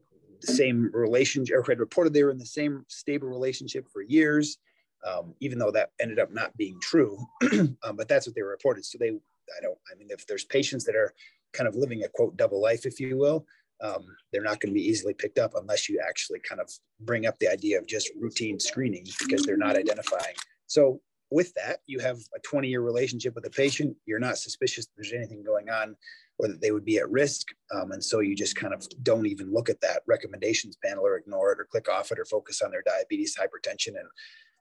same 0.42 0.92
relationship, 0.94 1.56
or 1.58 1.64
had 1.64 1.80
reported 1.80 2.14
they 2.14 2.24
were 2.24 2.32
in 2.32 2.38
the 2.38 2.46
same 2.46 2.86
stable 2.88 3.28
relationship 3.28 3.88
for 3.92 4.02
years, 4.02 4.58
um, 5.06 5.34
even 5.40 5.58
though 5.58 5.72
that 5.72 5.92
ended 6.00 6.20
up 6.20 6.32
not 6.32 6.56
being 6.58 6.80
true. 6.82 7.18
um, 7.84 7.96
but 7.96 8.08
that's 8.08 8.28
what 8.28 8.36
they 8.36 8.42
reported. 8.42 8.86
So 8.86 8.98
they, 9.00 9.10
I 9.10 9.62
don't, 9.62 9.78
I 9.92 9.96
mean, 9.98 10.10
if 10.12 10.28
there's 10.28 10.46
patients 10.46 10.86
that 10.86 10.96
are 10.96 11.14
kind 11.54 11.68
of 11.68 11.76
living 11.76 12.04
a 12.04 12.10
quote 12.10 12.38
double 12.38 12.62
life, 12.62 12.86
if 12.86 13.00
you 13.00 13.18
will, 13.18 13.46
um, 13.82 14.06
they're 14.32 14.44
not 14.44 14.60
going 14.60 14.74
to 14.74 14.80
be 14.80 14.88
easily 14.88 15.14
picked 15.14 15.38
up 15.38 15.52
unless 15.56 15.90
you 15.90 16.02
actually 16.06 16.40
kind 16.48 16.62
of 16.62 16.70
bring 17.02 17.26
up 17.26 17.38
the 17.40 17.48
idea 17.48 17.78
of 17.78 17.88
just 17.88 18.10
routine 18.20 18.60
screening 18.60 19.06
because 19.20 19.44
they're 19.44 19.58
not 19.58 19.76
identifying. 19.76 20.36
So 20.68 21.02
with 21.32 21.54
that, 21.56 21.80
you 21.86 22.00
have 22.00 22.18
a 22.36 22.40
20 22.40 22.68
year 22.68 22.82
relationship 22.82 23.36
with 23.36 23.46
a 23.46 23.50
patient. 23.50 23.96
You're 24.06 24.20
not 24.20 24.38
suspicious 24.38 24.88
there's 24.96 25.14
anything 25.14 25.44
going 25.44 25.70
on 25.70 25.96
or 26.38 26.48
that 26.50 26.62
they 26.62 26.72
would 26.72 26.86
be 26.86 26.98
at 26.98 27.10
risk. 27.10 27.48
Um, 27.74 27.92
and 27.92 28.04
so 28.04 28.20
you 28.20 28.36
just 28.36 28.56
kind 28.56 28.74
of 28.74 28.86
don't 29.04 29.26
even 29.26 29.54
look 29.54 29.70
at 29.70 29.82
that 29.82 30.02
recommendations 30.06 30.78
panel 30.84 31.06
or 31.06 31.18
ignore 31.18 31.52
it 31.54 31.60
or 31.60 31.66
click 31.66 31.90
off 31.90 32.12
it 32.12 32.20
or 32.20 32.26
focus 32.26 32.62
on 32.62 32.72
their 32.72 32.84
diabetes, 32.86 33.38
hypertension, 33.38 33.90
and 33.90 34.08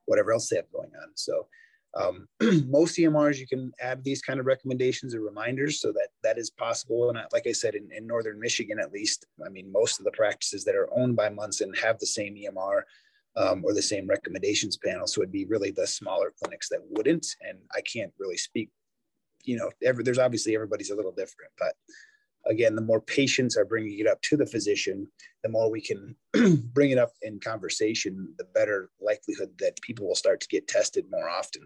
whatever 0.07 0.33
else 0.33 0.49
they 0.49 0.57
have 0.57 0.71
going 0.73 0.91
on. 1.03 1.09
So 1.15 1.47
um, 1.97 2.27
most 2.67 2.99
EMRs, 2.99 3.39
you 3.39 3.47
can 3.47 3.73
add 3.81 4.03
these 4.03 4.21
kind 4.21 4.41
of 4.41 4.47
recommendations 4.47 5.15
or 5.15 5.21
reminders 5.21 5.81
so 5.81 5.93
that 5.93 6.09
that 6.23 6.39
is 6.39 6.51
possible. 6.51 7.11
And 7.11 7.19
like 7.33 7.47
I 7.47 7.53
said, 7.53 7.75
in, 7.75 7.89
in 7.97 8.07
Northern 8.07 8.39
Michigan, 8.41 8.79
at 8.81 8.93
least, 8.93 9.27
I 9.45 9.49
mean, 9.49 9.71
most 9.71 9.99
of 9.99 10.05
the 10.05 10.11
practices 10.13 10.65
that 10.65 10.75
are 10.75 10.89
owned 10.97 11.17
by 11.17 11.29
Munson 11.29 11.73
have 11.75 11.99
the 11.99 12.07
same 12.07 12.35
EMR 12.35 12.83
um, 13.37 13.65
or 13.65 13.75
the 13.75 13.83
same 13.83 14.07
recommendations 14.07 14.77
panel. 14.77 15.07
So 15.07 15.23
it'd 15.23 15.33
be 15.33 15.47
really 15.47 15.71
the 15.71 15.87
smaller 15.87 16.33
clinics 16.43 16.69
that 16.71 16.81
wouldn't. 16.89 17.27
And 17.43 17.59
I 17.75 17.81
can't 17.81 18.13
really 18.19 18.37
speak, 18.37 18.71
you 19.45 19.57
know, 19.57 19.71
every, 19.83 20.03
there's 20.03 20.19
obviously 20.19 20.55
everybody's 20.55 20.91
a 20.91 20.97
little 20.97 21.13
different, 21.13 21.53
but 21.59 21.75
again, 22.47 22.75
the 22.75 22.83
more 22.83 23.01
patients 23.01 23.57
are 23.57 23.65
bringing 23.65 23.99
it 23.99 24.07
up 24.07 24.21
to 24.23 24.37
the 24.37 24.47
physician, 24.47 25.07
the 25.43 25.49
more 25.49 25.71
we 25.71 25.81
can 25.81 26.15
bring 26.73 26.91
it 26.91 26.99
up 26.99 27.13
in 27.23 27.41
conversation, 27.41 28.35
the 28.39 28.45
better 28.45 28.91
likelihood 29.01 29.51
that 29.59 29.81
people 29.81 30.07
will 30.07 30.15
start 30.15 30.41
to 30.41 30.49
get 30.49 30.69
tested 30.69 31.07
more 31.11 31.29
often. 31.29 31.63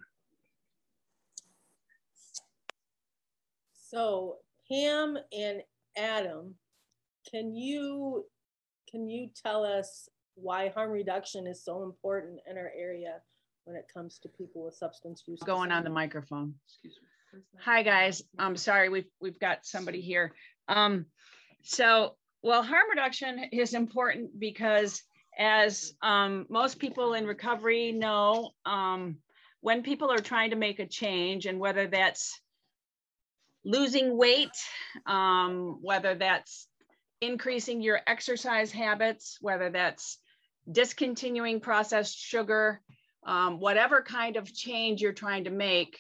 So 3.91 4.37
Pam 4.71 5.17
and 5.33 5.63
Adam, 5.97 6.55
can 7.31 7.55
you 7.55 8.27
can 8.91 9.09
you 9.09 9.31
tell 9.43 9.65
us 9.65 10.09
why 10.35 10.69
harm 10.69 10.91
reduction 10.91 11.47
is 11.47 11.65
so 11.65 11.83
important 11.83 12.41
in 12.49 12.57
our 12.59 12.71
area 12.77 13.21
when 13.65 13.77
it 13.77 13.87
comes 13.93 14.19
to 14.19 14.29
people 14.29 14.65
with 14.65 14.75
substance 14.75 15.25
use. 15.27 15.41
Going 15.45 15.73
on 15.73 15.85
the 15.85 15.91
microphone. 15.91 16.55
Excuse 16.67 16.99
me. 17.03 17.41
Hi 17.61 17.83
guys. 17.83 18.23
I'm 18.39 18.57
sorry 18.57 18.91
we've 18.91 19.09
we've 19.21 19.39
got 19.39 19.65
somebody 19.65 20.03
here. 20.03 20.33
Um, 20.69 21.07
so 21.63 22.17
well, 22.43 22.63
harm 22.63 22.91
reduction 22.91 23.45
is 23.53 23.73
important 23.73 24.39
because 24.39 25.03
as 25.39 25.95
um, 26.03 26.47
most 26.51 26.79
people 26.79 27.15
in 27.15 27.27
recovery 27.27 27.93
know, 27.93 28.51
um, 28.67 29.17
when 29.61 29.83
people 29.83 30.11
are 30.11 30.19
trying 30.19 30.51
to 30.51 30.57
make 30.57 30.79
a 30.79 30.87
change 30.87 31.47
and 31.47 31.59
whether 31.59 31.87
that's 31.87 32.39
losing 33.65 34.17
weight, 34.17 34.57
um, 35.07 35.79
whether 35.83 36.15
that's 36.15 36.69
increasing 37.21 37.83
your 37.83 38.01
exercise 38.07 38.71
habits, 38.71 39.39
whether 39.41 39.71
that's 39.71 40.19
discontinuing 40.71 41.61
processed 41.61 42.17
sugar, 42.17 42.81
um, 43.27 43.59
whatever 43.59 44.03
kind 44.03 44.37
of 44.37 44.53
change 44.55 45.01
you're 45.01 45.13
trying 45.13 45.45
to 45.45 45.51
make, 45.51 45.99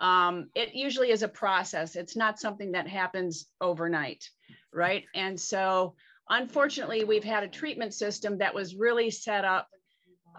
um, 0.00 0.48
it 0.54 0.74
usually 0.74 1.10
is 1.10 1.22
a 1.22 1.28
process. 1.28 1.96
It's 1.96 2.16
not 2.16 2.40
something 2.40 2.72
that 2.72 2.88
happens 2.88 3.46
overnight, 3.60 4.28
right? 4.72 5.04
And 5.14 5.38
so, 5.38 5.94
unfortunately, 6.28 7.04
we've 7.04 7.24
had 7.24 7.42
a 7.42 7.48
treatment 7.48 7.92
system 7.92 8.38
that 8.38 8.54
was 8.54 8.74
really 8.74 9.10
set 9.10 9.44
up 9.44 9.68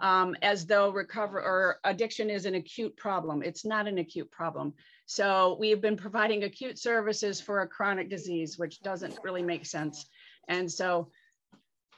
um, 0.02 0.34
as 0.42 0.66
though 0.66 0.90
recover 0.90 1.40
or 1.40 1.78
addiction 1.84 2.28
is 2.28 2.44
an 2.44 2.56
acute 2.56 2.96
problem. 2.96 3.42
It's 3.42 3.64
not 3.64 3.86
an 3.86 3.98
acute 3.98 4.30
problem. 4.32 4.74
So 5.06 5.56
we've 5.60 5.80
been 5.80 5.96
providing 5.96 6.42
acute 6.42 6.78
services 6.78 7.40
for 7.40 7.60
a 7.60 7.68
chronic 7.68 8.10
disease, 8.10 8.58
which 8.58 8.82
doesn't 8.82 9.18
really 9.22 9.42
make 9.42 9.64
sense. 9.64 10.04
And 10.48 10.70
so 10.70 11.10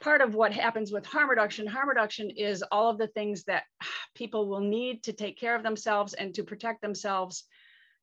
part 0.01 0.21
of 0.21 0.35
what 0.35 0.53
happens 0.53 0.91
with 0.91 1.05
harm 1.05 1.31
reduction, 1.31 1.65
harm 1.65 1.89
reduction 1.89 2.29
is 2.29 2.63
all 2.71 2.91
of 2.91 2.99
the 2.99 3.07
things 3.07 3.43
that 3.45 3.63
people 4.15 4.47
will 4.47 4.61
need 4.61 5.01
to 5.03 5.13
take 5.13 5.39
care 5.39 5.55
of 5.55 5.63
themselves 5.63 6.13
and 6.13 6.33
to 6.35 6.43
protect 6.43 6.83
themselves 6.83 7.43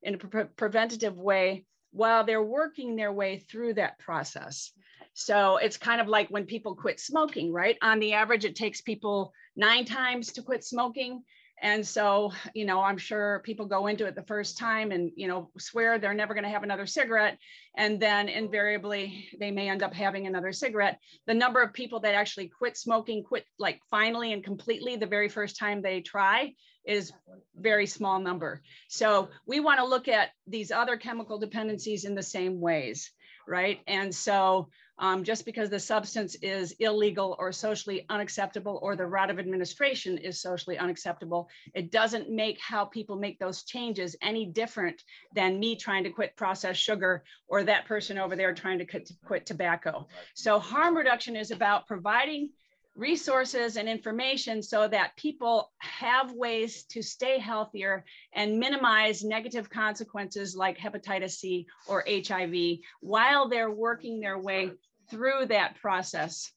in 0.03 0.15
a 0.15 0.17
pre 0.17 0.43
preventative 0.43 1.17
way 1.17 1.63
while 1.91 2.25
they're 2.25 2.43
working 2.43 2.95
their 2.95 3.13
way 3.13 3.37
through 3.37 3.75
that 3.75 3.99
process. 3.99 4.71
So 5.13 5.57
it's 5.57 5.77
kind 5.77 6.01
of 6.01 6.07
like 6.07 6.27
when 6.29 6.45
people 6.45 6.75
quit 6.75 6.99
smoking, 6.99 7.53
right? 7.53 7.77
On 7.81 7.99
the 7.99 8.13
average, 8.13 8.45
it 8.45 8.55
takes 8.55 8.81
people 8.81 9.31
nine 9.55 9.85
times 9.85 10.31
to 10.33 10.41
quit 10.41 10.63
smoking. 10.63 11.23
And 11.61 11.85
so, 11.85 12.33
you 12.53 12.65
know, 12.65 12.81
I'm 12.81 12.97
sure 12.97 13.41
people 13.45 13.65
go 13.65 13.87
into 13.87 14.05
it 14.05 14.15
the 14.15 14.23
first 14.23 14.57
time 14.57 14.91
and, 14.91 15.11
you 15.15 15.29
know, 15.29 15.49
swear 15.57 15.97
they're 15.97 16.13
never 16.13 16.33
going 16.33 16.43
to 16.43 16.49
have 16.49 16.63
another 16.63 16.85
cigarette. 16.85 17.37
And 17.77 18.01
then 18.01 18.27
invariably 18.27 19.29
they 19.39 19.49
may 19.49 19.69
end 19.69 19.81
up 19.81 19.93
having 19.93 20.27
another 20.27 20.51
cigarette. 20.51 20.99
The 21.25 21.33
number 21.33 21.61
of 21.61 21.71
people 21.71 22.01
that 22.01 22.15
actually 22.15 22.49
quit 22.49 22.75
smoking, 22.75 23.23
quit 23.23 23.45
like 23.59 23.79
finally 23.89 24.33
and 24.33 24.43
completely 24.43 24.97
the 24.97 25.05
very 25.05 25.29
first 25.29 25.57
time 25.57 25.81
they 25.81 26.01
try 26.01 26.53
is 26.85 27.13
very 27.55 27.85
small 27.85 28.19
number. 28.19 28.61
So 28.89 29.29
we 29.45 29.61
want 29.61 29.79
to 29.79 29.85
look 29.85 30.09
at 30.09 30.31
these 30.45 30.69
other 30.69 30.97
chemical 30.97 31.39
dependencies 31.39 32.03
in 32.03 32.13
the 32.13 32.23
same 32.23 32.59
ways, 32.59 33.09
right? 33.47 33.79
And 33.87 34.13
so 34.13 34.67
um, 34.99 35.23
just 35.23 35.45
because 35.45 35.69
the 35.69 35.79
substance 35.79 36.35
is 36.41 36.73
illegal 36.79 37.35
or 37.39 37.51
socially 37.51 38.05
unacceptable 38.09 38.79
or 38.81 38.95
the 38.95 39.05
route 39.05 39.29
of 39.29 39.39
administration 39.39 40.17
is 40.17 40.41
socially 40.41 40.77
unacceptable, 40.77 41.49
it 41.73 41.91
doesn't 41.91 42.29
make 42.29 42.59
how 42.59 42.85
people 42.85 43.15
make 43.15 43.39
those 43.39 43.63
changes 43.63 44.15
any 44.21 44.45
different 44.45 45.01
than 45.33 45.59
me 45.59 45.75
trying 45.75 46.03
to 46.03 46.09
quit 46.09 46.35
processed 46.35 46.81
sugar 46.81 47.23
or 47.47 47.63
that 47.63 47.85
person 47.85 48.17
over 48.17 48.35
there 48.35 48.53
trying 48.53 48.77
to 48.79 48.85
quit, 48.85 49.05
to 49.07 49.13
quit 49.25 49.45
tobacco. 49.45 50.07
So 50.35 50.59
harm 50.59 50.95
reduction 50.95 51.35
is 51.35 51.51
about 51.51 51.87
providing 51.87 52.49
resources 52.95 53.75
and 53.77 53.89
information 53.89 54.61
so 54.61 54.87
that 54.87 55.15
people 55.17 55.71
have 55.79 56.31
ways 56.33 56.83
to 56.83 57.01
stay 57.01 57.39
healthier 57.39 58.05
and 58.33 58.59
minimize 58.59 59.23
negative 59.23 59.69
consequences 59.69 60.55
like 60.55 60.77
hepatitis 60.77 61.31
C 61.31 61.65
or 61.87 62.05
HIV 62.07 62.79
while 63.01 63.49
they're 63.49 63.71
working 63.71 64.19
their 64.19 64.37
way 64.37 64.71
through 65.09 65.47
that 65.47 65.75
process. 65.81 66.51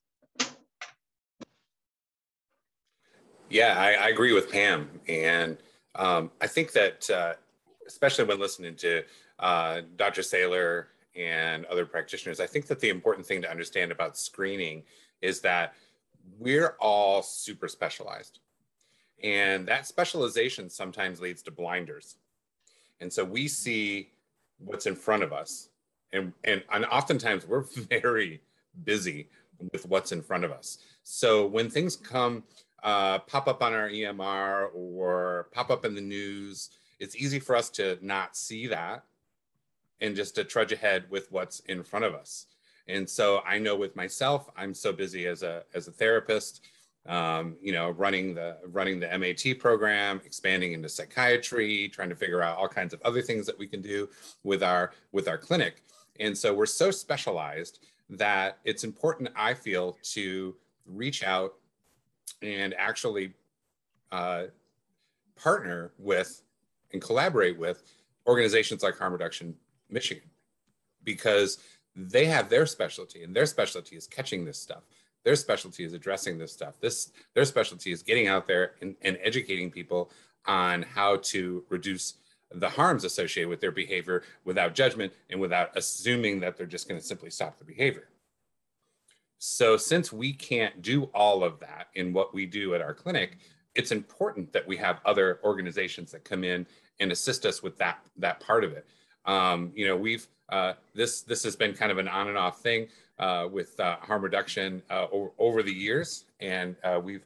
Yeah, 3.49 3.75
I, 3.79 3.93
I 3.93 4.09
agree 4.09 4.33
with 4.33 4.51
Pam. 4.51 4.89
And 5.09 5.57
um, 5.95 6.31
I 6.41 6.47
think 6.47 6.73
that, 6.73 7.09
uh, 7.09 7.35
especially 7.87 8.25
when 8.25 8.39
listening 8.39 8.75
to 8.77 9.05
uh, 9.39 9.83
Dr. 9.97 10.23
Saylor 10.23 10.87
and 11.15 11.65
other 11.67 11.87
practitioners, 11.87 12.41
I 12.41 12.47
think 12.47 12.67
that 12.67 12.81
the 12.81 12.91
important 12.91 13.27
thing 13.27 13.41
to 13.43 13.51
understand 13.51 13.93
about 13.93 14.19
screening 14.19 14.83
is 15.23 15.41
that 15.41 15.75
we're 16.39 16.77
all 16.81 17.23
super 17.23 17.69
specialized. 17.69 18.41
And 19.23 19.67
that 19.67 19.87
specialization 19.87 20.69
sometimes 20.69 21.21
leads 21.21 21.43
to 21.43 21.51
blinders. 21.51 22.17
And 23.01 23.13
so 23.13 23.25
we 23.25 23.49
see 23.49 24.11
what's 24.59 24.87
in 24.87 24.95
front 24.95 25.23
of 25.23 25.33
us. 25.33 25.69
And, 26.13 26.33
and, 26.45 26.63
and 26.73 26.85
oftentimes 26.87 27.47
we're 27.47 27.61
very 27.91 28.41
busy 28.85 29.29
with 29.73 29.87
what's 29.89 30.13
in 30.13 30.23
front 30.23 30.45
of 30.45 30.53
us. 30.53 30.79
So 31.03 31.47
when 31.47 31.71
things 31.71 31.97
come, 31.97 32.43
uh, 32.83 33.21
pop 33.21 33.49
up 33.49 33.63
on 33.63 33.73
our 33.73 33.89
EMR 33.89 34.69
or 34.75 35.49
pop 35.53 35.71
up 35.71 35.85
in 35.85 35.95
the 35.95 36.01
news, 36.01 36.71
it's 37.01 37.17
easy 37.17 37.39
for 37.39 37.57
us 37.57 37.71
to 37.71 37.99
not 38.01 38.37
see 38.37 38.67
that 38.69 39.05
and 40.01 40.15
just 40.15 40.35
to 40.35 40.45
trudge 40.45 40.73
ahead 40.73 41.05
with 41.11 41.31
what's 41.33 41.61
in 41.61 41.83
front 41.83 42.05
of 42.05 42.15
us. 42.15 42.47
And 42.89 43.09
so 43.09 43.41
I 43.45 43.59
know 43.59 43.77
with 43.77 43.97
myself, 43.97 44.49
I'm 44.57 44.75
so 44.75 44.93
busy 44.93 45.27
as 45.27 45.43
a 45.43 45.65
as 45.75 45.89
a 45.89 45.93
therapist, 45.93 46.63
um, 47.07 47.57
you 47.61 47.73
know, 47.73 47.91
running 47.91 48.35
the 48.35 48.59
running 48.67 49.01
the 49.01 49.19
MAT 49.19 49.59
program, 49.59 50.21
expanding 50.25 50.73
into 50.73 50.89
psychiatry, 50.89 51.89
trying 51.89 52.11
to 52.11 52.17
figure 52.17 52.43
out 52.43 52.57
all 52.57 52.69
kinds 52.69 52.95
of 52.95 53.03
other 53.03 53.23
things 53.23 53.47
that 53.47 53.59
we 53.59 53.67
can 53.67 53.81
do 53.81 54.09
with 54.45 54.63
our 54.63 54.93
with 55.13 55.29
our 55.29 55.39
clinic. 55.39 55.83
And 56.21 56.37
so 56.37 56.55
we're 56.55 56.67
so 56.67 56.91
specialized 56.91 57.81
that 58.09 58.59
it's 58.65 58.85
important, 58.85 59.31
I 59.37 59.55
feel, 59.55 59.99
to 60.15 60.55
reach 60.87 61.25
out 61.25 61.55
and 62.43 62.75
actually 62.75 63.33
uh, 64.13 64.45
partner 65.35 65.93
with 65.99 66.43
and 66.93 67.03
collaborate 67.03 67.59
with 67.59 67.83
organizations 68.27 68.83
like 68.83 68.97
Harm 68.97 69.13
Reduction 69.13 69.55
Michigan 69.91 70.29
because 71.05 71.59
they 71.97 72.27
have 72.27 72.49
their 72.49 72.67
specialty 72.67 73.23
and 73.23 73.35
their 73.35 73.47
specialty 73.47 73.97
is 73.97 74.07
catching 74.07 74.45
this 74.45 74.59
stuff. 74.59 74.85
Their 75.25 75.37
specialty 75.37 75.85
is 75.85 75.93
addressing 75.93 76.39
this 76.39 76.53
stuff. 76.53 76.75
This 76.81 77.11
their 77.35 77.45
specialty 77.45 77.91
is 77.91 78.03
getting 78.03 78.29
out 78.29 78.47
there 78.47 78.73
and, 78.81 78.95
and 79.03 79.19
educating 79.23 79.71
people 79.71 80.11
on 80.47 80.83
how 80.83 81.17
to 81.17 81.65
reduce 81.69 82.15
the 82.53 82.69
harms 82.69 83.03
associated 83.03 83.49
with 83.49 83.61
their 83.61 83.73
behavior 83.73 84.23
without 84.45 84.75
judgment 84.75 85.13
and 85.31 85.41
without 85.41 85.71
assuming 85.75 86.39
that 86.41 86.57
they're 86.57 86.67
just 86.67 86.89
going 86.89 87.01
to 87.01 87.07
simply 87.07 87.31
stop 87.31 87.59
the 87.59 87.65
behavior. 87.65 88.09
So 89.39 89.77
since 89.77 90.13
we 90.13 90.33
can't 90.33 90.81
do 90.81 91.05
all 91.15 91.43
of 91.43 91.59
that 91.61 91.89
in 91.95 92.13
what 92.13 92.33
we 92.33 92.47
do 92.47 92.75
at 92.75 92.81
our 92.81 92.95
clinic 92.95 93.39
it's 93.77 93.93
important 93.93 94.53
that 94.53 94.67
we 94.67 94.77
have 94.79 95.01
other 95.05 95.39
organizations 95.45 96.11
that 96.11 96.25
come 96.25 96.43
in 96.43 96.67
and 96.99 97.13
assist 97.13 97.47
us 97.47 97.63
with 97.63 97.77
that 97.79 97.99
that 98.17 98.41
part 98.41 98.65
of 98.65 98.73
it. 98.73 98.87
Um, 99.27 99.71
you 99.75 99.87
know 99.87 99.97
we've 99.97 100.27
uh, 100.49 100.75
this 100.95 101.23
this 101.23 101.43
has 101.43 101.57
been 101.57 101.75
kind 101.75 101.91
of 101.91 101.99
an 101.99 102.09
on 102.09 102.29
and 102.29 102.39
off 102.39 102.61
thing 102.61 102.89
uh, 103.19 103.49
with 103.51 103.79
uh, 103.81 103.97
harm 103.97 104.23
reduction 104.23 104.83
uh, 104.91 105.07
over, 105.11 105.31
over, 105.39 105.63
the 105.63 105.73
years, 105.73 106.25
and 106.41 106.77
uh, 106.85 107.01
we've 107.03 107.25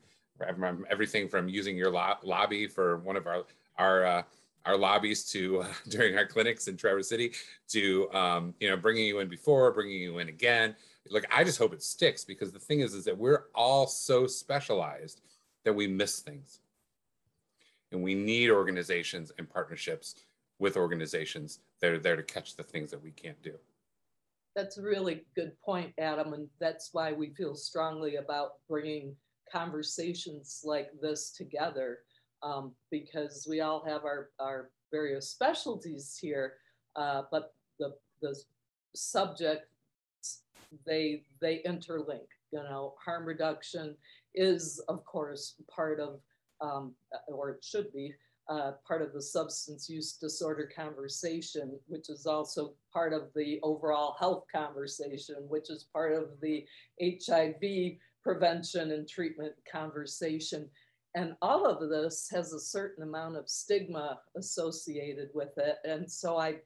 everything 0.90 1.28
from 1.28 1.48
using 1.48 1.76
your 1.76 1.90
lo 1.90 2.14
lobby 2.22 2.66
for 2.66 2.98
one 2.98 3.16
of 3.16 3.26
our 3.26 3.44
our 3.78 4.24
our 4.66 4.76
lobbies 4.76 5.24
to 5.30 5.64
during 5.88 6.16
our 6.16 6.26
clinics 6.26 6.68
in 6.68 6.76
Traverse 6.76 7.08
City 7.08 7.32
to 7.68 8.10
um, 8.12 8.54
you 8.60 8.68
know 8.68 8.76
bringing 8.76 9.06
you 9.06 9.20
in 9.20 9.28
before, 9.28 9.70
bringing 9.72 10.00
you 10.00 10.18
in 10.18 10.28
again. 10.28 10.74
Like 11.10 11.26
I 11.34 11.44
just 11.44 11.58
hope 11.58 11.72
it 11.72 11.82
sticks 11.82 12.24
because 12.24 12.52
the 12.52 12.58
thing 12.58 12.80
is 12.80 12.94
is 12.94 13.04
that 13.04 13.16
we're 13.16 13.44
all 13.54 13.86
so 13.86 14.26
specialized 14.26 15.20
that 15.64 15.72
we 15.74 15.86
miss 15.86 16.20
things, 16.20 16.60
and 17.92 18.02
we 18.02 18.14
need 18.14 18.50
organizations 18.50 19.30
and 19.38 19.48
partnerships 19.48 20.14
with 20.58 20.76
organizations 20.76 21.58
that 21.80 21.92
are 21.92 21.98
there 21.98 22.16
to 22.16 22.22
catch 22.22 22.56
the 22.56 22.62
things 22.62 22.90
that 22.90 23.02
we 23.02 23.10
can't 23.10 23.40
do. 23.42 23.54
That's 24.56 24.78
a 24.78 24.82
really 24.82 25.24
good 25.34 25.52
point, 25.64 25.92
Adam. 25.98 26.32
And 26.32 26.48
that's 26.60 26.90
why 26.92 27.12
we 27.12 27.30
feel 27.30 27.54
strongly 27.54 28.16
about 28.16 28.54
bringing 28.68 29.14
conversations 29.50 30.62
like 30.64 30.90
this 31.00 31.30
together 31.30 32.00
um, 32.42 32.72
because 32.90 33.46
we 33.48 33.60
all 33.60 33.84
have 33.84 34.04
our, 34.04 34.30
our 34.38 34.70
various 34.90 35.30
specialties 35.30 36.18
here, 36.20 36.54
uh, 36.96 37.22
but 37.30 37.54
the, 37.78 37.94
the 38.22 38.34
subject, 38.94 39.66
they, 40.86 41.22
they 41.40 41.62
interlink, 41.66 42.26
you 42.52 42.58
know, 42.58 42.94
harm 43.04 43.24
reduction 43.24 43.96
is 44.34 44.82
of 44.88 45.04
course 45.04 45.54
part 45.74 46.00
of, 46.00 46.20
um, 46.60 46.92
or 47.28 47.50
it 47.50 47.64
should 47.64 47.92
be 47.92 48.14
uh, 48.51 48.72
part 48.86 49.01
of 49.01 49.12
the 49.12 49.22
substance 49.22 49.88
use 49.88 50.14
disorder 50.14 50.68
conversation, 50.74 51.78
which 51.86 52.11
is 52.11 52.26
also 52.26 52.74
part 52.92 53.12
of 53.12 53.28
the 53.36 53.61
overall 53.62 54.16
health 54.18 54.44
conversation, 54.53 55.36
which 55.48 55.70
is 55.70 55.86
part 55.92 56.12
of 56.12 56.30
the 56.42 56.66
HIV 57.01 57.92
prevention 58.24 58.90
and 58.90 59.09
treatment 59.09 59.53
conversation. 59.70 60.68
And 61.14 61.34
all 61.40 61.64
of 61.64 61.88
this 61.88 62.28
has 62.32 62.53
a 62.53 62.61
certain 62.61 63.05
amount 63.05 63.36
of 63.36 63.48
stigma 63.48 64.18
associated 64.36 65.28
with 65.32 65.57
it. 65.57 65.76
And 65.84 66.11
so 66.11 66.36
I, 66.36 66.57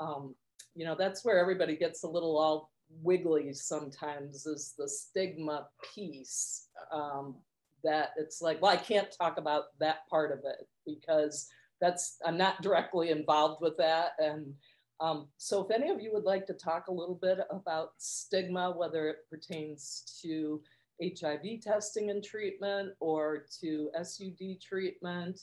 um, 0.00 0.34
you 0.74 0.84
know, 0.84 0.94
that's 0.98 1.24
where 1.24 1.38
everybody 1.38 1.76
gets 1.76 2.02
a 2.02 2.08
little 2.08 2.38
all 2.38 2.70
wiggly 3.00 3.54
sometimes 3.54 4.44
is 4.44 4.74
the 4.76 4.88
stigma 4.88 5.68
piece. 5.94 6.68
Um, 6.92 7.36
that 7.84 8.10
it's 8.16 8.40
like, 8.40 8.60
well, 8.60 8.70
I 8.70 8.76
can't 8.76 9.14
talk 9.16 9.38
about 9.38 9.78
that 9.80 10.08
part 10.08 10.32
of 10.32 10.38
it 10.44 10.68
because 10.86 11.48
that's, 11.80 12.18
I'm 12.24 12.38
not 12.38 12.62
directly 12.62 13.10
involved 13.10 13.60
with 13.60 13.76
that. 13.78 14.12
And 14.18 14.54
um, 15.00 15.28
so 15.36 15.64
if 15.64 15.70
any 15.70 15.90
of 15.90 16.00
you 16.00 16.12
would 16.12 16.24
like 16.24 16.46
to 16.46 16.54
talk 16.54 16.86
a 16.86 16.92
little 16.92 17.18
bit 17.20 17.38
about 17.50 17.90
stigma, 17.98 18.70
whether 18.70 19.08
it 19.08 19.28
pertains 19.28 20.18
to 20.22 20.60
HIV 21.02 21.60
testing 21.60 22.10
and 22.10 22.22
treatment 22.22 22.92
or 23.00 23.46
to 23.60 23.90
SUD 24.00 24.60
treatment, 24.60 25.40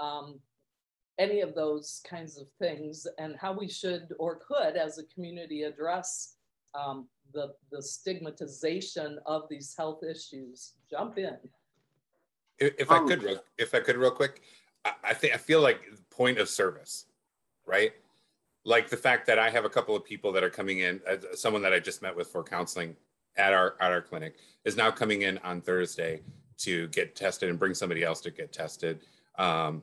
um, 0.00 0.40
any 1.18 1.40
of 1.40 1.54
those 1.54 2.02
kinds 2.08 2.36
of 2.38 2.46
things 2.58 3.06
and 3.18 3.36
how 3.36 3.52
we 3.52 3.68
should 3.68 4.12
or 4.18 4.40
could 4.46 4.76
as 4.76 4.98
a 4.98 5.04
community 5.04 5.62
address 5.62 6.34
um, 6.74 7.08
the, 7.32 7.54
the 7.70 7.82
stigmatization 7.82 9.18
of 9.26 9.44
these 9.48 9.74
health 9.76 10.02
issues, 10.02 10.74
jump 10.90 11.18
in. 11.18 11.36
If, 12.58 12.90
I 12.90 13.06
could, 13.06 13.22
real, 13.22 13.42
if 13.58 13.74
I 13.74 13.80
could, 13.80 13.96
real 13.96 14.10
quick, 14.10 14.40
I, 14.84 14.92
I 15.04 15.14
think 15.14 15.34
I 15.34 15.36
feel 15.36 15.60
like 15.60 15.80
point 16.10 16.38
of 16.38 16.48
service, 16.48 17.06
right? 17.66 17.92
Like 18.64 18.88
the 18.88 18.96
fact 18.96 19.26
that 19.26 19.38
I 19.38 19.50
have 19.50 19.64
a 19.64 19.68
couple 19.68 19.94
of 19.94 20.04
people 20.04 20.32
that 20.32 20.42
are 20.42 20.50
coming 20.50 20.80
in, 20.80 21.00
uh, 21.08 21.16
someone 21.34 21.62
that 21.62 21.72
I 21.72 21.78
just 21.78 22.02
met 22.02 22.16
with 22.16 22.28
for 22.28 22.42
counseling 22.42 22.96
at 23.36 23.52
our 23.52 23.74
at 23.80 23.92
our 23.92 24.00
clinic 24.00 24.36
is 24.64 24.76
now 24.76 24.90
coming 24.90 25.22
in 25.22 25.38
on 25.38 25.60
Thursday 25.60 26.22
to 26.58 26.88
get 26.88 27.14
tested 27.14 27.50
and 27.50 27.58
bring 27.58 27.74
somebody 27.74 28.02
else 28.02 28.20
to 28.22 28.30
get 28.30 28.52
tested, 28.52 29.00
um, 29.38 29.82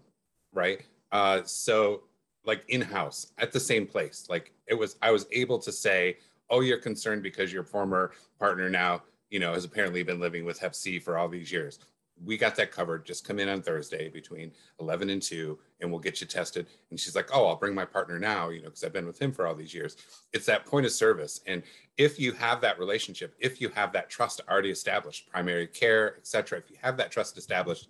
right? 0.52 0.82
Uh, 1.12 1.42
so 1.44 2.04
like 2.46 2.64
in 2.70 2.82
house 2.82 3.32
at 3.38 3.52
the 3.52 3.60
same 3.60 3.86
place, 3.86 4.26
like 4.30 4.52
it 4.68 4.74
was, 4.74 4.96
I 5.02 5.12
was 5.12 5.28
able 5.32 5.60
to 5.60 5.72
say, 5.72 6.18
oh, 6.50 6.62
you're 6.62 6.80
concerned 6.80 7.24
because 7.24 7.54
your 7.54 7.64
former 7.64 8.12
partner 8.40 8.70
now, 8.70 9.04
you 9.30 9.40
know, 9.40 9.54
has 9.54 9.66
apparently 9.66 10.04
been 10.04 10.20
living 10.20 10.46
with 10.46 10.60
Hep 10.60 10.76
C 10.76 11.00
for 11.00 11.18
all 11.18 11.30
these 11.30 11.52
years 11.52 11.80
we 12.22 12.38
got 12.38 12.56
that 12.56 12.72
covered. 12.72 13.06
Just 13.06 13.28
come 13.28 13.40
in 13.40 13.50
on 13.50 13.62
Thursday 13.62 14.10
between 14.10 14.52
11 14.80 15.10
and 15.10 15.22
2 15.22 15.58
and 15.82 15.90
we'll 15.90 16.00
get 16.00 16.22
you 16.22 16.28
tested. 16.28 16.68
And 16.90 17.00
she's 17.00 17.16
like, 17.16 17.30
oh, 17.34 17.48
I'll 17.48 17.56
bring 17.56 17.74
my 17.74 17.86
partner 17.86 18.20
now, 18.20 18.50
you 18.50 18.60
know, 18.60 18.70
because 18.70 18.84
I've 18.84 18.94
been 18.94 19.08
with 19.08 19.22
him 19.22 19.32
for 19.32 19.48
all 19.48 19.56
these 19.56 19.74
years. 19.74 19.98
It's 20.32 20.46
that 20.46 20.66
point 20.66 20.86
of 20.86 20.92
service. 20.92 21.42
And 21.48 21.64
if 21.98 22.20
you 22.20 22.32
have 22.34 22.62
that 22.62 22.80
relationship, 22.80 23.36
if 23.40 23.60
you 23.60 23.70
have 23.70 23.92
that 23.94 24.10
trust 24.10 24.42
already 24.50 24.70
established, 24.70 25.30
primary 25.30 25.68
care, 25.68 26.18
etc., 26.18 26.60
if 26.60 26.70
you 26.70 26.78
have 26.82 26.98
that 26.98 27.12
trust 27.12 27.38
established 27.38 27.90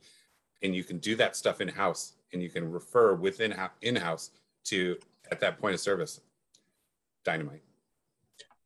and 0.61 0.75
you 0.75 0.83
can 0.83 0.97
do 0.97 1.15
that 1.17 1.35
stuff 1.35 1.61
in 1.61 1.67
house 1.67 2.13
and 2.31 2.41
you 2.41 2.49
can 2.49 2.71
refer 2.71 3.13
within 3.15 3.53
in 3.81 3.95
house 3.95 4.31
to 4.65 4.97
at 5.31 5.39
that 5.41 5.59
point 5.59 5.73
of 5.73 5.79
service, 5.79 6.21
dynamite. 7.23 7.61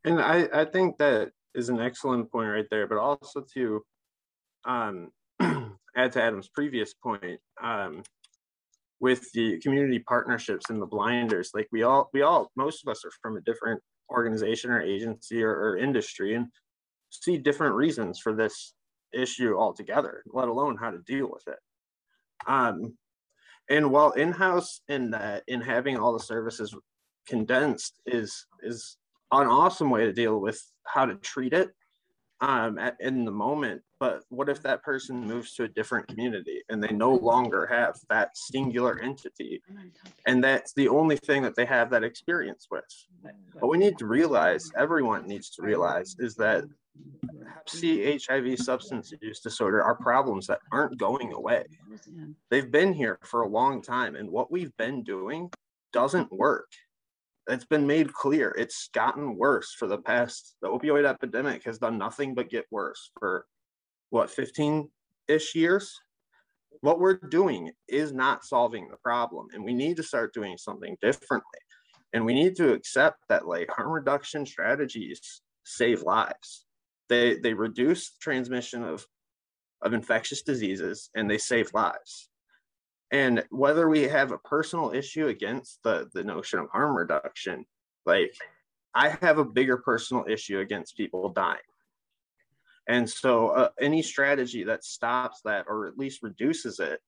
And 0.05 0.21
I, 0.21 0.47
I 0.53 0.65
think 0.65 0.97
that 0.97 1.31
is 1.53 1.69
an 1.69 1.79
excellent 1.79 2.31
point 2.31 2.49
right 2.49 2.67
there, 2.69 2.87
but 2.87 2.97
also 2.97 3.41
to 3.55 3.83
um, 4.63 5.11
add 5.97 6.11
to 6.13 6.21
Adam's 6.21 6.49
previous 6.49 6.93
point, 6.93 7.39
um, 7.61 8.03
with 8.99 9.31
the 9.33 9.59
community 9.59 9.99
partnerships 9.99 10.69
and 10.69 10.81
the 10.81 10.85
blinders, 10.85 11.51
like 11.53 11.67
we 11.71 11.83
all, 11.83 12.09
we 12.13 12.21
all, 12.21 12.51
most 12.55 12.83
of 12.83 12.91
us 12.91 13.03
are 13.03 13.11
from 13.21 13.37
a 13.37 13.41
different 13.41 13.81
organization 14.09 14.71
or 14.71 14.81
agency 14.81 15.43
or, 15.43 15.51
or 15.51 15.77
industry 15.77 16.35
and 16.35 16.47
see 17.09 17.37
different 17.37 17.75
reasons 17.75 18.19
for 18.19 18.33
this 18.33 18.73
issue 19.13 19.55
altogether, 19.57 20.23
let 20.27 20.47
alone 20.47 20.77
how 20.79 20.91
to 20.91 20.99
deal 20.99 21.29
with 21.31 21.43
it. 21.47 21.59
Um, 22.47 22.97
and 23.69 23.91
while 23.91 24.11
in-house 24.11 24.81
in 24.87 25.11
that 25.11 25.43
in 25.47 25.61
having 25.61 25.97
all 25.97 26.13
the 26.13 26.19
services 26.19 26.73
condensed 27.27 27.99
is 28.05 28.45
is 28.61 28.97
an 29.31 29.47
awesome 29.47 29.89
way 29.89 30.05
to 30.05 30.13
deal 30.13 30.39
with 30.39 30.61
how 30.85 31.05
to 31.05 31.15
treat 31.15 31.53
it 31.53 31.69
um, 32.41 32.77
at, 32.77 32.95
in 32.99 33.25
the 33.25 33.31
moment. 33.31 33.81
But 33.99 34.23
what 34.29 34.49
if 34.49 34.61
that 34.61 34.83
person 34.83 35.25
moves 35.25 35.53
to 35.55 35.63
a 35.63 35.67
different 35.67 36.07
community 36.07 36.61
and 36.69 36.83
they 36.83 36.93
no 36.93 37.13
longer 37.15 37.65
have 37.65 37.95
that 38.09 38.37
singular 38.37 38.99
entity? 39.01 39.61
And 40.25 40.43
that's 40.43 40.73
the 40.73 40.87
only 40.87 41.17
thing 41.17 41.41
that 41.43 41.55
they 41.55 41.65
have 41.65 41.89
that 41.89 42.03
experience 42.03 42.67
with. 42.69 42.83
What 43.59 43.69
we 43.69 43.77
need 43.77 43.97
to 43.97 44.05
realize, 44.05 44.71
everyone 44.77 45.27
needs 45.27 45.49
to 45.51 45.63
realize, 45.63 46.15
is 46.19 46.35
that 46.35 46.65
C, 47.67 48.19
HIV, 48.27 48.59
substance 48.59 49.13
use 49.21 49.39
disorder 49.39 49.83
are 49.83 49.95
problems 49.95 50.47
that 50.47 50.59
aren't 50.71 50.97
going 50.97 51.33
away. 51.33 51.65
They've 52.49 52.71
been 52.71 52.93
here 52.93 53.19
for 53.23 53.41
a 53.41 53.49
long 53.49 53.81
time. 53.81 54.15
And 54.15 54.29
what 54.29 54.51
we've 54.51 54.75
been 54.77 55.03
doing 55.03 55.49
doesn't 55.91 56.31
work. 56.31 56.69
It's 57.47 57.65
been 57.65 57.87
made 57.87 58.13
clear. 58.13 58.53
It's 58.57 58.89
gotten 58.93 59.37
worse 59.37 59.73
for 59.73 59.87
the 59.87 59.97
past 59.97 60.55
the 60.61 60.67
opioid 60.67 61.05
epidemic 61.05 61.63
has 61.63 61.77
done 61.77 61.97
nothing 61.97 62.35
but 62.35 62.49
get 62.49 62.65
worse 62.71 63.11
for 63.19 63.45
what 64.09 64.29
15 64.29 64.89
ish 65.27 65.55
years? 65.55 65.93
What 66.81 66.99
we're 66.99 67.19
doing 67.29 67.71
is 67.87 68.13
not 68.13 68.45
solving 68.45 68.89
the 68.89 68.97
problem 68.97 69.47
and 69.53 69.63
we 69.63 69.73
need 69.73 69.97
to 69.97 70.03
start 70.03 70.33
doing 70.33 70.57
something 70.57 70.97
differently. 71.01 71.59
And 72.13 72.25
we 72.25 72.33
need 72.33 72.55
to 72.57 72.73
accept 72.73 73.19
that 73.29 73.47
like 73.47 73.69
harm 73.69 73.91
reduction 73.91 74.45
strategies 74.45 75.41
save 75.63 76.03
lives. 76.03 76.65
They 77.09 77.37
they 77.39 77.53
reduce 77.53 78.17
transmission 78.17 78.83
of 78.83 79.05
of 79.81 79.93
infectious 79.93 80.41
diseases 80.41 81.09
and 81.15 81.29
they 81.29 81.37
save 81.37 81.73
lives 81.73 82.29
and 83.11 83.43
whether 83.49 83.87
we 83.89 84.03
have 84.03 84.31
a 84.31 84.37
personal 84.39 84.91
issue 84.91 85.27
against 85.27 85.79
the 85.83 86.09
the 86.13 86.23
notion 86.23 86.59
of 86.59 86.69
harm 86.69 86.95
reduction 86.95 87.65
like 88.05 88.33
i 88.93 89.09
have 89.21 89.37
a 89.37 89.45
bigger 89.45 89.77
personal 89.77 90.25
issue 90.27 90.59
against 90.59 90.97
people 90.97 91.29
dying. 91.29 91.57
And 92.89 93.09
so 93.09 93.49
uh, 93.49 93.69
any 93.81 94.01
strategy 94.01 94.63
that 94.63 94.85
stops 94.85 95.41
that 95.43 95.65
or 95.67 95.87
at 95.87 95.97
least 95.97 96.23
reduces 96.23 96.79
it 96.79 97.01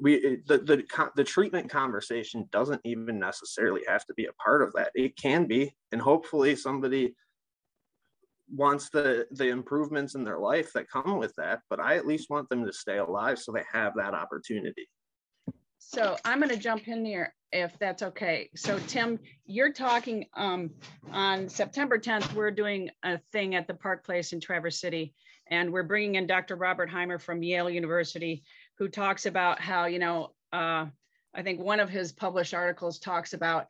we 0.00 0.38
the, 0.46 0.58
the 0.58 1.10
the 1.14 1.24
treatment 1.24 1.68
conversation 1.68 2.48
doesn't 2.50 2.80
even 2.84 3.18
necessarily 3.18 3.82
have 3.86 4.06
to 4.06 4.14
be 4.14 4.26
a 4.26 4.32
part 4.34 4.62
of 4.62 4.72
that. 4.72 4.90
It 4.94 5.16
can 5.16 5.46
be 5.46 5.74
and 5.92 6.00
hopefully 6.00 6.56
somebody 6.56 7.14
wants 8.54 8.88
the 8.90 9.26
the 9.32 9.48
improvements 9.48 10.14
in 10.14 10.24
their 10.24 10.38
life 10.38 10.72
that 10.72 10.90
come 10.90 11.18
with 11.18 11.34
that 11.36 11.60
but 11.70 11.80
i 11.80 11.96
at 11.96 12.06
least 12.06 12.30
want 12.30 12.48
them 12.48 12.64
to 12.64 12.72
stay 12.72 12.98
alive 12.98 13.38
so 13.38 13.52
they 13.52 13.64
have 13.72 13.94
that 13.96 14.14
opportunity. 14.14 14.88
So 15.78 16.16
i'm 16.24 16.38
going 16.40 16.50
to 16.50 16.56
jump 16.56 16.88
in 16.88 17.04
here 17.04 17.34
if 17.52 17.78
that's 17.78 18.02
okay. 18.02 18.50
So 18.56 18.78
tim 18.86 19.18
you're 19.46 19.72
talking 19.72 20.26
um, 20.34 20.70
on 21.12 21.48
september 21.48 21.98
10th 21.98 22.32
we're 22.34 22.50
doing 22.50 22.90
a 23.04 23.18
thing 23.32 23.54
at 23.54 23.66
the 23.66 23.74
park 23.74 24.04
place 24.04 24.32
in 24.32 24.40
traverse 24.40 24.80
city 24.80 25.14
and 25.48 25.72
we're 25.72 25.82
bringing 25.82 26.16
in 26.16 26.26
dr 26.26 26.54
robert 26.54 26.90
heimer 26.90 27.20
from 27.20 27.42
yale 27.42 27.70
university 27.70 28.42
who 28.78 28.88
talks 28.88 29.26
about 29.26 29.60
how 29.60 29.86
you 29.86 29.98
know 29.98 30.32
uh, 30.52 30.86
i 31.34 31.42
think 31.42 31.60
one 31.60 31.80
of 31.80 31.88
his 31.88 32.12
published 32.12 32.54
articles 32.54 32.98
talks 32.98 33.32
about 33.32 33.66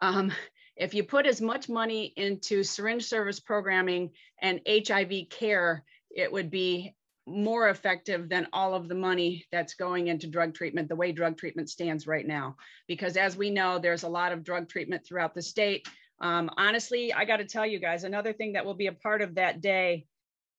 um, 0.00 0.32
if 0.76 0.94
you 0.94 1.04
put 1.04 1.26
as 1.26 1.40
much 1.40 1.68
money 1.68 2.12
into 2.16 2.62
syringe 2.62 3.04
service 3.04 3.40
programming 3.40 4.10
and 4.40 4.60
HIV 4.66 5.28
care, 5.30 5.84
it 6.10 6.32
would 6.32 6.50
be 6.50 6.94
more 7.26 7.68
effective 7.68 8.28
than 8.28 8.48
all 8.52 8.74
of 8.74 8.88
the 8.88 8.94
money 8.94 9.46
that's 9.50 9.74
going 9.74 10.08
into 10.08 10.26
drug 10.26 10.54
treatment, 10.54 10.88
the 10.88 10.96
way 10.96 11.10
drug 11.12 11.38
treatment 11.38 11.70
stands 11.70 12.06
right 12.06 12.26
now. 12.26 12.56
Because 12.86 13.16
as 13.16 13.36
we 13.36 13.50
know, 13.50 13.78
there's 13.78 14.02
a 14.02 14.08
lot 14.08 14.32
of 14.32 14.44
drug 14.44 14.68
treatment 14.68 15.06
throughout 15.06 15.34
the 15.34 15.42
state. 15.42 15.88
Um, 16.20 16.50
honestly, 16.58 17.12
I 17.12 17.24
got 17.24 17.38
to 17.38 17.46
tell 17.46 17.64
you 17.66 17.78
guys, 17.78 18.04
another 18.04 18.32
thing 18.32 18.52
that 18.52 18.66
will 18.66 18.74
be 18.74 18.88
a 18.88 18.92
part 18.92 19.22
of 19.22 19.36
that 19.36 19.60
day 19.60 20.06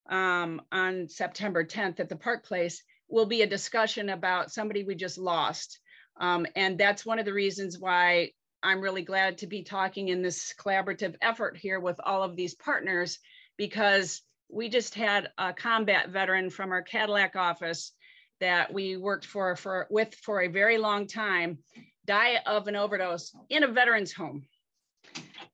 um, 0.09 0.61
on 0.71 1.07
September 1.07 1.63
10th 1.63 1.99
at 1.99 2.09
the 2.09 2.15
Park 2.15 2.45
Place 2.45 2.83
will 3.07 3.25
be 3.25 3.43
a 3.43 3.47
discussion 3.47 4.09
about 4.09 4.51
somebody 4.51 4.83
we 4.83 4.95
just 4.95 5.17
lost. 5.17 5.79
Um, 6.19 6.47
and 6.55 6.77
that's 6.77 7.05
one 7.05 7.19
of 7.19 7.25
the 7.25 7.33
reasons 7.33 7.77
why 7.77 8.31
I'm 8.65 8.81
really 8.81 9.03
glad 9.03 9.37
to 9.37 9.47
be 9.47 9.61
talking 9.61 10.07
in 10.07 10.23
this 10.23 10.53
collaborative 10.59 11.15
effort 11.21 11.55
here 11.55 11.79
with 11.79 11.99
all 12.03 12.23
of 12.23 12.35
these 12.35 12.55
partners 12.55 13.19
because 13.57 14.23
we 14.49 14.69
just 14.69 14.95
had 14.95 15.29
a 15.37 15.53
combat 15.53 16.09
veteran 16.09 16.49
from 16.49 16.71
our 16.71 16.81
Cadillac 16.81 17.35
office 17.35 17.91
that 18.39 18.73
we 18.73 18.97
worked 18.97 19.27
for, 19.27 19.55
for 19.55 19.85
with 19.91 20.15
for 20.15 20.41
a 20.41 20.47
very 20.47 20.79
long 20.79 21.05
time 21.05 21.59
die 22.05 22.37
of 22.47 22.67
an 22.67 22.75
overdose 22.75 23.35
in 23.49 23.63
a 23.63 23.67
veteran's 23.67 24.11
home. 24.11 24.45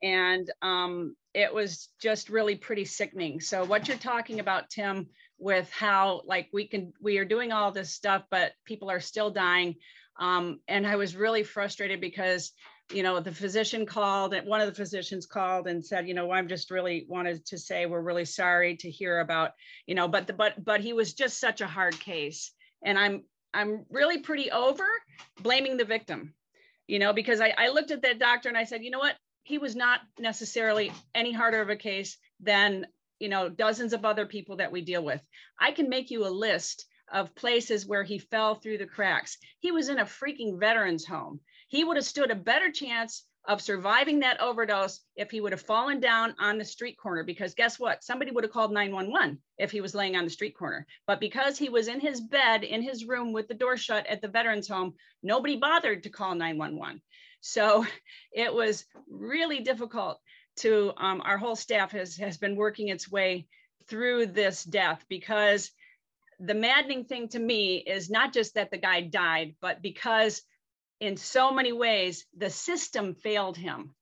And 0.02 0.50
um, 0.62 1.16
it 1.34 1.54
was 1.54 1.90
just 2.02 2.30
really 2.30 2.56
pretty 2.56 2.86
sickening. 2.86 3.42
So 3.42 3.66
what 3.66 3.90
you're 3.90 3.98
talking 3.98 4.40
about, 4.40 4.70
Tim, 4.70 5.08
with 5.38 5.70
how 5.72 6.22
like 6.26 6.48
we 6.54 6.66
can 6.66 6.94
we 7.02 7.18
are 7.18 7.26
doing 7.26 7.52
all 7.52 7.74
this 7.74 7.94
stuff, 7.94 8.24
but 8.32 8.54
people 8.66 8.90
are 8.90 9.02
still 9.02 9.32
dying. 9.32 9.76
Um, 10.20 10.60
and 10.68 10.88
I 10.88 10.96
was 10.96 11.16
really 11.16 11.44
frustrated 11.44 12.00
because 12.00 12.52
you 12.94 13.04
know, 13.04 13.20
the 13.20 13.32
physician 13.32 13.86
called 13.86 14.34
and 14.34 14.48
one 14.48 14.62
of 14.62 14.68
the 14.68 14.76
physicians 14.76 15.26
called 15.26 15.68
and 15.68 15.84
said, 15.86 16.08
you 16.08 16.14
know, 16.14 16.32
I'm 16.32 16.48
just 16.48 16.72
really 16.72 17.06
wanted 17.08 17.46
to 17.48 17.58
say 17.58 17.86
we're 17.86 18.02
really 18.02 18.26
sorry 18.26 18.76
to 18.78 18.90
hear 18.90 19.20
about, 19.20 19.52
you 19.86 19.96
know, 19.96 20.08
but 20.08 20.28
the, 20.28 20.34
but 20.34 20.64
but 20.64 20.82
he 20.82 20.94
was 20.94 21.14
just 21.14 21.40
such 21.40 21.62
a 21.62 21.68
hard 21.68 22.00
case. 22.00 22.52
And 22.84 22.98
I'm 22.98 23.24
I'm 23.54 23.86
really 23.90 24.20
pretty 24.20 24.52
over 24.52 24.88
blaming 25.42 25.78
the 25.78 25.86
victim, 25.86 26.34
you 26.88 27.00
know, 27.00 27.14
because 27.14 27.42
I, 27.42 27.54
I 27.58 27.70
looked 27.70 27.92
at 27.92 28.02
that 28.04 28.20
doctor 28.20 28.50
and 28.50 28.58
I 28.58 28.64
said, 28.64 28.84
you 28.84 28.92
know 28.92 29.00
what, 29.00 29.16
he 29.44 29.58
was 29.58 29.76
not 29.76 30.02
necessarily 30.20 30.92
any 31.16 31.32
harder 31.32 31.62
of 31.62 31.70
a 31.70 31.76
case 31.76 32.18
than, 32.40 32.88
you 33.20 33.30
know, 33.30 33.50
dozens 33.50 33.94
of 33.94 34.06
other 34.06 34.26
people 34.26 34.58
that 34.58 34.72
we 34.72 34.82
deal 34.82 35.04
with. 35.04 35.22
I 35.60 35.72
can 35.72 35.90
make 35.90 36.12
you 36.12 36.26
a 36.26 36.30
list 36.30 36.86
of 37.12 37.36
places 37.36 37.86
where 37.86 38.04
he 38.04 38.20
fell 38.20 38.56
through 38.56 38.78
the 38.78 38.86
cracks. 38.86 39.38
He 39.60 39.72
was 39.72 39.90
in 39.90 40.00
a 40.00 40.06
freaking 40.06 40.60
veterans 40.60 41.06
home 41.06 41.42
he 41.72 41.86
would 41.86 41.96
have 41.96 42.06
stood 42.06 42.32
a 42.32 42.36
better 42.36 42.70
chance 42.70 43.24
of 43.46 43.62
surviving 43.62 44.20
that 44.20 44.42
overdose 44.42 45.00
if 45.16 45.32
he 45.32 45.40
would 45.40 45.54
have 45.54 45.62
fallen 45.62 46.02
down 46.02 46.36
on 46.38 46.58
the 46.58 46.66
street 46.66 46.98
corner. 46.98 47.24
Because 47.24 47.56
guess 47.56 47.80
what? 47.80 48.04
Somebody 48.04 48.30
would 48.30 48.44
have 48.44 48.52
called 48.52 48.74
911 48.74 49.40
if 49.58 49.72
he 49.72 49.80
was 49.80 49.96
laying 49.96 50.18
on 50.18 50.26
the 50.26 50.30
street 50.30 50.56
corner. 50.56 50.86
But 51.08 51.22
because 51.22 51.58
he 51.58 51.70
was 51.70 51.88
in 51.88 52.02
his 52.02 52.20
bed 52.20 52.66
in 52.66 52.82
his 52.82 53.06
room 53.06 53.32
with 53.32 53.48
the 53.48 53.54
door 53.54 53.78
shut 53.78 54.06
at 54.08 54.22
the 54.22 54.28
veterans 54.28 54.68
home 54.68 54.96
nobody 55.24 55.56
bothered 55.56 56.04
to 56.04 56.10
call 56.10 56.36
911 56.36 57.02
so 57.40 57.86
it 58.34 58.54
was 58.54 58.84
really 59.10 59.62
difficult 59.62 60.20
to 60.58 60.92
um, 60.98 61.22
our 61.24 61.38
whole 61.38 61.56
staff 61.56 61.94
has 61.94 62.18
has 62.18 62.38
been 62.38 62.58
working 62.58 62.90
its 62.90 63.10
way 63.10 63.48
through 63.88 64.26
this 64.26 64.66
death. 64.66 65.06
Because 65.08 65.72
the 66.38 66.54
maddening 66.54 67.06
thing 67.06 67.30
to 67.30 67.40
me 67.40 67.78
is 67.78 68.10
not 68.10 68.34
just 68.34 68.56
that 68.56 68.72
the 68.72 68.78
guy 68.78 69.00
died 69.00 69.56
but 69.62 69.82
because 69.82 70.42
in 71.02 71.18
so 71.18 71.52
many 71.52 71.74
ways, 71.74 72.26
the 72.38 72.50
system 72.50 73.16
failed 73.16 73.58
him. 73.58 73.94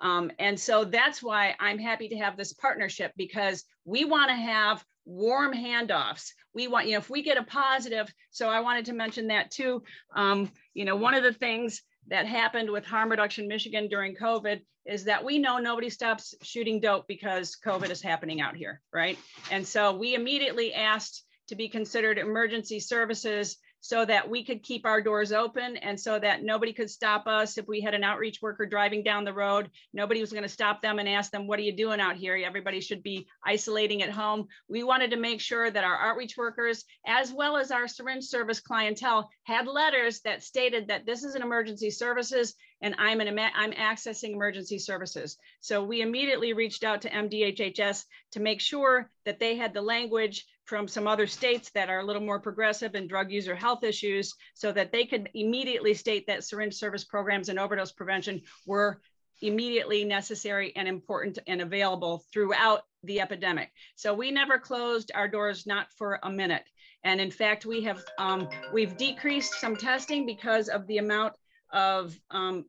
Um, 0.00 0.32
and 0.38 0.58
so 0.58 0.84
that's 0.84 1.22
why 1.22 1.54
I'm 1.60 1.78
happy 1.78 2.08
to 2.08 2.16
have 2.16 2.36
this 2.36 2.52
partnership 2.52 3.12
because 3.16 3.64
we 3.84 4.04
want 4.04 4.30
to 4.30 4.36
have 4.36 4.84
warm 5.04 5.54
handoffs. 5.54 6.32
We 6.52 6.66
want, 6.68 6.86
you 6.86 6.92
know, 6.92 6.98
if 6.98 7.08
we 7.08 7.22
get 7.22 7.38
a 7.38 7.44
positive, 7.44 8.12
so 8.30 8.48
I 8.48 8.60
wanted 8.60 8.86
to 8.86 8.92
mention 8.92 9.28
that 9.28 9.50
too. 9.50 9.82
Um, 10.14 10.50
you 10.74 10.84
know, 10.84 10.96
one 10.96 11.14
of 11.14 11.22
the 11.22 11.32
things 11.32 11.82
that 12.08 12.26
happened 12.26 12.70
with 12.70 12.84
Harm 12.84 13.10
Reduction 13.10 13.46
Michigan 13.46 13.88
during 13.88 14.16
COVID 14.16 14.60
is 14.86 15.04
that 15.04 15.24
we 15.24 15.38
know 15.38 15.58
nobody 15.58 15.90
stops 15.90 16.34
shooting 16.42 16.80
dope 16.80 17.06
because 17.06 17.56
COVID 17.64 17.90
is 17.90 18.02
happening 18.02 18.40
out 18.40 18.56
here, 18.56 18.80
right? 18.92 19.18
And 19.50 19.64
so 19.66 19.94
we 19.94 20.14
immediately 20.14 20.74
asked 20.74 21.22
to 21.48 21.54
be 21.54 21.68
considered 21.68 22.18
emergency 22.18 22.80
services 22.80 23.58
so 23.80 24.04
that 24.04 24.28
we 24.28 24.44
could 24.44 24.62
keep 24.62 24.84
our 24.84 25.00
doors 25.00 25.32
open 25.32 25.76
and 25.78 25.98
so 25.98 26.18
that 26.18 26.42
nobody 26.42 26.72
could 26.72 26.90
stop 26.90 27.26
us 27.26 27.58
if 27.58 27.66
we 27.66 27.80
had 27.80 27.94
an 27.94 28.04
outreach 28.04 28.42
worker 28.42 28.66
driving 28.66 29.02
down 29.02 29.24
the 29.24 29.32
road. 29.32 29.70
Nobody 29.92 30.20
was 30.20 30.32
going 30.32 30.42
to 30.42 30.48
stop 30.48 30.82
them 30.82 30.98
and 30.98 31.08
ask 31.08 31.30
them 31.30 31.46
what 31.46 31.58
are 31.58 31.62
you 31.62 31.76
doing 31.76 32.00
out 32.00 32.16
here? 32.16 32.36
Everybody 32.44 32.80
should 32.80 33.02
be 33.02 33.26
isolating 33.44 34.02
at 34.02 34.10
home. 34.10 34.48
We 34.68 34.82
wanted 34.82 35.10
to 35.12 35.16
make 35.16 35.40
sure 35.40 35.70
that 35.70 35.84
our 35.84 35.98
outreach 35.98 36.36
workers 36.36 36.84
as 37.06 37.32
well 37.32 37.56
as 37.56 37.70
our 37.70 37.88
syringe 37.88 38.24
service 38.24 38.60
clientele 38.60 39.30
had 39.44 39.66
letters 39.66 40.20
that 40.20 40.42
stated 40.42 40.88
that 40.88 41.06
this 41.06 41.24
is 41.24 41.34
an 41.34 41.42
emergency 41.42 41.90
services 41.90 42.54
and 42.82 42.94
I'm 42.98 43.20
an 43.20 43.38
I'm 43.38 43.72
accessing 43.72 44.32
emergency 44.32 44.78
services. 44.78 45.36
So 45.60 45.84
we 45.84 46.00
immediately 46.00 46.52
reached 46.52 46.84
out 46.84 47.02
to 47.02 47.10
MDHHS 47.10 48.04
to 48.32 48.40
make 48.40 48.60
sure 48.60 49.10
that 49.24 49.38
they 49.38 49.56
had 49.56 49.74
the 49.74 49.82
language 49.82 50.46
from 50.70 50.86
some 50.86 51.08
other 51.08 51.26
states 51.26 51.72
that 51.72 51.90
are 51.90 51.98
a 51.98 52.04
little 52.04 52.22
more 52.22 52.38
progressive 52.38 52.94
in 52.94 53.08
drug 53.08 53.28
user 53.32 53.56
health 53.56 53.82
issues 53.82 54.32
so 54.54 54.70
that 54.70 54.92
they 54.92 55.04
could 55.04 55.28
immediately 55.34 55.92
state 55.92 56.28
that 56.28 56.44
syringe 56.44 56.74
service 56.74 57.02
programs 57.02 57.48
and 57.48 57.58
overdose 57.58 57.90
prevention 57.90 58.40
were 58.66 59.00
immediately 59.42 60.04
necessary 60.04 60.72
and 60.76 60.86
important 60.86 61.40
and 61.48 61.60
available 61.60 62.22
throughout 62.32 62.82
the 63.02 63.20
epidemic. 63.20 63.72
So 63.96 64.14
we 64.14 64.30
never 64.30 64.58
closed 64.58 65.10
our 65.12 65.26
doors, 65.26 65.66
not 65.66 65.88
for 65.98 66.20
a 66.22 66.30
minute. 66.30 66.62
And 67.02 67.20
in 67.20 67.32
fact, 67.32 67.66
we 67.66 67.82
have 67.82 68.04
um, 68.18 68.48
we've 68.72 68.96
decreased 68.96 69.54
some 69.54 69.74
testing 69.74 70.24
because 70.24 70.68
of 70.68 70.86
the 70.86 70.98
amount 70.98 71.32
of 71.72 72.16
um, 72.30 72.64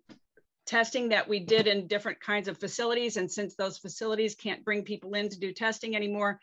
testing 0.66 1.10
that 1.10 1.28
we 1.28 1.40
did 1.40 1.68
in 1.68 1.86
different 1.86 2.20
kinds 2.20 2.48
of 2.48 2.58
facilities. 2.58 3.18
And 3.18 3.30
since 3.30 3.56
those 3.56 3.78
facilities 3.78 4.34
can't 4.34 4.66
bring 4.66 4.84
people 4.84 5.14
in 5.14 5.30
to 5.30 5.40
do 5.40 5.54
testing 5.54 5.96
anymore, 5.96 6.40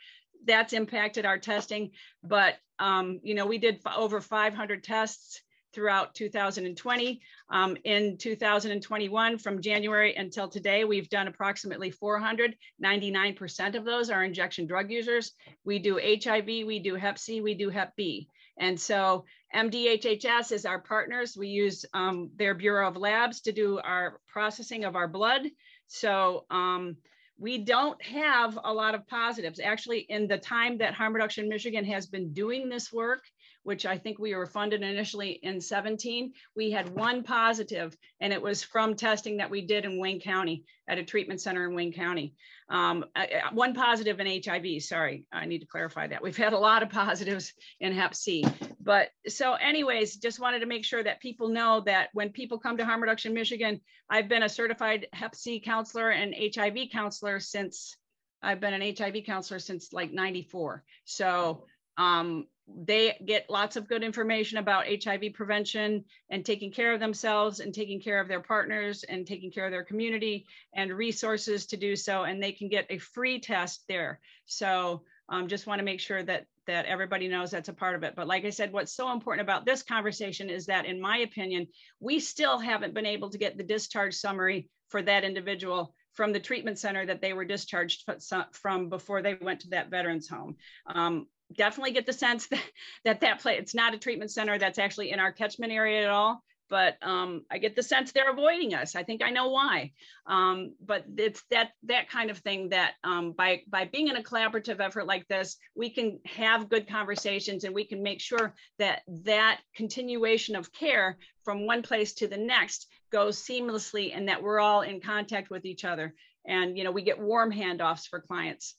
that's 0.47 0.72
impacted 0.72 1.26
our 1.26 1.39
testing. 1.39 1.91
But, 2.22 2.57
um, 2.78 3.20
you 3.22 3.34
know, 3.34 3.47
we 3.47 3.59
did 3.59 3.80
over 3.97 4.20
500 4.20 4.84
tests 4.84 5.43
throughout 5.72 6.14
2020. 6.14 7.20
Um, 7.51 7.76
in 7.84 8.16
2021, 8.18 9.39
from 9.39 9.61
January 9.61 10.14
until 10.14 10.49
today, 10.49 10.84
we've 10.84 11.09
done 11.09 11.28
approximately 11.28 11.91
400. 11.91 12.57
99% 12.82 13.74
of 13.74 13.84
those 13.84 14.11
are 14.11 14.24
injection 14.24 14.66
drug 14.66 14.91
users. 14.91 15.32
We 15.64 15.78
do 15.78 16.01
HIV, 16.03 16.47
we 16.47 16.80
do 16.80 16.95
Hep 16.95 17.18
C, 17.18 17.41
we 17.41 17.55
do 17.55 17.70
Hep 17.70 17.95
B. 17.97 18.28
And 18.59 18.78
so 18.78 19.24
MDHHS 19.55 20.53
is 20.53 20.66
our 20.66 20.80
partners. 20.80 21.36
We 21.36 21.49
use 21.49 21.84
um, 21.95 22.30
their 22.36 22.55
Bureau 22.55 22.89
of 22.89 22.97
Labs 22.97 23.41
to 23.43 23.53
do 23.53 23.78
our 23.78 24.20
processing 24.26 24.84
of 24.84 24.97
our 24.97 25.09
blood. 25.09 25.43
So 25.86 26.45
um, 26.51 26.97
we 27.39 27.59
don't 27.59 28.03
have 28.03 28.59
a 28.64 28.72
lot 28.72 28.95
of 28.95 29.07
positives. 29.07 29.61
Actually, 29.61 30.01
in 30.09 30.26
the 30.26 30.39
time 30.39 30.78
that 30.78 30.95
Harm 30.95 31.14
Reduction 31.14 31.49
Michigan 31.49 31.84
has 31.84 32.07
been 32.07 32.32
doing 32.32 32.68
this 32.68 32.93
work, 32.93 33.22
which 33.62 33.86
I 33.86 33.99
think 33.99 34.18
we 34.18 34.34
were 34.34 34.47
funded 34.47 34.82
initially 34.82 35.39
in 35.43 35.61
17, 35.61 36.32
we 36.57 36.70
had 36.70 36.89
one 36.89 37.22
positive, 37.22 37.97
and 38.20 38.32
it 38.32 38.41
was 38.41 38.62
from 38.62 38.95
testing 38.95 39.36
that 39.36 39.51
we 39.51 39.61
did 39.61 39.84
in 39.84 40.01
Wayne 40.01 40.20
County 40.20 40.64
at 40.89 40.99
a 40.99 41.05
treatment 41.05 41.41
center 41.41 41.68
in 41.68 41.74
Wayne 41.74 41.93
County. 41.93 42.34
Um, 42.70 43.05
one 43.53 43.74
positive 43.74 44.20
in 44.20 44.43
HIV, 44.45 44.82
sorry, 44.82 45.24
I 45.32 45.45
need 45.47 45.61
to 45.61 45.66
clarify 45.66 46.07
that. 46.09 46.22
We've 46.22 46.36
had 46.36 46.55
a 46.55 46.59
lot 46.59 46.82
of 46.82 46.91
positives 46.91 47.53
in 47.78 47.93
Hep 47.93 48.14
C. 48.14 48.45
But 48.81 49.11
so 49.26 49.55
anyways, 49.55 50.16
just 50.16 50.41
wanted 50.41 50.61
to 50.61 50.66
make 50.66 50.85
sure 50.85 51.03
that 51.03 51.20
people 51.20 51.49
know 51.49 51.83
that 51.87 52.11
when 52.12 52.31
people 52.31 52.59
come 52.59 52.76
to 52.76 52.85
Harm 52.85 53.01
Reduction 53.01 53.35
Michigan, 53.35 53.81
I've 54.09 54.29
been 54.29 54.45
a 54.45 54.49
certified 54.49 55.09
Hep 55.12 55.35
C 55.35 55.61
counselor 55.61 56.11
and 56.11 56.35
HIV 56.35 56.91
counselor 56.93 57.41
since, 57.41 57.97
I've 58.43 58.61
been 58.61 58.74
an 58.74 58.95
HIV 58.97 59.24
counselor 59.26 59.59
since 59.59 59.93
like 59.93 60.12
94. 60.12 60.85
So 61.05 61.64
um, 61.97 62.47
they 62.85 63.18
get 63.24 63.51
lots 63.51 63.76
of 63.76 63.89
good 63.89 64.05
information 64.05 64.59
about 64.59 64.87
HIV 64.87 65.33
prevention 65.35 66.05
and 66.31 66.45
taking 66.45 66.70
care 66.70 66.93
of 66.93 67.01
themselves 67.01 67.61
and 67.61 67.74
taking 67.74 68.01
care 68.01 68.20
of 68.20 68.29
their 68.29 68.41
partners 68.41 69.05
and 69.05 69.26
taking 69.26 69.51
care 69.51 69.64
of 69.64 69.72
their 69.72 69.85
community 69.85 70.47
and 70.74 70.93
resources 70.93 71.66
to 71.66 71.76
do 71.76 71.97
so. 71.97 72.24
And 72.24 72.43
they 72.43 72.53
can 72.53 72.68
get 72.68 72.87
a 72.91 72.99
free 72.99 73.41
test 73.41 73.85
there. 73.89 74.20
So 74.47 75.03
um, 75.29 75.49
just 75.49 75.66
want 75.66 75.79
to 75.79 75.85
make 75.85 76.01
sure 76.01 76.22
that 76.22 76.47
that 76.66 76.85
everybody 76.85 77.29
knows 77.29 77.51
that's 77.51 77.70
a 77.70 77.72
part 77.72 77.95
of 77.95 78.03
it. 78.03 78.14
But 78.14 78.26
like 78.26 78.45
I 78.45 78.51
said, 78.51 78.72
what's 78.72 78.93
so 78.93 79.11
important 79.11 79.47
about 79.47 79.64
this 79.64 79.83
conversation 79.83 80.51
is 80.51 80.66
that, 80.66 80.85
in 80.85 81.01
my 81.01 81.18
opinion, 81.18 81.66
we 81.99 82.20
still 82.20 82.59
haven't 82.59 82.93
been 82.93 83.07
able 83.07 83.31
to 83.31 83.39
get 83.39 83.57
the 83.57 83.64
discharge 83.64 84.14
summary 84.14 84.68
for 84.89 85.01
that 85.03 85.24
individual 85.24 85.95
from 86.12 86.33
the 86.33 86.41
treatment 86.41 86.79
center 86.79 87.07
that 87.07 87.22
they 87.22 87.33
were 87.33 87.45
discharged 87.45 88.05
from 88.53 88.89
before 88.91 89.22
they 89.22 89.35
went 89.41 89.61
to 89.61 89.68
that 89.70 89.91
veterans 89.91 90.29
home. 90.29 90.57
Um, 90.87 91.26
definitely 91.57 91.93
get 91.93 92.07
the 92.07 92.12
sense 92.12 92.47
that 92.51 92.62
that, 93.05 93.20
that 93.20 93.41
play 93.41 93.57
it's 93.57 93.74
not 93.74 93.95
a 93.95 93.99
treatment 93.99 94.31
center 94.31 94.59
that's 94.59 94.79
actually 94.79 95.11
in 95.11 95.18
our 95.18 95.33
catchment 95.33 95.72
area 95.72 96.05
at 96.05 96.11
all 96.11 96.43
but 96.69 96.97
um, 97.03 97.45
I 97.51 97.59
get 97.59 97.77
the 97.77 97.83
sense 97.83 98.12
they're 98.12 98.31
avoiding 98.31 98.75
us. 98.75 98.95
I 98.95 99.03
think 99.03 99.23
I 99.23 99.31
know 99.31 99.49
why. 99.49 99.93
Um, 100.27 100.75
but 100.85 101.05
it's 101.16 101.43
that 101.51 101.71
that 101.85 102.11
kind 102.11 102.31
of 102.31 102.39
thing 102.39 102.71
that 102.71 102.95
um, 103.05 103.33
by 103.33 103.62
by 103.69 103.85
being 103.87 104.09
in 104.09 104.16
a 104.16 104.23
collaborative 104.23 104.81
effort 104.81 105.07
like 105.07 105.27
this, 105.29 105.57
we 105.75 105.91
can 105.91 106.21
have 106.27 106.69
good 106.69 106.89
conversations 106.89 107.64
and 107.64 107.75
we 107.75 107.85
can 107.85 108.03
make 108.03 108.21
sure 108.21 108.55
that 108.79 109.03
that 109.25 109.61
continuation 109.75 110.57
of 110.57 110.73
care 110.73 111.19
from 111.45 111.66
one 111.66 111.83
place 111.83 112.14
to 112.14 112.29
the 112.29 112.37
next 112.37 112.87
goes 113.11 113.39
seamlessly 113.39 114.16
and 114.16 114.29
that 114.29 114.43
we're 114.43 114.61
all 114.61 114.83
in 114.83 115.01
contact 115.01 115.51
with 115.51 115.64
each 115.64 115.85
other. 115.85 116.14
And 116.47 116.77
you 116.77 116.85
know, 116.85 116.93
we 116.93 117.03
get 117.03 117.21
warm 117.21 117.53
handoffs 117.53 118.07
for 118.09 118.21
clients 118.21 118.75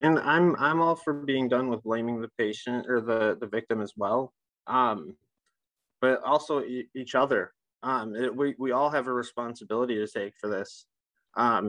and 0.00 0.18
i'm 0.18 0.56
i'm 0.58 0.80
all 0.80 0.96
for 0.96 1.12
being 1.12 1.48
done 1.48 1.68
with 1.68 1.82
blaming 1.82 2.20
the 2.20 2.30
patient 2.36 2.86
or 2.88 3.00
the 3.00 3.36
the 3.40 3.46
victim 3.46 3.80
as 3.80 3.92
well 3.96 4.32
um 4.66 5.14
but 6.04 6.22
also 6.22 6.62
e- 6.62 6.88
each 6.94 7.14
other. 7.14 7.52
Um 7.82 8.14
it, 8.14 8.34
we 8.40 8.54
we 8.58 8.72
all 8.72 8.90
have 8.90 9.06
a 9.08 9.12
responsibility 9.24 9.96
to 9.96 10.06
take 10.06 10.34
for 10.40 10.48
this. 10.56 10.86
Um 11.44 11.66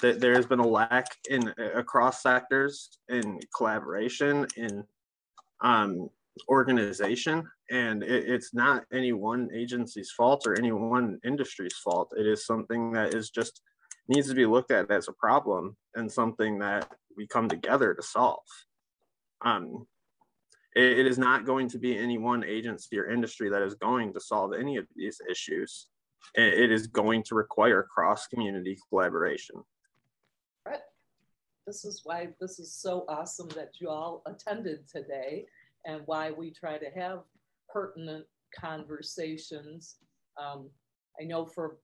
th- 0.00 0.18
there 0.22 0.34
has 0.38 0.46
been 0.46 0.60
a 0.60 0.72
lack 0.80 1.06
in 1.34 1.42
across 1.82 2.22
sectors 2.22 2.74
in 3.08 3.26
collaboration 3.56 4.46
in 4.56 4.72
um 5.72 6.08
organization 6.48 7.36
and 7.70 8.02
it, 8.02 8.22
it's 8.34 8.52
not 8.54 8.84
any 8.92 9.12
one 9.12 9.42
agency's 9.62 10.10
fault 10.18 10.40
or 10.46 10.52
any 10.58 10.72
one 10.72 11.18
industry's 11.24 11.78
fault. 11.84 12.08
It 12.16 12.26
is 12.26 12.46
something 12.46 12.92
that 12.92 13.08
is 13.14 13.30
just 13.30 13.54
needs 14.08 14.28
to 14.28 14.34
be 14.34 14.46
looked 14.54 14.70
at 14.70 14.90
as 14.90 15.08
a 15.08 15.18
problem 15.26 15.76
and 15.96 16.10
something 16.20 16.58
that 16.58 16.82
we 17.16 17.26
come 17.26 17.48
together 17.48 17.94
to 17.94 18.02
solve. 18.02 18.48
Um, 19.44 19.86
it, 20.74 20.98
it 21.00 21.06
is 21.06 21.18
not 21.18 21.46
going 21.46 21.68
to 21.68 21.78
be 21.78 21.96
any 21.96 22.18
one 22.18 22.44
agency 22.44 22.98
or 22.98 23.10
industry 23.10 23.48
that 23.48 23.62
is 23.62 23.74
going 23.74 24.12
to 24.12 24.20
solve 24.20 24.52
any 24.52 24.76
of 24.76 24.86
these 24.96 25.20
issues. 25.30 25.88
It, 26.34 26.54
it 26.54 26.72
is 26.72 26.86
going 26.86 27.22
to 27.24 27.34
require 27.34 27.82
cross 27.82 28.26
community 28.26 28.78
collaboration. 28.88 29.56
Right. 30.66 30.80
This 31.66 31.84
is 31.84 32.02
why 32.04 32.28
this 32.40 32.58
is 32.58 32.72
so 32.72 33.04
awesome 33.08 33.48
that 33.50 33.72
you 33.78 33.88
all 33.88 34.22
attended 34.26 34.88
today 34.88 35.46
and 35.86 36.02
why 36.06 36.30
we 36.30 36.50
try 36.50 36.78
to 36.78 36.90
have 36.96 37.20
pertinent 37.68 38.26
conversations. 38.58 39.96
Um, 40.42 40.68
I 41.20 41.24
know 41.24 41.46
for 41.46 41.76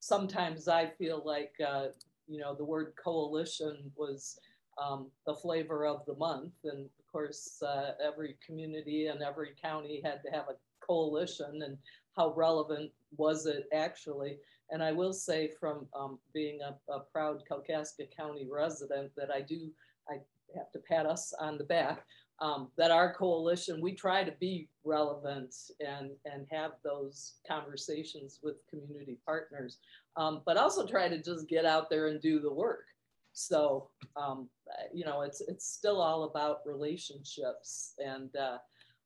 sometimes 0.00 0.68
I 0.68 0.90
feel 0.98 1.22
like, 1.24 1.52
uh, 1.66 1.86
you 2.26 2.40
know, 2.40 2.54
the 2.54 2.64
word 2.64 2.94
coalition 3.02 3.90
was 3.96 4.38
um, 4.82 5.10
the 5.26 5.34
flavor 5.34 5.86
of 5.86 6.04
the 6.06 6.14
month. 6.14 6.52
And 6.64 6.88
course, 7.16 7.62
uh, 7.66 7.92
every 8.04 8.36
community 8.44 9.06
and 9.06 9.22
every 9.22 9.52
county 9.62 10.02
had 10.04 10.22
to 10.22 10.30
have 10.30 10.50
a 10.50 10.84
coalition 10.86 11.62
and 11.64 11.78
how 12.14 12.34
relevant 12.34 12.90
was 13.16 13.46
it 13.46 13.64
actually? 13.72 14.36
And 14.70 14.82
I 14.82 14.92
will 14.92 15.14
say 15.14 15.50
from 15.58 15.86
um, 15.98 16.18
being 16.34 16.58
a, 16.60 16.76
a, 16.92 17.00
proud 17.00 17.42
Kalkaska 17.50 18.14
County 18.14 18.46
resident 18.50 19.12
that 19.16 19.30
I 19.30 19.40
do, 19.40 19.70
I 20.10 20.18
have 20.54 20.70
to 20.72 20.78
pat 20.78 21.06
us 21.06 21.32
on 21.40 21.56
the 21.56 21.64
back, 21.64 22.04
um, 22.40 22.68
that 22.76 22.90
our 22.90 23.14
coalition, 23.14 23.80
we 23.80 23.94
try 23.94 24.22
to 24.22 24.32
be 24.32 24.68
relevant 24.84 25.54
and, 25.80 26.10
and 26.26 26.46
have 26.50 26.72
those 26.84 27.36
conversations 27.48 28.40
with 28.42 28.56
community 28.68 29.16
partners, 29.24 29.78
um, 30.18 30.42
but 30.44 30.58
also 30.58 30.86
try 30.86 31.08
to 31.08 31.22
just 31.22 31.48
get 31.48 31.64
out 31.64 31.88
there 31.88 32.08
and 32.08 32.20
do 32.20 32.40
the 32.40 32.52
work. 32.52 32.84
So, 33.32 33.88
um, 34.16 34.48
you 34.92 35.04
know, 35.04 35.22
it's, 35.22 35.40
it's 35.40 35.66
still 35.66 36.00
all 36.00 36.24
about 36.24 36.60
relationships. 36.66 37.94
And 37.98 38.34
uh, 38.36 38.58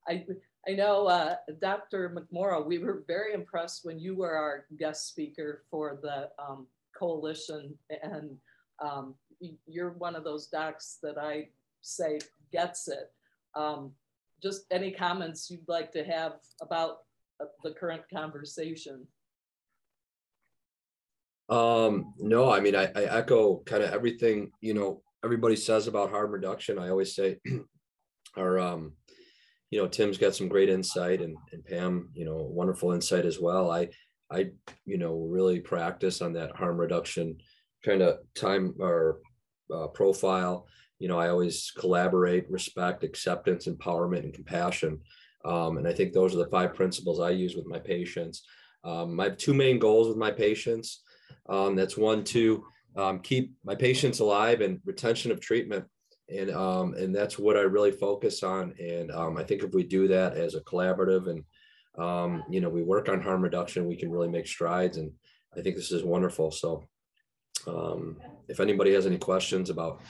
I, 0.08 0.24
I 0.68 0.72
know 0.72 1.06
uh, 1.06 1.36
Dr. 1.60 2.10
McMorrow, 2.10 2.64
we 2.64 2.78
were 2.78 3.04
very 3.06 3.34
impressed 3.34 3.84
when 3.84 3.98
you 3.98 4.16
were 4.16 4.34
our 4.34 4.66
guest 4.78 5.08
speaker 5.08 5.62
for 5.70 5.98
the 6.02 6.30
um, 6.42 6.66
coalition. 6.96 7.74
And 8.02 8.36
um, 8.82 9.14
you're 9.66 9.90
one 9.90 10.16
of 10.16 10.24
those 10.24 10.46
docs 10.46 10.98
that 11.02 11.18
I 11.18 11.48
say 11.82 12.20
gets 12.52 12.88
it 12.88 13.12
um, 13.54 13.92
just 14.42 14.64
any 14.70 14.90
comments 14.90 15.50
you'd 15.50 15.68
like 15.68 15.92
to 15.92 16.04
have 16.04 16.34
about 16.60 16.98
uh, 17.40 17.46
the 17.62 17.72
current 17.72 18.02
conversation? 18.12 19.06
Um, 21.48 22.14
no, 22.18 22.50
I 22.50 22.60
mean, 22.60 22.76
I, 22.76 22.84
I 22.94 23.04
echo 23.04 23.58
kind 23.66 23.82
of 23.82 23.92
everything, 23.92 24.52
you 24.60 24.72
know, 24.72 25.02
everybody 25.24 25.56
says 25.56 25.86
about 25.86 26.10
harm 26.10 26.30
reduction. 26.30 26.78
I 26.78 26.88
always 26.88 27.14
say, 27.14 27.38
our, 28.36 28.58
um, 28.58 28.92
you 29.70 29.80
know, 29.80 29.88
Tim's 29.88 30.18
got 30.18 30.34
some 30.34 30.48
great 30.48 30.68
insight 30.68 31.20
and, 31.20 31.36
and 31.52 31.64
Pam, 31.64 32.10
you 32.14 32.24
know, 32.24 32.36
wonderful 32.36 32.92
insight 32.92 33.24
as 33.24 33.38
well. 33.38 33.70
I, 33.70 33.88
I, 34.30 34.50
you 34.84 34.98
know, 34.98 35.26
really 35.28 35.60
practice 35.60 36.22
on 36.22 36.32
that 36.34 36.56
harm 36.56 36.76
reduction 36.76 37.38
kind 37.84 38.02
of 38.02 38.18
time 38.34 38.74
or 38.78 39.20
uh, 39.72 39.88
profile 39.88 40.66
you 41.00 41.08
know, 41.08 41.18
I 41.18 41.30
always 41.30 41.72
collaborate, 41.76 42.48
respect, 42.50 43.02
acceptance, 43.02 43.66
empowerment, 43.66 44.22
and 44.22 44.34
compassion. 44.34 45.00
Um, 45.44 45.78
and 45.78 45.88
I 45.88 45.94
think 45.94 46.12
those 46.12 46.34
are 46.34 46.38
the 46.38 46.50
five 46.50 46.74
principles 46.74 47.20
I 47.20 47.30
use 47.30 47.56
with 47.56 47.66
my 47.66 47.78
patients. 47.78 48.46
Um, 48.84 49.18
I 49.18 49.24
have 49.24 49.38
two 49.38 49.54
main 49.54 49.78
goals 49.78 50.08
with 50.08 50.18
my 50.18 50.30
patients. 50.30 51.02
Um, 51.48 51.74
that's 51.74 51.96
one 51.96 52.22
to 52.24 52.64
um, 52.96 53.20
keep 53.20 53.54
my 53.64 53.74
patients 53.74 54.20
alive 54.20 54.60
and 54.60 54.80
retention 54.84 55.30
of 55.30 55.40
treatment. 55.40 55.84
And, 56.28 56.50
um, 56.50 56.94
and 56.94 57.14
that's 57.14 57.38
what 57.38 57.56
I 57.56 57.62
really 57.62 57.90
focus 57.90 58.42
on. 58.42 58.74
And 58.78 59.10
um, 59.10 59.36
I 59.36 59.42
think 59.42 59.62
if 59.62 59.72
we 59.72 59.82
do 59.82 60.06
that 60.08 60.36
as 60.36 60.54
a 60.54 60.60
collaborative 60.60 61.28
and, 61.28 61.44
you 62.48 62.60
know, 62.60 62.68
we 62.68 62.82
work 62.82 63.08
on 63.08 63.20
harm 63.20 63.42
reduction, 63.42 63.86
we 63.86 63.96
can 63.96 64.10
really 64.10 64.28
make 64.28 64.46
strides. 64.46 64.96
And 64.96 65.10
I 65.56 65.60
think 65.60 65.74
this 65.76 65.90
is 65.90 66.04
wonderful. 66.04 66.52
So 66.52 66.84
if 68.48 68.60
anybody 68.60 68.94
has 68.94 69.06
any 69.06 69.18
questions 69.18 69.70
about 69.70 70.00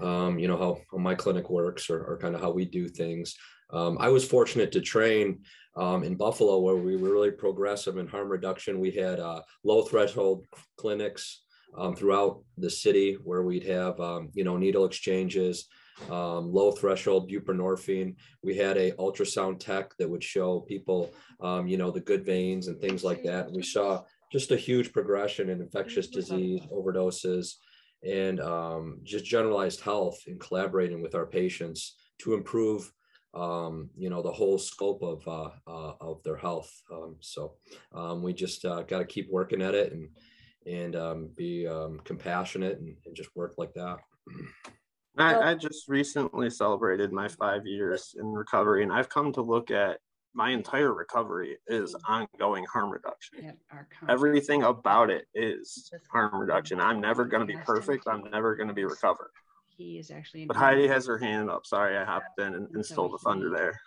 um, 0.00 0.38
you 0.38 0.48
know, 0.48 0.56
how, 0.56 0.78
how, 0.90 0.98
my 0.98 1.14
clinic 1.14 1.48
works 1.50 1.88
or, 1.88 2.02
or 2.04 2.18
kind 2.18 2.34
of 2.34 2.40
how 2.40 2.50
we 2.50 2.64
do 2.64 2.88
things. 2.88 3.34
Um, 3.70 3.96
I 3.98 4.08
was 4.08 4.26
fortunate 4.26 4.70
to 4.72 4.80
train 4.80 5.40
um, 5.76 6.04
in 6.04 6.14
Buffalo 6.14 6.58
where 6.58 6.76
we 6.76 6.96
were 6.96 7.12
really 7.12 7.30
progressive 7.30 7.96
in 7.98 8.06
harm 8.06 8.28
reduction. 8.28 8.80
We 8.80 8.92
had 8.92 9.20
uh, 9.20 9.40
low 9.64 9.82
threshold 9.82 10.46
clinics 10.76 11.42
um, 11.76 11.94
throughout 11.94 12.42
the 12.58 12.70
city 12.70 13.14
where 13.24 13.42
we'd 13.42 13.64
have, 13.64 13.98
um, 14.00 14.30
you 14.34 14.44
know, 14.44 14.56
needle 14.56 14.84
exchanges, 14.84 15.68
um, 16.10 16.52
low 16.52 16.72
threshold 16.72 17.30
buprenorphine. 17.30 18.14
We 18.42 18.56
had 18.56 18.76
a 18.76 18.92
ultrasound 18.92 19.60
tech 19.60 19.96
that 19.98 20.08
would 20.08 20.24
show 20.24 20.60
people, 20.60 21.12
um, 21.40 21.66
you 21.66 21.76
know, 21.76 21.90
the 21.90 22.00
good 22.00 22.24
veins 22.24 22.68
and 22.68 22.80
things 22.80 23.04
like 23.04 23.22
that. 23.24 23.46
And 23.46 23.56
we 23.56 23.62
saw 23.62 24.02
just 24.32 24.50
a 24.50 24.56
huge 24.56 24.92
progression 24.92 25.50
in 25.50 25.60
infectious 25.60 26.08
disease, 26.08 26.60
overdoses, 26.72 27.54
and 28.02 28.40
um, 28.40 29.00
just 29.04 29.24
generalized 29.24 29.80
health 29.80 30.18
in 30.26 30.38
collaborating 30.38 31.00
with 31.00 31.14
our 31.14 31.26
patients 31.26 31.96
to 32.18 32.34
improve 32.34 32.92
um, 33.34 33.90
you 33.96 34.08
know, 34.08 34.22
the 34.22 34.32
whole 34.32 34.58
scope 34.58 35.02
of 35.02 35.26
uh, 35.28 35.50
uh, 35.66 35.92
of 36.00 36.22
their 36.22 36.36
health. 36.36 36.70
Um, 36.90 37.16
so 37.20 37.56
um, 37.94 38.22
we 38.22 38.32
just 38.32 38.64
uh, 38.64 38.82
got 38.82 39.00
to 39.00 39.04
keep 39.04 39.30
working 39.30 39.60
at 39.60 39.74
it 39.74 39.92
and 39.92 40.08
and 40.66 40.96
um, 40.96 41.30
be 41.36 41.66
um, 41.66 42.00
compassionate 42.04 42.78
and, 42.78 42.96
and, 43.06 43.14
just 43.14 43.30
work 43.36 43.54
like 43.56 43.72
that. 43.74 43.98
I, 45.16 45.50
I 45.50 45.54
just 45.54 45.88
recently 45.88 46.50
celebrated 46.50 47.12
my 47.12 47.28
five 47.28 47.66
years 47.66 48.14
in 48.18 48.26
recovery, 48.26 48.82
and 48.82 48.92
I've 48.92 49.08
come 49.08 49.32
to 49.34 49.42
look 49.42 49.70
at 49.70 49.98
my 50.34 50.50
entire 50.50 50.92
recovery 50.92 51.56
is 51.66 51.96
ongoing 52.06 52.66
harm 52.70 52.90
reduction. 52.90 53.56
Everything 54.08 54.64
about 54.64 55.08
it 55.08 55.26
is 55.34 55.90
harm 56.10 56.38
reduction. 56.38 56.78
I'm 56.78 57.00
never 57.00 57.24
going 57.24 57.46
to 57.46 57.50
be 57.50 57.58
perfect. 57.64 58.06
I'm 58.06 58.24
never 58.30 58.54
going 58.54 58.68
to 58.68 58.74
be 58.74 58.84
recovered 58.84 59.30
he 59.76 59.98
is 59.98 60.10
actually. 60.10 60.46
But 60.46 60.56
Heidi 60.56 60.88
has 60.88 61.06
her 61.06 61.18
hand 61.18 61.50
up. 61.50 61.66
Sorry, 61.66 61.96
I 61.96 62.04
hopped 62.04 62.38
in 62.38 62.54
and, 62.54 62.68
and 62.74 62.84
stole 62.84 63.08
the 63.08 63.18
thunder 63.18 63.50
there. 63.50 63.78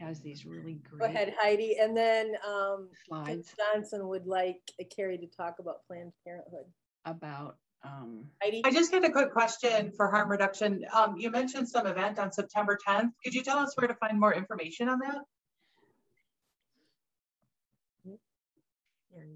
Has 0.00 0.20
these 0.20 0.46
really 0.46 0.80
great. 0.88 1.00
Go 1.00 1.04
ahead, 1.06 1.34
Heidi. 1.38 1.76
And 1.80 1.96
then 1.96 2.32
um, 2.46 2.88
slides. 3.06 3.52
Johnson 3.56 4.08
would 4.08 4.26
like 4.26 4.60
Carrie 4.94 5.18
to 5.18 5.26
talk 5.26 5.56
about 5.58 5.86
Planned 5.86 6.12
Parenthood. 6.24 6.66
About 7.04 7.56
um, 7.84 8.24
Heidi. 8.42 8.62
I 8.64 8.70
just 8.70 8.92
had 8.92 9.04
a 9.04 9.10
quick 9.10 9.32
question 9.32 9.92
for 9.96 10.10
harm 10.10 10.30
reduction. 10.30 10.84
Um, 10.92 11.16
you 11.18 11.30
mentioned 11.30 11.68
some 11.68 11.86
event 11.86 12.18
on 12.18 12.32
September 12.32 12.78
10th. 12.86 13.10
Could 13.22 13.34
you 13.34 13.42
tell 13.42 13.58
us 13.58 13.74
where 13.76 13.88
to 13.88 13.94
find 13.94 14.18
more 14.18 14.34
information 14.34 14.88
on 14.88 14.98
that? 15.00 15.18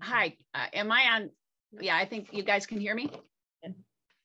Hi, 0.00 0.34
uh, 0.54 0.66
am 0.72 0.90
I 0.90 1.02
on? 1.14 1.30
Yeah, 1.80 1.96
I 1.96 2.04
think 2.04 2.32
you 2.32 2.42
guys 2.42 2.66
can 2.66 2.80
hear 2.80 2.94
me. 2.94 3.10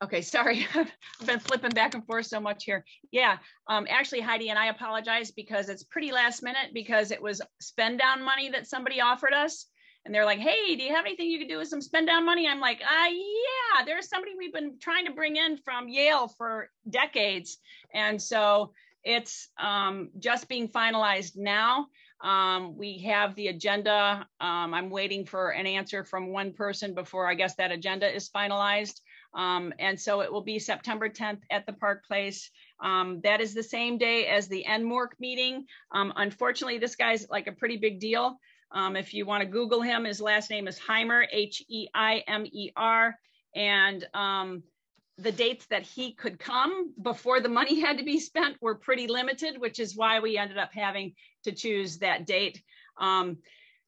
Okay, 0.04 0.22
sorry. 0.36 0.68
I've 0.76 0.91
been 1.26 1.39
flipping 1.39 1.72
back 1.72 1.93
and 1.93 2.06
forth 2.06 2.26
so 2.26 2.39
much 2.39 2.66
here. 2.66 2.84
Yeah, 3.12 3.38
um, 3.68 3.88
actually, 3.89 4.22
Heidi 4.22 4.49
and 4.49 4.60
I 4.60 4.68
apologize 4.68 5.32
because 5.32 5.70
it's 5.70 5.84
pretty 5.84 6.12
last 6.12 6.43
minute 6.43 6.72
because 6.74 7.12
it 7.12 7.22
was 7.22 7.41
spend 7.60 7.99
down 7.99 8.24
money 8.24 8.49
that 8.49 8.68
somebody 8.68 9.01
offered 9.01 9.34
us. 9.34 9.68
And 10.06 10.14
they're 10.14 10.26
like, 10.26 10.39
hey, 10.39 10.76
do 10.76 10.84
you 10.84 10.93
have 10.93 11.06
anything 11.06 11.30
you 11.30 11.39
can 11.39 11.47
do 11.47 11.60
with 11.60 11.70
some 11.70 11.80
spend 11.80 12.08
down 12.08 12.26
money? 12.26 12.45
I'm 12.45 12.60
like, 12.60 12.82
uh, 12.82 13.10
yeah, 13.10 13.86
there's 13.86 14.10
somebody 14.10 14.34
we've 14.38 14.51
been 14.51 14.78
trying 14.82 15.06
to 15.06 15.14
bring 15.14 15.38
in 15.38 15.56
from 15.56 15.88
Yale 15.88 16.28
for 16.28 16.70
decades. 16.89 17.58
And 17.93 18.22
so 18.22 18.74
it's 19.06 19.47
um, 19.58 20.10
just 20.20 20.49
being 20.49 20.68
finalized 20.68 21.38
now. 21.38 21.88
Um, 22.20 22.78
we 22.78 22.99
have 22.99 23.36
the 23.36 23.47
agenda. 23.47 24.28
Um, 24.41 24.74
I'm 24.74 24.89
waiting 24.89 25.26
for 25.26 25.51
an 25.51 25.68
answer 25.68 26.04
from 26.04 26.34
one 26.34 26.51
person 26.51 26.93
before 26.93 27.30
I 27.30 27.36
guess 27.36 27.56
that 27.56 27.72
agenda 27.72 28.14
is 28.14 28.30
finalized. 28.30 28.99
Um, 29.36 29.73
and 29.79 29.99
so 29.99 30.21
it 30.21 30.31
will 30.31 30.43
be 30.43 30.59
September 30.59 31.09
10th 31.09 31.41
at 31.49 31.65
the 31.65 31.73
Park 31.73 32.05
Place. 32.05 32.51
Um, 32.79 33.21
that 33.23 33.41
is 33.41 33.53
the 33.53 33.63
same 33.63 33.97
day 33.97 34.27
as 34.27 34.47
the 34.47 34.65
NMORC 34.67 35.19
meeting. 35.19 35.65
Um, 35.91 36.13
unfortunately, 36.15 36.77
this 36.77 36.95
guy's 36.95 37.27
like 37.29 37.47
a 37.47 37.51
pretty 37.51 37.77
big 37.77 37.99
deal. 37.99 38.38
Um, 38.71 38.95
if 38.95 39.13
you 39.13 39.25
want 39.25 39.41
to 39.41 39.49
Google 39.49 39.81
him, 39.81 40.05
his 40.05 40.21
last 40.21 40.49
name 40.49 40.67
is 40.67 40.79
Heimer, 40.79 41.25
H-E-I-M-E-R. 41.31 43.15
And 43.55 44.07
um, 44.13 44.63
the 45.17 45.31
dates 45.31 45.67
that 45.67 45.84
he 45.84 46.13
could 46.13 46.39
come 46.39 46.93
before 47.01 47.39
the 47.39 47.49
money 47.49 47.79
had 47.81 47.99
to 47.99 48.03
be 48.03 48.19
spent 48.19 48.57
were 48.61 48.75
pretty 48.75 49.07
limited, 49.07 49.59
which 49.59 49.79
is 49.79 49.95
why 49.95 50.19
we 50.19 50.38
ended 50.38 50.57
up 50.57 50.73
having 50.73 51.13
to 51.43 51.51
choose 51.51 51.99
that 51.99 52.25
date. 52.25 52.61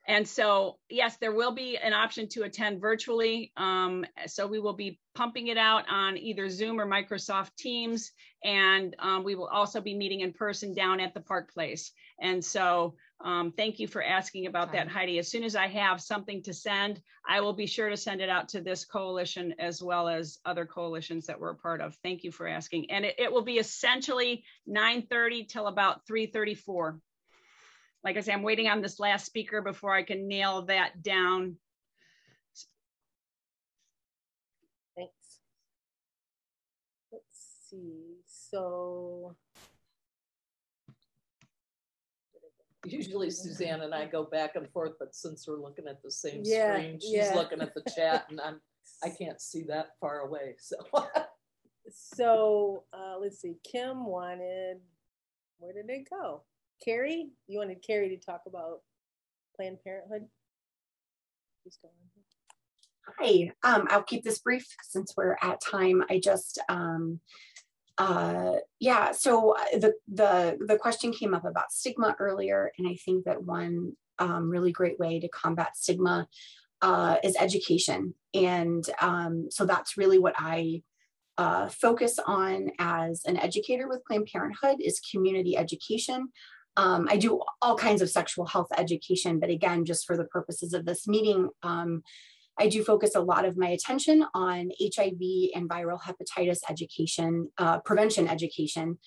And 0.08 0.28
so, 0.28 0.78
yes, 0.90 1.18
there 1.18 1.34
will 1.34 1.52
be 1.52 1.78
an 1.78 1.94
option 1.94 2.28
to 2.30 2.44
attend 2.44 2.80
virtually. 2.80 3.52
Um, 3.58 4.06
so 4.28 4.46
we 4.46 4.60
will 4.60 4.74
be 4.74 5.00
pumping 5.16 5.48
it 5.48 5.58
out 5.58 5.86
on 5.90 6.18
either 6.18 6.48
Zoom 6.50 6.80
or 6.80 6.86
Microsoft 6.86 7.56
Teams. 7.58 8.12
And 8.44 8.96
um, 9.00 9.24
we 9.24 9.34
will 9.34 9.48
also 9.48 9.82
be 9.82 9.96
meeting 9.96 10.20
in 10.20 10.34
person 10.34 10.76
down 10.76 11.00
at 11.00 11.14
the 11.14 11.22
Park 11.22 11.52
Place. 11.52 11.92
And 12.22 12.44
so 12.44 12.96
um, 13.22 13.54
thank 13.56 13.80
you 13.80 13.88
for 13.88 14.04
asking 14.04 14.46
about 14.46 14.74
that, 14.74 14.88
Heidi. 14.88 15.18
As 15.18 15.32
soon 15.32 15.44
as 15.44 15.56
I 15.56 15.68
have 15.68 16.02
something 16.02 16.44
to 16.44 16.54
send, 16.54 17.02
I 17.28 17.42
will 17.42 17.54
be 17.54 17.66
sure 17.66 17.90
to 17.90 17.98
send 17.98 18.22
it 18.22 18.30
out 18.30 18.50
to 18.50 18.62
this 18.62 18.86
coalition 18.86 19.56
as 19.58 19.82
well 19.82 20.08
as 20.08 20.38
other 20.46 20.66
coalitions 20.66 21.26
that 21.26 21.40
we're 21.40 21.52
a 21.52 21.56
part 21.56 21.82
of. 21.82 21.96
Thank 22.04 22.24
you 22.24 22.32
for 22.32 22.48
asking. 22.48 22.92
And 22.92 23.06
it, 23.06 23.16
it 23.18 23.32
will 23.32 23.44
be 23.44 23.58
essentially 23.58 24.44
9.30 24.70 25.48
till 25.48 25.68
about 25.68 26.06
3.34 26.06 27.00
like 28.06 28.18
I 28.18 28.20
say, 28.22 28.32
I'm 28.32 28.44
waiting 28.44 28.68
on 28.68 28.82
this 28.82 29.00
last 29.00 29.26
speaker 29.26 29.64
before 29.64 29.94
I 29.96 30.04
can 30.04 30.28
nail 30.28 30.62
that 30.68 31.02
down. 31.02 31.56
Thanks. 34.96 35.40
Let's 37.12 37.24
see. 37.68 38.18
So 38.28 39.36
usually 42.86 43.32
Suzanne 43.32 43.82
and 43.82 43.96
I 43.96 44.06
go 44.06 44.24
back 44.24 44.56
and 44.56 44.70
forth, 44.70 44.94
but 45.00 45.16
since 45.16 45.48
we're 45.48 45.60
looking 45.60 45.88
at 45.88 46.04
the 46.04 46.12
same 46.12 46.42
yeah, 46.44 46.76
screen, 46.76 47.00
she's 47.00 47.12
yeah. 47.12 47.34
looking 47.34 47.60
at 47.60 47.74
the 47.74 47.82
chat 47.96 48.28
and 48.30 48.40
I'm 48.40 48.62
I 49.04 49.10
can't 49.20 49.42
see 49.42 49.64
that 49.64 49.94
far 50.00 50.20
away. 50.20 50.58
So 50.60 50.76
so 51.92 52.84
uh, 52.94 53.18
let's 53.20 53.42
see. 53.42 53.56
Kim 53.64 54.06
wanted 54.06 54.78
where 55.58 55.74
did 55.74 55.90
it 55.90 56.08
go? 56.08 56.44
Carrie, 56.84 57.30
you 57.48 57.60
wanted 57.60 57.84
Carrie 57.86 58.10
to 58.10 58.18
talk 58.18 58.42
about 58.48 58.80
Planned 59.56 59.78
Parenthood? 59.84 60.28
Hi, 63.20 63.52
um, 63.64 63.88
I'll 63.90 64.04
keep 64.04 64.24
this 64.24 64.40
brief 64.40 64.66
since 64.84 65.14
we're 65.16 65.38
at 65.42 65.62
time. 65.62 66.04
I 66.10 66.20
just, 66.20 66.60
um, 66.70 67.20
uh, 67.98 68.56
yeah, 68.80 69.12
so 69.12 69.56
uh, 69.56 69.78
the, 69.78 69.94
the, 70.12 70.58
the 70.68 70.78
question 70.78 71.12
came 71.12 71.34
up 71.34 71.46
about 71.46 71.72
stigma 71.72 72.16
earlier, 72.20 72.72
and 72.78 72.88
I 72.88 72.96
think 72.96 73.26
that 73.26 73.44
one 73.44 73.94
um, 74.20 74.50
really 74.50 74.72
great 74.72 75.00
way 75.00 75.20
to 75.20 75.28
combat 75.30 75.78
stigma 75.78 76.28
uh, 76.82 77.18
is 77.24 77.36
education. 77.40 78.14
And 78.34 78.84
um, 79.02 79.48
so 79.50 79.66
that's 79.66 79.98
really 79.98 80.20
what 80.20 80.36
I 80.38 80.84
uh, 81.38 81.68
focus 81.68 82.20
on 82.26 82.70
as 82.80 83.24
an 83.26 83.38
educator 83.38 83.88
with 83.88 84.04
Planned 84.06 84.30
Parenthood 84.32 84.78
is 84.80 85.02
community 85.12 85.58
education. 85.58 86.30
Um, 86.78 87.08
I 87.10 87.18
do 87.18 87.42
all 87.62 87.78
kinds 87.78 88.02
of 88.02 88.10
sexual 88.10 88.46
health 88.46 88.68
education, 88.78 89.40
but 89.40 89.50
again, 89.50 89.86
just 89.86 90.06
for 90.06 90.18
the 90.18 90.26
purposes 90.26 90.74
of 90.74 90.86
this 90.86 91.08
meeting, 91.08 91.50
um, 91.64 92.04
I 92.58 92.68
do 92.68 92.84
focus 92.84 93.16
a 93.16 93.22
lot 93.22 93.46
of 93.46 93.58
my 93.58 93.70
attention 93.70 94.26
on 94.34 94.72
HIV 94.82 95.52
and 95.56 95.70
viral 95.70 96.00
hepatitis 96.02 96.60
education, 96.70 97.52
uh, 97.58 97.80
prevention 97.80 98.28
education. 98.28 98.98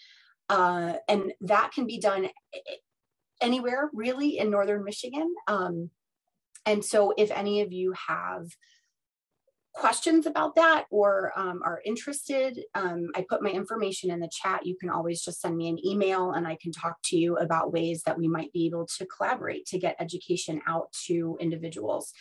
Uh, 0.49 0.95
and 1.09 1.33
that 1.43 1.73
can 1.73 1.87
be 1.87 1.99
done 1.99 2.29
anywhere 3.41 3.91
really 3.93 4.39
in 4.39 4.51
Northern 4.51 4.85
Michigan. 4.85 5.35
Um, 5.47 5.91
and 6.66 6.85
so 6.85 7.14
if 7.16 7.31
any 7.31 7.61
of 7.62 7.73
you 7.73 7.95
have 8.09 8.47
questions 9.75 10.27
about 10.27 10.55
that 10.57 10.87
or 10.91 11.33
um, 11.37 11.61
are 11.64 11.81
interested, 11.85 12.64
um, 12.75 13.09
I 13.14 13.25
put 13.29 13.43
my 13.43 13.51
information 13.51 14.11
in 14.11 14.21
the 14.21 14.31
chat. 14.31 14.66
You 14.66 14.77
can 14.77 14.91
always 14.91 15.23
just 15.23 15.41
send 15.41 15.57
me 15.57 15.69
an 15.69 15.85
email 15.87 16.33
and 16.33 16.47
I 16.47 16.57
can 16.61 16.73
talk 16.73 16.97
to 17.07 17.16
you 17.16 17.37
about 17.37 17.73
ways 17.73 18.03
that 18.05 18.19
we 18.19 18.29
might 18.29 18.53
be 18.53 18.66
able 18.66 18.87
to 18.99 19.07
collaborate 19.07 19.66
to 19.66 19.79
get 19.79 19.97
education 20.01 20.61
out 20.66 20.93
to 21.07 21.37
individuals. 21.41 22.12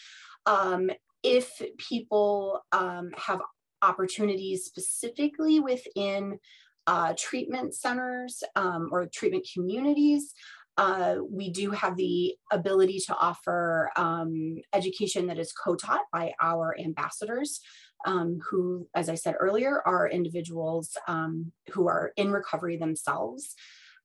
Um, 0.45 0.91
if 1.23 1.61
people 1.77 2.61
um, 2.71 3.11
have 3.17 3.41
opportunities 3.81 4.65
specifically 4.65 5.59
within 5.59 6.39
uh, 6.87 7.13
treatment 7.17 7.75
centers 7.75 8.43
um, 8.55 8.89
or 8.91 9.07
treatment 9.07 9.45
communities, 9.53 10.33
uh, 10.77 11.15
we 11.29 11.49
do 11.49 11.71
have 11.71 11.97
the 11.97 12.35
ability 12.51 12.99
to 12.99 13.15
offer 13.15 13.89
um, 13.95 14.57
education 14.73 15.27
that 15.27 15.39
is 15.39 15.51
co-taught 15.51 16.03
by 16.13 16.33
our 16.41 16.75
ambassadors, 16.79 17.59
um, 18.05 18.39
who, 18.49 18.87
as 18.95 19.09
I 19.09 19.15
said 19.15 19.35
earlier, 19.39 19.81
are 19.85 20.07
individuals 20.07 20.95
um, 21.07 21.51
who 21.71 21.87
are 21.87 22.11
in 22.15 22.31
recovery 22.31 22.77
themselves. 22.77 23.55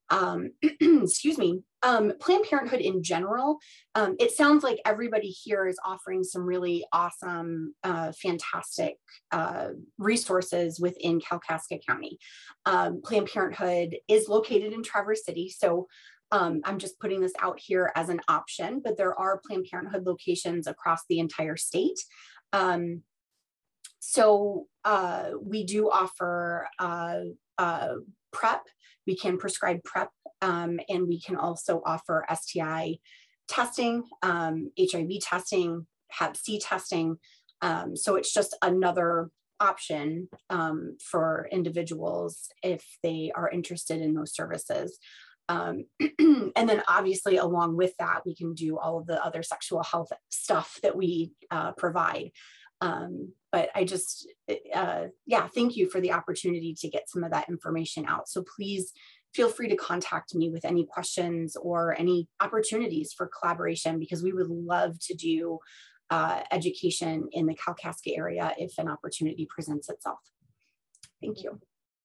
Um, 0.09 0.51
excuse 0.63 1.39
me, 1.39 1.63
um, 1.83 2.13
Planned 2.21 2.45
Parenthood 2.45 2.81
in 2.81 3.03
general, 3.03 3.59
um, 3.95 4.17
it 4.19 4.33
sounds 4.33 4.63
like 4.63 4.79
everybody 4.85 5.29
here 5.29 5.67
is 5.67 5.79
offering 5.85 6.23
some 6.25 6.43
really 6.43 6.85
awesome, 6.93 7.75
uh, 7.83 8.13
fantastic 8.13 8.97
uh, 9.31 9.69
resources 9.99 10.81
within 10.81 11.21
Kalkaska 11.21 11.81
County. 11.87 12.19
Planned 12.65 13.31
Parenthood 13.33 13.97
is 14.09 14.29
located 14.29 14.73
in 14.73 14.83
Traverse 14.83 15.25
City, 15.25 15.49
so 15.49 15.87
um, 16.33 16.63
I'm 16.65 16.79
just 16.79 16.99
putting 16.99 17.21
this 17.21 17.35
out 17.39 17.61
here 17.61 17.93
as 17.95 18.09
an 18.09 18.21
option, 18.27 18.81
but 18.83 18.97
there 18.97 19.15
are 19.19 19.41
Planned 19.47 19.67
Parenthood 19.71 20.07
locations 20.07 20.67
across 20.67 21.01
the 21.09 21.19
entire 21.21 21.57
state. 21.57 22.01
Um, 22.53 23.03
so 24.01 24.67
uh, 24.85 25.31
we 25.41 25.65
do 25.65 25.91
offer 25.91 26.67
uh, 26.79 27.21
uh, 27.59 27.95
PrEP. 28.33 28.63
We 29.07 29.15
can 29.15 29.37
prescribe 29.37 29.85
PrEP 29.85 30.09
um, 30.41 30.81
and 30.89 31.07
we 31.07 31.21
can 31.21 31.37
also 31.37 31.83
offer 31.85 32.25
STI 32.33 32.97
testing, 33.47 34.05
um, 34.23 34.71
HIV 34.79 35.11
testing, 35.21 35.87
Hep 36.11 36.37
C 36.37 36.59
testing. 36.59 37.19
Um, 37.61 37.95
so 37.95 38.17
it's 38.17 38.33
just 38.33 38.57
another 38.63 39.29
option 39.61 40.29
um, 40.51 40.97
for 41.01 41.49
individuals 41.53 42.49
if 42.63 42.85
they 43.03 43.31
are 43.35 43.51
interested 43.51 44.01
in 44.01 44.15
those 44.15 44.35
services. 44.35 44.99
Um, 45.49 45.85
and 46.19 46.69
then 46.69 46.83
obviously 46.89 47.37
along 47.37 47.77
with 47.77 47.95
that, 47.99 48.23
we 48.25 48.35
can 48.35 48.55
do 48.55 48.79
all 48.79 48.99
of 48.99 49.07
the 49.07 49.23
other 49.25 49.43
sexual 49.43 49.83
health 49.83 50.11
stuff 50.31 50.79
that 50.83 50.97
we 50.97 51.33
uh, 51.51 51.73
provide. 51.73 52.31
Um, 52.81 53.33
but 53.53 53.71
I 53.75 53.85
just, 53.85 54.29
uh, 54.75 55.05
yeah, 55.27 55.47
thank 55.49 55.77
you 55.77 55.89
for 55.89 56.01
the 56.01 56.13
opportunity 56.13 56.75
to 56.81 56.89
get 56.89 57.09
some 57.09 57.23
of 57.23 57.31
that 57.31 57.49
information 57.49 58.07
out. 58.07 58.29
So 58.29 58.43
please 58.57 58.93
feel 59.35 59.49
free 59.49 59.69
to 59.69 59.77
contact 59.77 60.35
me 60.35 60.51
with 60.51 60.65
any 60.65 60.87
questions 60.87 61.57
or 61.57 61.99
any 61.99 62.29
opportunities 62.41 63.13
for 63.13 63.31
collaboration 63.41 63.99
because 63.99 64.23
we 64.23 64.33
would 64.33 64.49
love 64.49 64.99
to 65.01 65.15
do 65.15 65.59
uh, 66.11 66.43
education 66.51 67.29
in 67.33 67.47
the 67.47 67.55
Kalkaska 67.55 68.17
area 68.17 68.53
if 68.59 68.77
an 68.79 68.89
opportunity 68.89 69.47
presents 69.49 69.89
itself. 69.89 70.19
Thank 71.21 71.43
you. 71.43 71.61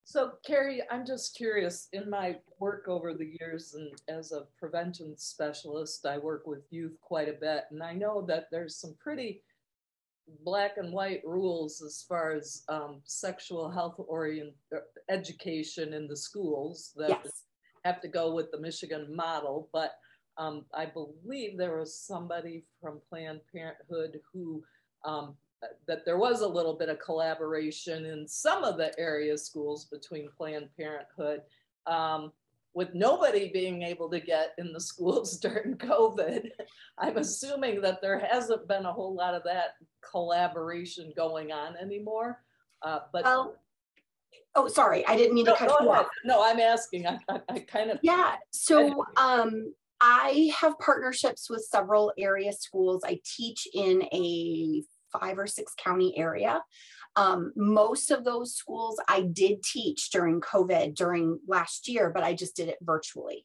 So 0.07 0.31
Carrie, 0.45 0.81
I'm 0.89 1.05
just 1.05 1.35
curious, 1.35 1.89
in 1.91 2.09
my 2.09 2.37
work 2.59 2.87
over 2.87 3.13
the 3.13 3.35
years 3.41 3.73
and 3.73 3.91
as 4.07 4.31
a 4.31 4.47
prevention 4.57 5.17
specialist, 5.17 6.05
I 6.05 6.17
work 6.17 6.47
with 6.47 6.61
youth 6.69 6.95
quite 7.01 7.27
a 7.27 7.33
bit. 7.33 7.65
And 7.71 7.83
I 7.83 7.91
know 7.91 8.25
that 8.25 8.45
there's 8.49 8.79
some 8.79 8.95
pretty 9.01 9.43
black 10.45 10.77
and 10.77 10.93
white 10.93 11.23
rules 11.25 11.81
as 11.85 12.05
far 12.07 12.31
as 12.31 12.63
um, 12.69 13.01
sexual 13.03 13.69
health 13.69 13.95
orient 13.97 14.53
uh, 14.73 14.79
education 15.09 15.93
in 15.93 16.07
the 16.07 16.15
schools 16.15 16.93
that 16.95 17.09
yes. 17.09 17.43
have 17.83 17.99
to 17.99 18.07
go 18.07 18.33
with 18.33 18.49
the 18.51 18.61
Michigan 18.61 19.13
model. 19.13 19.67
But 19.73 19.91
um, 20.37 20.63
I 20.73 20.85
believe 20.85 21.57
there 21.57 21.79
was 21.79 21.99
somebody 21.99 22.63
from 22.79 23.01
Planned 23.09 23.41
Parenthood 23.53 24.21
who 24.31 24.63
um, 25.03 25.35
that 25.87 26.05
there 26.05 26.17
was 26.17 26.41
a 26.41 26.47
little 26.47 26.75
bit 26.75 26.89
of 26.89 26.99
collaboration 26.99 28.05
in 28.05 28.27
some 28.27 28.63
of 28.63 28.77
the 28.77 28.97
area 28.99 29.37
schools 29.37 29.85
between 29.85 30.29
Planned 30.37 30.69
Parenthood, 30.77 31.41
um, 31.85 32.31
with 32.73 32.93
nobody 32.93 33.49
being 33.51 33.81
able 33.81 34.09
to 34.09 34.19
get 34.19 34.53
in 34.57 34.71
the 34.71 34.79
schools 34.91 35.37
during 35.37 35.75
COVID. 35.77 36.49
I'm 36.97 37.17
assuming 37.17 37.81
that 37.81 38.01
there 38.01 38.19
hasn't 38.19 38.67
been 38.67 38.85
a 38.85 38.93
whole 38.93 39.15
lot 39.15 39.33
of 39.33 39.43
that 39.45 39.75
collaboration 40.09 41.11
going 41.15 41.51
on 41.51 41.75
anymore. 41.77 42.43
Uh, 42.83 42.99
but 43.11 43.23
well, 43.23 43.55
oh, 44.55 44.67
sorry, 44.67 45.05
I 45.07 45.15
didn't 45.15 45.33
mean 45.33 45.45
no, 45.45 45.53
to 45.53 45.57
cut 45.57 45.81
you 45.81 45.89
off. 45.89 46.07
No, 46.23 46.43
I'm 46.43 46.59
asking. 46.59 47.07
I, 47.07 47.17
I, 47.27 47.41
I 47.49 47.59
kind 47.59 47.89
of 47.89 47.97
yeah. 48.03 48.35
So 48.51 49.03
um, 49.17 49.73
I 49.99 50.51
have 50.59 50.77
partnerships 50.77 51.49
with 51.49 51.65
several 51.69 52.13
area 52.19 52.53
schools. 52.53 53.01
I 53.03 53.19
teach 53.23 53.67
in 53.73 54.03
a 54.13 54.83
five 55.19 55.37
or 55.37 55.47
six 55.47 55.73
county 55.77 56.17
area. 56.17 56.61
Um, 57.17 57.51
most 57.55 58.11
of 58.11 58.23
those 58.23 58.53
schools 58.53 59.01
I 59.07 59.21
did 59.21 59.63
teach 59.63 60.11
during 60.11 60.39
COVID 60.39 60.93
during 60.93 61.39
last 61.47 61.87
year, 61.87 62.11
but 62.13 62.23
I 62.23 62.33
just 62.33 62.55
did 62.55 62.69
it 62.69 62.77
virtually. 62.81 63.43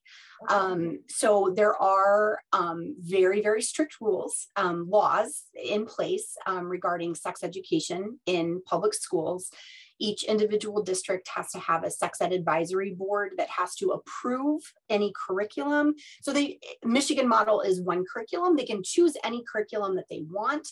Um, 0.51 0.99
so 1.09 1.55
there 1.57 1.75
are 1.81 2.39
um, 2.53 2.97
very, 3.01 3.41
very 3.41 3.63
strict 3.63 3.97
rules, 3.99 4.49
um, 4.57 4.91
laws 4.91 5.45
in 5.55 5.87
place 5.87 6.37
um, 6.47 6.69
regarding 6.69 7.15
sex 7.15 7.43
education 7.43 8.19
in 8.27 8.61
public 8.67 8.93
schools. 8.93 9.51
Each 9.99 10.25
individual 10.25 10.83
district 10.83 11.29
has 11.29 11.51
to 11.53 11.61
have 11.61 11.85
a 11.85 11.91
sex 11.91 12.21
ed 12.21 12.33
advisory 12.33 12.93
board 12.93 13.33
that 13.39 13.49
has 13.49 13.75
to 13.77 13.93
approve 13.93 14.61
any 14.91 15.13
curriculum. 15.17 15.95
So 16.21 16.33
the 16.35 16.59
Michigan 16.85 17.29
model 17.29 17.63
is 17.63 17.81
one 17.81 18.05
curriculum. 18.13 18.57
They 18.57 18.67
can 18.67 18.83
choose 18.83 19.17
any 19.25 19.45
curriculum 19.51 19.97
that 19.97 20.11
they 20.11 20.25
want 20.29 20.69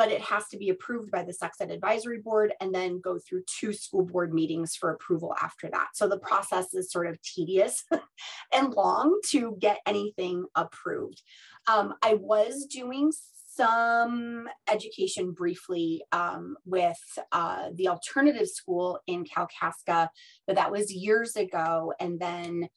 but 0.00 0.10
it 0.10 0.22
has 0.22 0.48
to 0.48 0.56
be 0.56 0.70
approved 0.70 1.10
by 1.10 1.22
the 1.22 1.30
sex 1.30 1.60
ed 1.60 1.70
advisory 1.70 2.22
board 2.22 2.54
and 2.62 2.74
then 2.74 3.02
go 3.02 3.18
through 3.18 3.42
two 3.46 3.70
school 3.70 4.02
board 4.02 4.32
meetings 4.32 4.74
for 4.74 4.92
approval 4.92 5.34
after 5.42 5.68
that. 5.68 5.88
So 5.92 6.08
the 6.08 6.18
process 6.18 6.72
is 6.72 6.90
sort 6.90 7.06
of 7.06 7.20
tedious 7.20 7.84
and 8.54 8.72
long 8.72 9.20
to 9.26 9.58
get 9.58 9.80
anything 9.86 10.46
approved. 10.54 11.20
Um, 11.66 11.92
I 12.00 12.14
was 12.14 12.64
doing 12.64 13.12
some 13.54 14.48
education 14.72 15.32
briefly 15.32 16.02
um, 16.12 16.56
with 16.64 16.96
uh, 17.32 17.68
the 17.74 17.88
alternative 17.88 18.48
school 18.48 19.00
in 19.06 19.26
Kalkaska, 19.26 20.08
but 20.46 20.56
that 20.56 20.72
was 20.72 20.90
years 20.90 21.36
ago. 21.36 21.92
And 22.00 22.18
then 22.18 22.70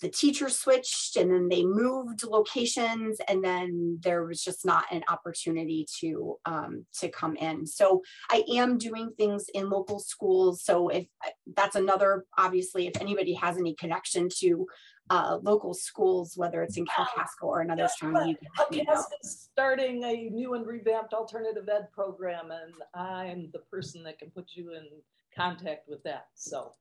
the 0.00 0.08
teacher 0.08 0.48
switched 0.48 1.16
and 1.16 1.30
then 1.30 1.48
they 1.48 1.64
moved 1.64 2.22
locations 2.24 3.18
and 3.28 3.42
then 3.42 3.98
there 4.02 4.24
was 4.24 4.42
just 4.42 4.64
not 4.64 4.84
an 4.92 5.02
opportunity 5.08 5.86
to 6.00 6.36
um, 6.44 6.86
to 7.00 7.08
come 7.08 7.36
in. 7.36 7.66
So 7.66 8.02
i 8.30 8.44
am 8.50 8.78
doing 8.78 9.10
things 9.16 9.46
in 9.54 9.70
local 9.70 9.98
schools. 9.98 10.62
So 10.62 10.88
if 10.88 11.06
that's 11.54 11.76
another 11.76 12.24
obviously 12.36 12.86
if 12.86 13.00
anybody 13.00 13.34
has 13.34 13.56
any 13.56 13.74
connection 13.74 14.28
to 14.38 14.66
uh, 15.10 15.38
local 15.42 15.72
schools 15.72 16.34
whether 16.36 16.62
it's 16.62 16.76
in 16.76 16.84
Kalkaska 16.84 17.42
or 17.42 17.60
another 17.60 17.82
yes, 17.82 17.98
county 17.98 18.36
is 18.82 19.06
starting 19.22 20.04
a 20.04 20.28
new 20.30 20.54
and 20.54 20.66
revamped 20.66 21.14
alternative 21.14 21.66
ed 21.68 21.88
program 21.92 22.50
and 22.50 22.74
i'm 22.94 23.48
the 23.52 23.60
person 23.70 24.02
that 24.02 24.18
can 24.18 24.30
put 24.30 24.50
you 24.52 24.74
in 24.74 24.86
contact 25.34 25.88
with 25.88 26.02
that 26.02 26.26
so 26.34 26.72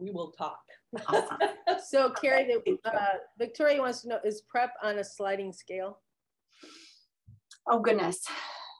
we 0.00 0.10
will 0.10 0.32
talk. 0.32 0.60
so 1.88 2.10
Carrie, 2.10 2.52
uh, 2.84 2.90
Victoria 3.38 3.80
wants 3.80 4.02
to 4.02 4.08
know, 4.08 4.18
is 4.24 4.42
PrEP 4.48 4.72
on 4.82 4.98
a 4.98 5.04
sliding 5.04 5.52
scale? 5.52 6.00
Oh 7.68 7.80
goodness, 7.80 8.24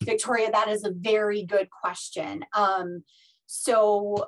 Victoria, 0.03 0.51
that 0.51 0.69
is 0.69 0.85
a 0.85 0.93
very 0.93 1.45
good 1.45 1.69
question. 1.71 2.45
Um, 2.55 3.05
so 3.47 4.27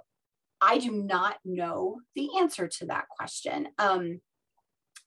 I 0.61 0.79
do 0.79 0.93
not 0.93 1.37
know 1.45 2.01
the 2.15 2.29
answer 2.39 2.69
to 2.69 2.87
that 2.87 3.07
question. 3.09 3.69
Um, 3.79 4.21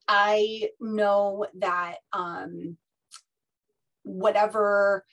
I 0.08 0.70
know 0.80 1.46
that 1.60 1.96
um, 2.12 2.78
whatever, 4.04 5.06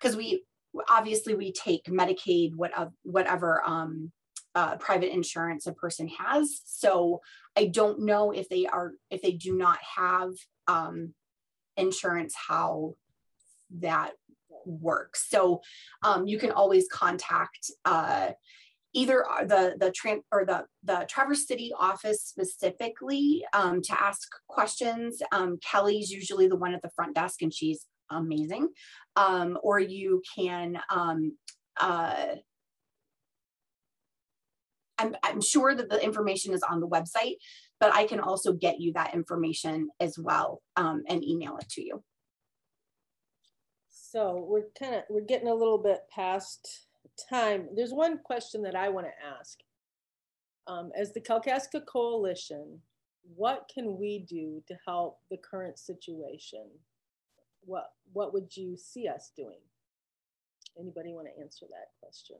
because 0.00 0.16
we 0.16 0.44
obviously 0.88 1.34
we 1.34 1.52
take 1.52 1.84
Medicaid, 1.84 2.54
what, 2.54 2.72
whatever 3.02 3.62
um, 3.66 4.10
uh, 4.54 4.76
private 4.76 5.12
insurance 5.12 5.66
a 5.66 5.72
person 5.72 6.08
has. 6.08 6.60
So 6.64 7.20
I 7.56 7.66
don't 7.66 8.00
know 8.00 8.30
if 8.32 8.48
they 8.48 8.66
are, 8.66 8.92
if 9.10 9.22
they 9.22 9.32
do 9.32 9.56
not 9.56 9.78
have 9.96 10.30
um, 10.68 11.14
insurance, 11.76 12.34
how 12.48 12.94
that 13.78 14.12
works. 14.64 15.28
So 15.28 15.62
um, 16.02 16.26
you 16.26 16.38
can 16.38 16.50
always 16.50 16.86
contact 16.88 17.70
uh, 17.84 18.30
either 18.94 19.24
the 19.42 19.76
the 19.78 19.90
tran 19.90 20.20
or 20.30 20.44
the 20.44 20.66
the 20.84 21.06
Traverse 21.08 21.46
City 21.46 21.72
office 21.78 22.22
specifically 22.22 23.44
um, 23.52 23.80
to 23.82 24.00
ask 24.00 24.28
questions. 24.48 25.22
Um, 25.32 25.58
Kelly's 25.64 26.10
usually 26.10 26.48
the 26.48 26.56
one 26.56 26.74
at 26.74 26.82
the 26.82 26.90
front 26.90 27.14
desk, 27.14 27.42
and 27.42 27.52
she's 27.52 27.86
amazing. 28.10 28.68
Um, 29.16 29.58
or 29.62 29.80
you 29.80 30.22
can 30.36 30.78
um, 30.90 31.36
uh, 31.80 32.36
I'm, 35.02 35.16
I'm 35.22 35.40
sure 35.40 35.74
that 35.74 35.90
the 35.90 36.02
information 36.02 36.54
is 36.54 36.62
on 36.62 36.80
the 36.80 36.88
website, 36.88 37.36
but 37.80 37.94
I 37.94 38.06
can 38.06 38.20
also 38.20 38.52
get 38.52 38.80
you 38.80 38.92
that 38.92 39.14
information 39.14 39.88
as 40.00 40.16
well 40.18 40.62
um, 40.76 41.02
and 41.08 41.24
email 41.24 41.56
it 41.56 41.68
to 41.70 41.84
you. 41.84 42.02
So 43.88 44.46
we're 44.48 44.68
kind 44.78 44.94
of, 44.94 45.02
we're 45.10 45.22
getting 45.22 45.48
a 45.48 45.54
little 45.54 45.78
bit 45.78 46.02
past 46.14 46.86
time. 47.28 47.68
There's 47.74 47.92
one 47.92 48.18
question 48.18 48.62
that 48.62 48.76
I 48.76 48.88
want 48.88 49.06
to 49.06 49.38
ask. 49.38 49.58
Um, 50.68 50.92
as 50.96 51.12
the 51.12 51.20
Kalkaska 51.20 51.84
Coalition, 51.86 52.78
what 53.34 53.68
can 53.72 53.98
we 53.98 54.20
do 54.28 54.62
to 54.68 54.76
help 54.86 55.18
the 55.30 55.38
current 55.38 55.78
situation? 55.78 56.66
What, 57.64 57.90
what 58.12 58.32
would 58.32 58.56
you 58.56 58.76
see 58.76 59.08
us 59.08 59.32
doing? 59.36 59.60
Anybody 60.78 61.12
want 61.12 61.26
to 61.34 61.42
answer 61.42 61.66
that 61.68 61.88
question? 62.00 62.36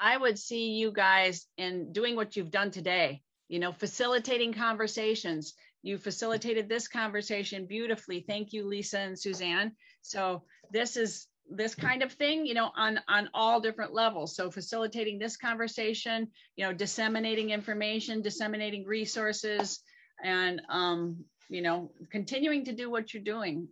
I 0.00 0.16
would 0.16 0.38
see 0.38 0.70
you 0.70 0.92
guys 0.92 1.46
in 1.58 1.92
doing 1.92 2.16
what 2.16 2.34
you've 2.34 2.50
done 2.50 2.70
today, 2.70 3.22
you 3.48 3.58
know, 3.58 3.72
facilitating 3.72 4.54
conversations. 4.54 5.54
You 5.82 5.98
facilitated 5.98 6.68
this 6.68 6.88
conversation 6.88 7.66
beautifully. 7.66 8.24
Thank 8.26 8.52
you, 8.52 8.66
Lisa 8.66 8.98
and 8.98 9.18
Suzanne. 9.18 9.72
So 10.02 10.44
this 10.72 10.96
is 10.96 11.26
this 11.50 11.74
kind 11.74 12.02
of 12.02 12.12
thing, 12.12 12.46
you 12.46 12.54
know, 12.54 12.70
on 12.76 13.00
on 13.08 13.28
all 13.34 13.60
different 13.60 13.92
levels. 13.92 14.34
So 14.34 14.50
facilitating 14.50 15.18
this 15.18 15.36
conversation, 15.36 16.28
you 16.56 16.64
know, 16.64 16.72
disseminating 16.72 17.50
information, 17.50 18.22
disseminating 18.22 18.86
resources, 18.86 19.80
and 20.24 20.62
um, 20.70 21.24
you 21.48 21.60
know, 21.60 21.90
continuing 22.10 22.64
to 22.64 22.72
do 22.72 22.90
what 22.90 23.12
you're 23.12 23.22
doing. 23.22 23.68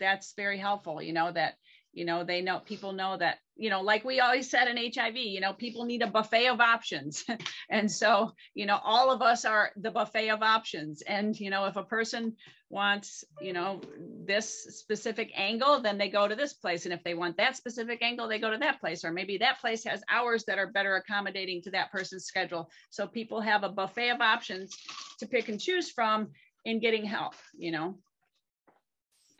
That's 0.00 0.32
very 0.34 0.58
helpful. 0.58 1.02
You 1.02 1.12
know 1.12 1.30
that 1.30 1.54
you 1.92 2.04
know 2.04 2.24
they 2.24 2.40
know 2.40 2.58
people 2.58 2.92
know 2.92 3.16
that 3.16 3.38
you 3.56 3.68
know 3.68 3.82
like 3.82 4.04
we 4.04 4.20
always 4.20 4.48
said 4.50 4.66
in 4.66 4.76
hiv 4.76 5.16
you 5.16 5.40
know 5.40 5.52
people 5.52 5.84
need 5.84 6.02
a 6.02 6.06
buffet 6.06 6.48
of 6.48 6.60
options. 6.60 7.24
And 7.70 7.90
so 7.90 8.32
you 8.54 8.66
know 8.66 8.78
all 8.82 9.10
of 9.10 9.22
us 9.22 9.44
are 9.44 9.70
the 9.76 9.90
buffet 9.90 10.30
of 10.30 10.42
options. 10.42 11.02
And 11.02 11.38
you 11.38 11.50
know 11.50 11.66
if 11.66 11.76
a 11.76 11.84
person 11.84 12.36
wants 12.70 13.24
you 13.40 13.52
know 13.52 13.80
this 14.26 14.64
specific 14.80 15.30
angle 15.36 15.80
then 15.80 15.98
they 15.98 16.08
go 16.08 16.26
to 16.26 16.34
this 16.34 16.54
place. 16.54 16.84
And 16.84 16.94
if 16.94 17.02
they 17.04 17.14
want 17.14 17.36
that 17.36 17.56
specific 17.56 18.02
angle 18.02 18.28
they 18.28 18.38
go 18.38 18.50
to 18.50 18.58
that 18.58 18.80
place. 18.80 19.04
Or 19.04 19.12
maybe 19.12 19.38
that 19.38 19.60
place 19.60 19.84
has 19.84 20.02
hours 20.10 20.44
that 20.44 20.58
are 20.58 20.68
better 20.68 20.96
accommodating 20.96 21.62
to 21.62 21.70
that 21.70 21.92
person's 21.92 22.24
schedule. 22.24 22.70
So 22.90 23.06
people 23.06 23.40
have 23.40 23.64
a 23.64 23.68
buffet 23.68 24.10
of 24.10 24.20
options 24.20 24.76
to 25.18 25.26
pick 25.26 25.48
and 25.48 25.60
choose 25.60 25.90
from 25.90 26.28
in 26.64 26.80
getting 26.80 27.04
help 27.04 27.34
you 27.54 27.72
know. 27.72 27.98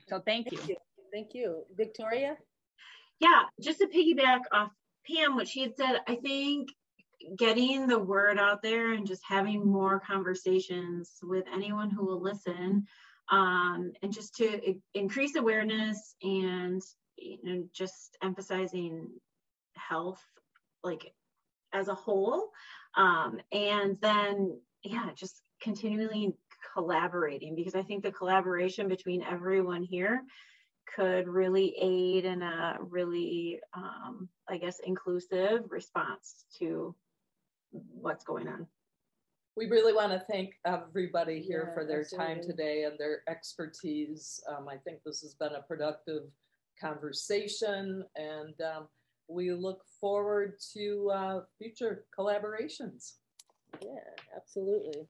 So 0.09 0.20
thank 0.20 0.50
you. 0.50 0.59
Thank 0.59 0.70
you. 0.70 0.91
Thank 1.12 1.34
you. 1.34 1.64
Victoria? 1.76 2.36
Yeah, 3.20 3.42
just 3.60 3.78
to 3.78 3.86
piggyback 3.86 4.40
off 4.50 4.70
Pam, 5.06 5.34
what 5.36 5.48
she 5.48 5.62
had 5.62 5.76
said, 5.76 6.00
I 6.08 6.16
think 6.16 6.68
getting 7.36 7.86
the 7.86 7.98
word 7.98 8.38
out 8.38 8.62
there 8.62 8.92
and 8.92 9.06
just 9.06 9.22
having 9.28 9.64
more 9.64 10.00
conversations 10.00 11.10
with 11.22 11.44
anyone 11.52 11.90
who 11.90 12.04
will 12.04 12.20
listen 12.20 12.86
um, 13.30 13.92
and 14.02 14.12
just 14.12 14.34
to 14.36 14.74
increase 14.94 15.36
awareness 15.36 16.16
and 16.22 16.82
you 17.16 17.38
know 17.44 17.64
just 17.72 18.16
emphasizing 18.22 19.08
health 19.76 20.22
like 20.82 21.12
as 21.72 21.88
a 21.88 21.94
whole 21.94 22.50
um, 22.96 23.40
and 23.52 23.96
then 24.00 24.58
yeah 24.82 25.10
just 25.14 25.40
continually 25.60 26.34
collaborating 26.74 27.54
because 27.54 27.74
i 27.74 27.82
think 27.82 28.02
the 28.02 28.10
collaboration 28.10 28.88
between 28.88 29.22
everyone 29.22 29.82
here 29.82 30.22
could 30.95 31.28
really 31.28 31.74
aid 31.80 32.24
in 32.24 32.43
a 32.43 32.76
really, 32.80 33.61
um, 33.74 34.28
I 34.49 34.59
guess, 34.59 34.80
inclusive 34.84 35.62
response 35.68 36.45
to 36.59 36.95
what's 37.70 38.24
going 38.24 38.49
on. 38.49 38.66
We 39.57 39.66
really 39.66 39.93
want 39.93 40.12
to 40.12 40.22
thank 40.30 40.55
everybody 40.64 41.40
here 41.40 41.66
Yeah, 41.68 41.74
for 41.74 41.86
their 41.86 42.01
absolutely. 42.01 42.34
time 42.34 42.43
today 42.43 42.84
and 42.84 42.99
their 42.99 43.22
expertise. 43.28 44.43
Um, 44.49 44.66
I 44.68 44.76
think 44.78 45.01
this 45.05 45.20
has 45.20 45.34
been 45.34 45.53
a 45.53 45.62
productive 45.62 46.22
conversation 46.80 48.05
and 48.16 48.55
um, 48.62 48.88
we 49.28 49.53
look 49.53 49.82
forward 50.01 50.55
to 50.74 51.11
uh, 51.14 51.40
future 51.59 52.05
collaborations. 52.18 53.14
Yeah, 53.80 54.01
absolutely. 54.34 55.07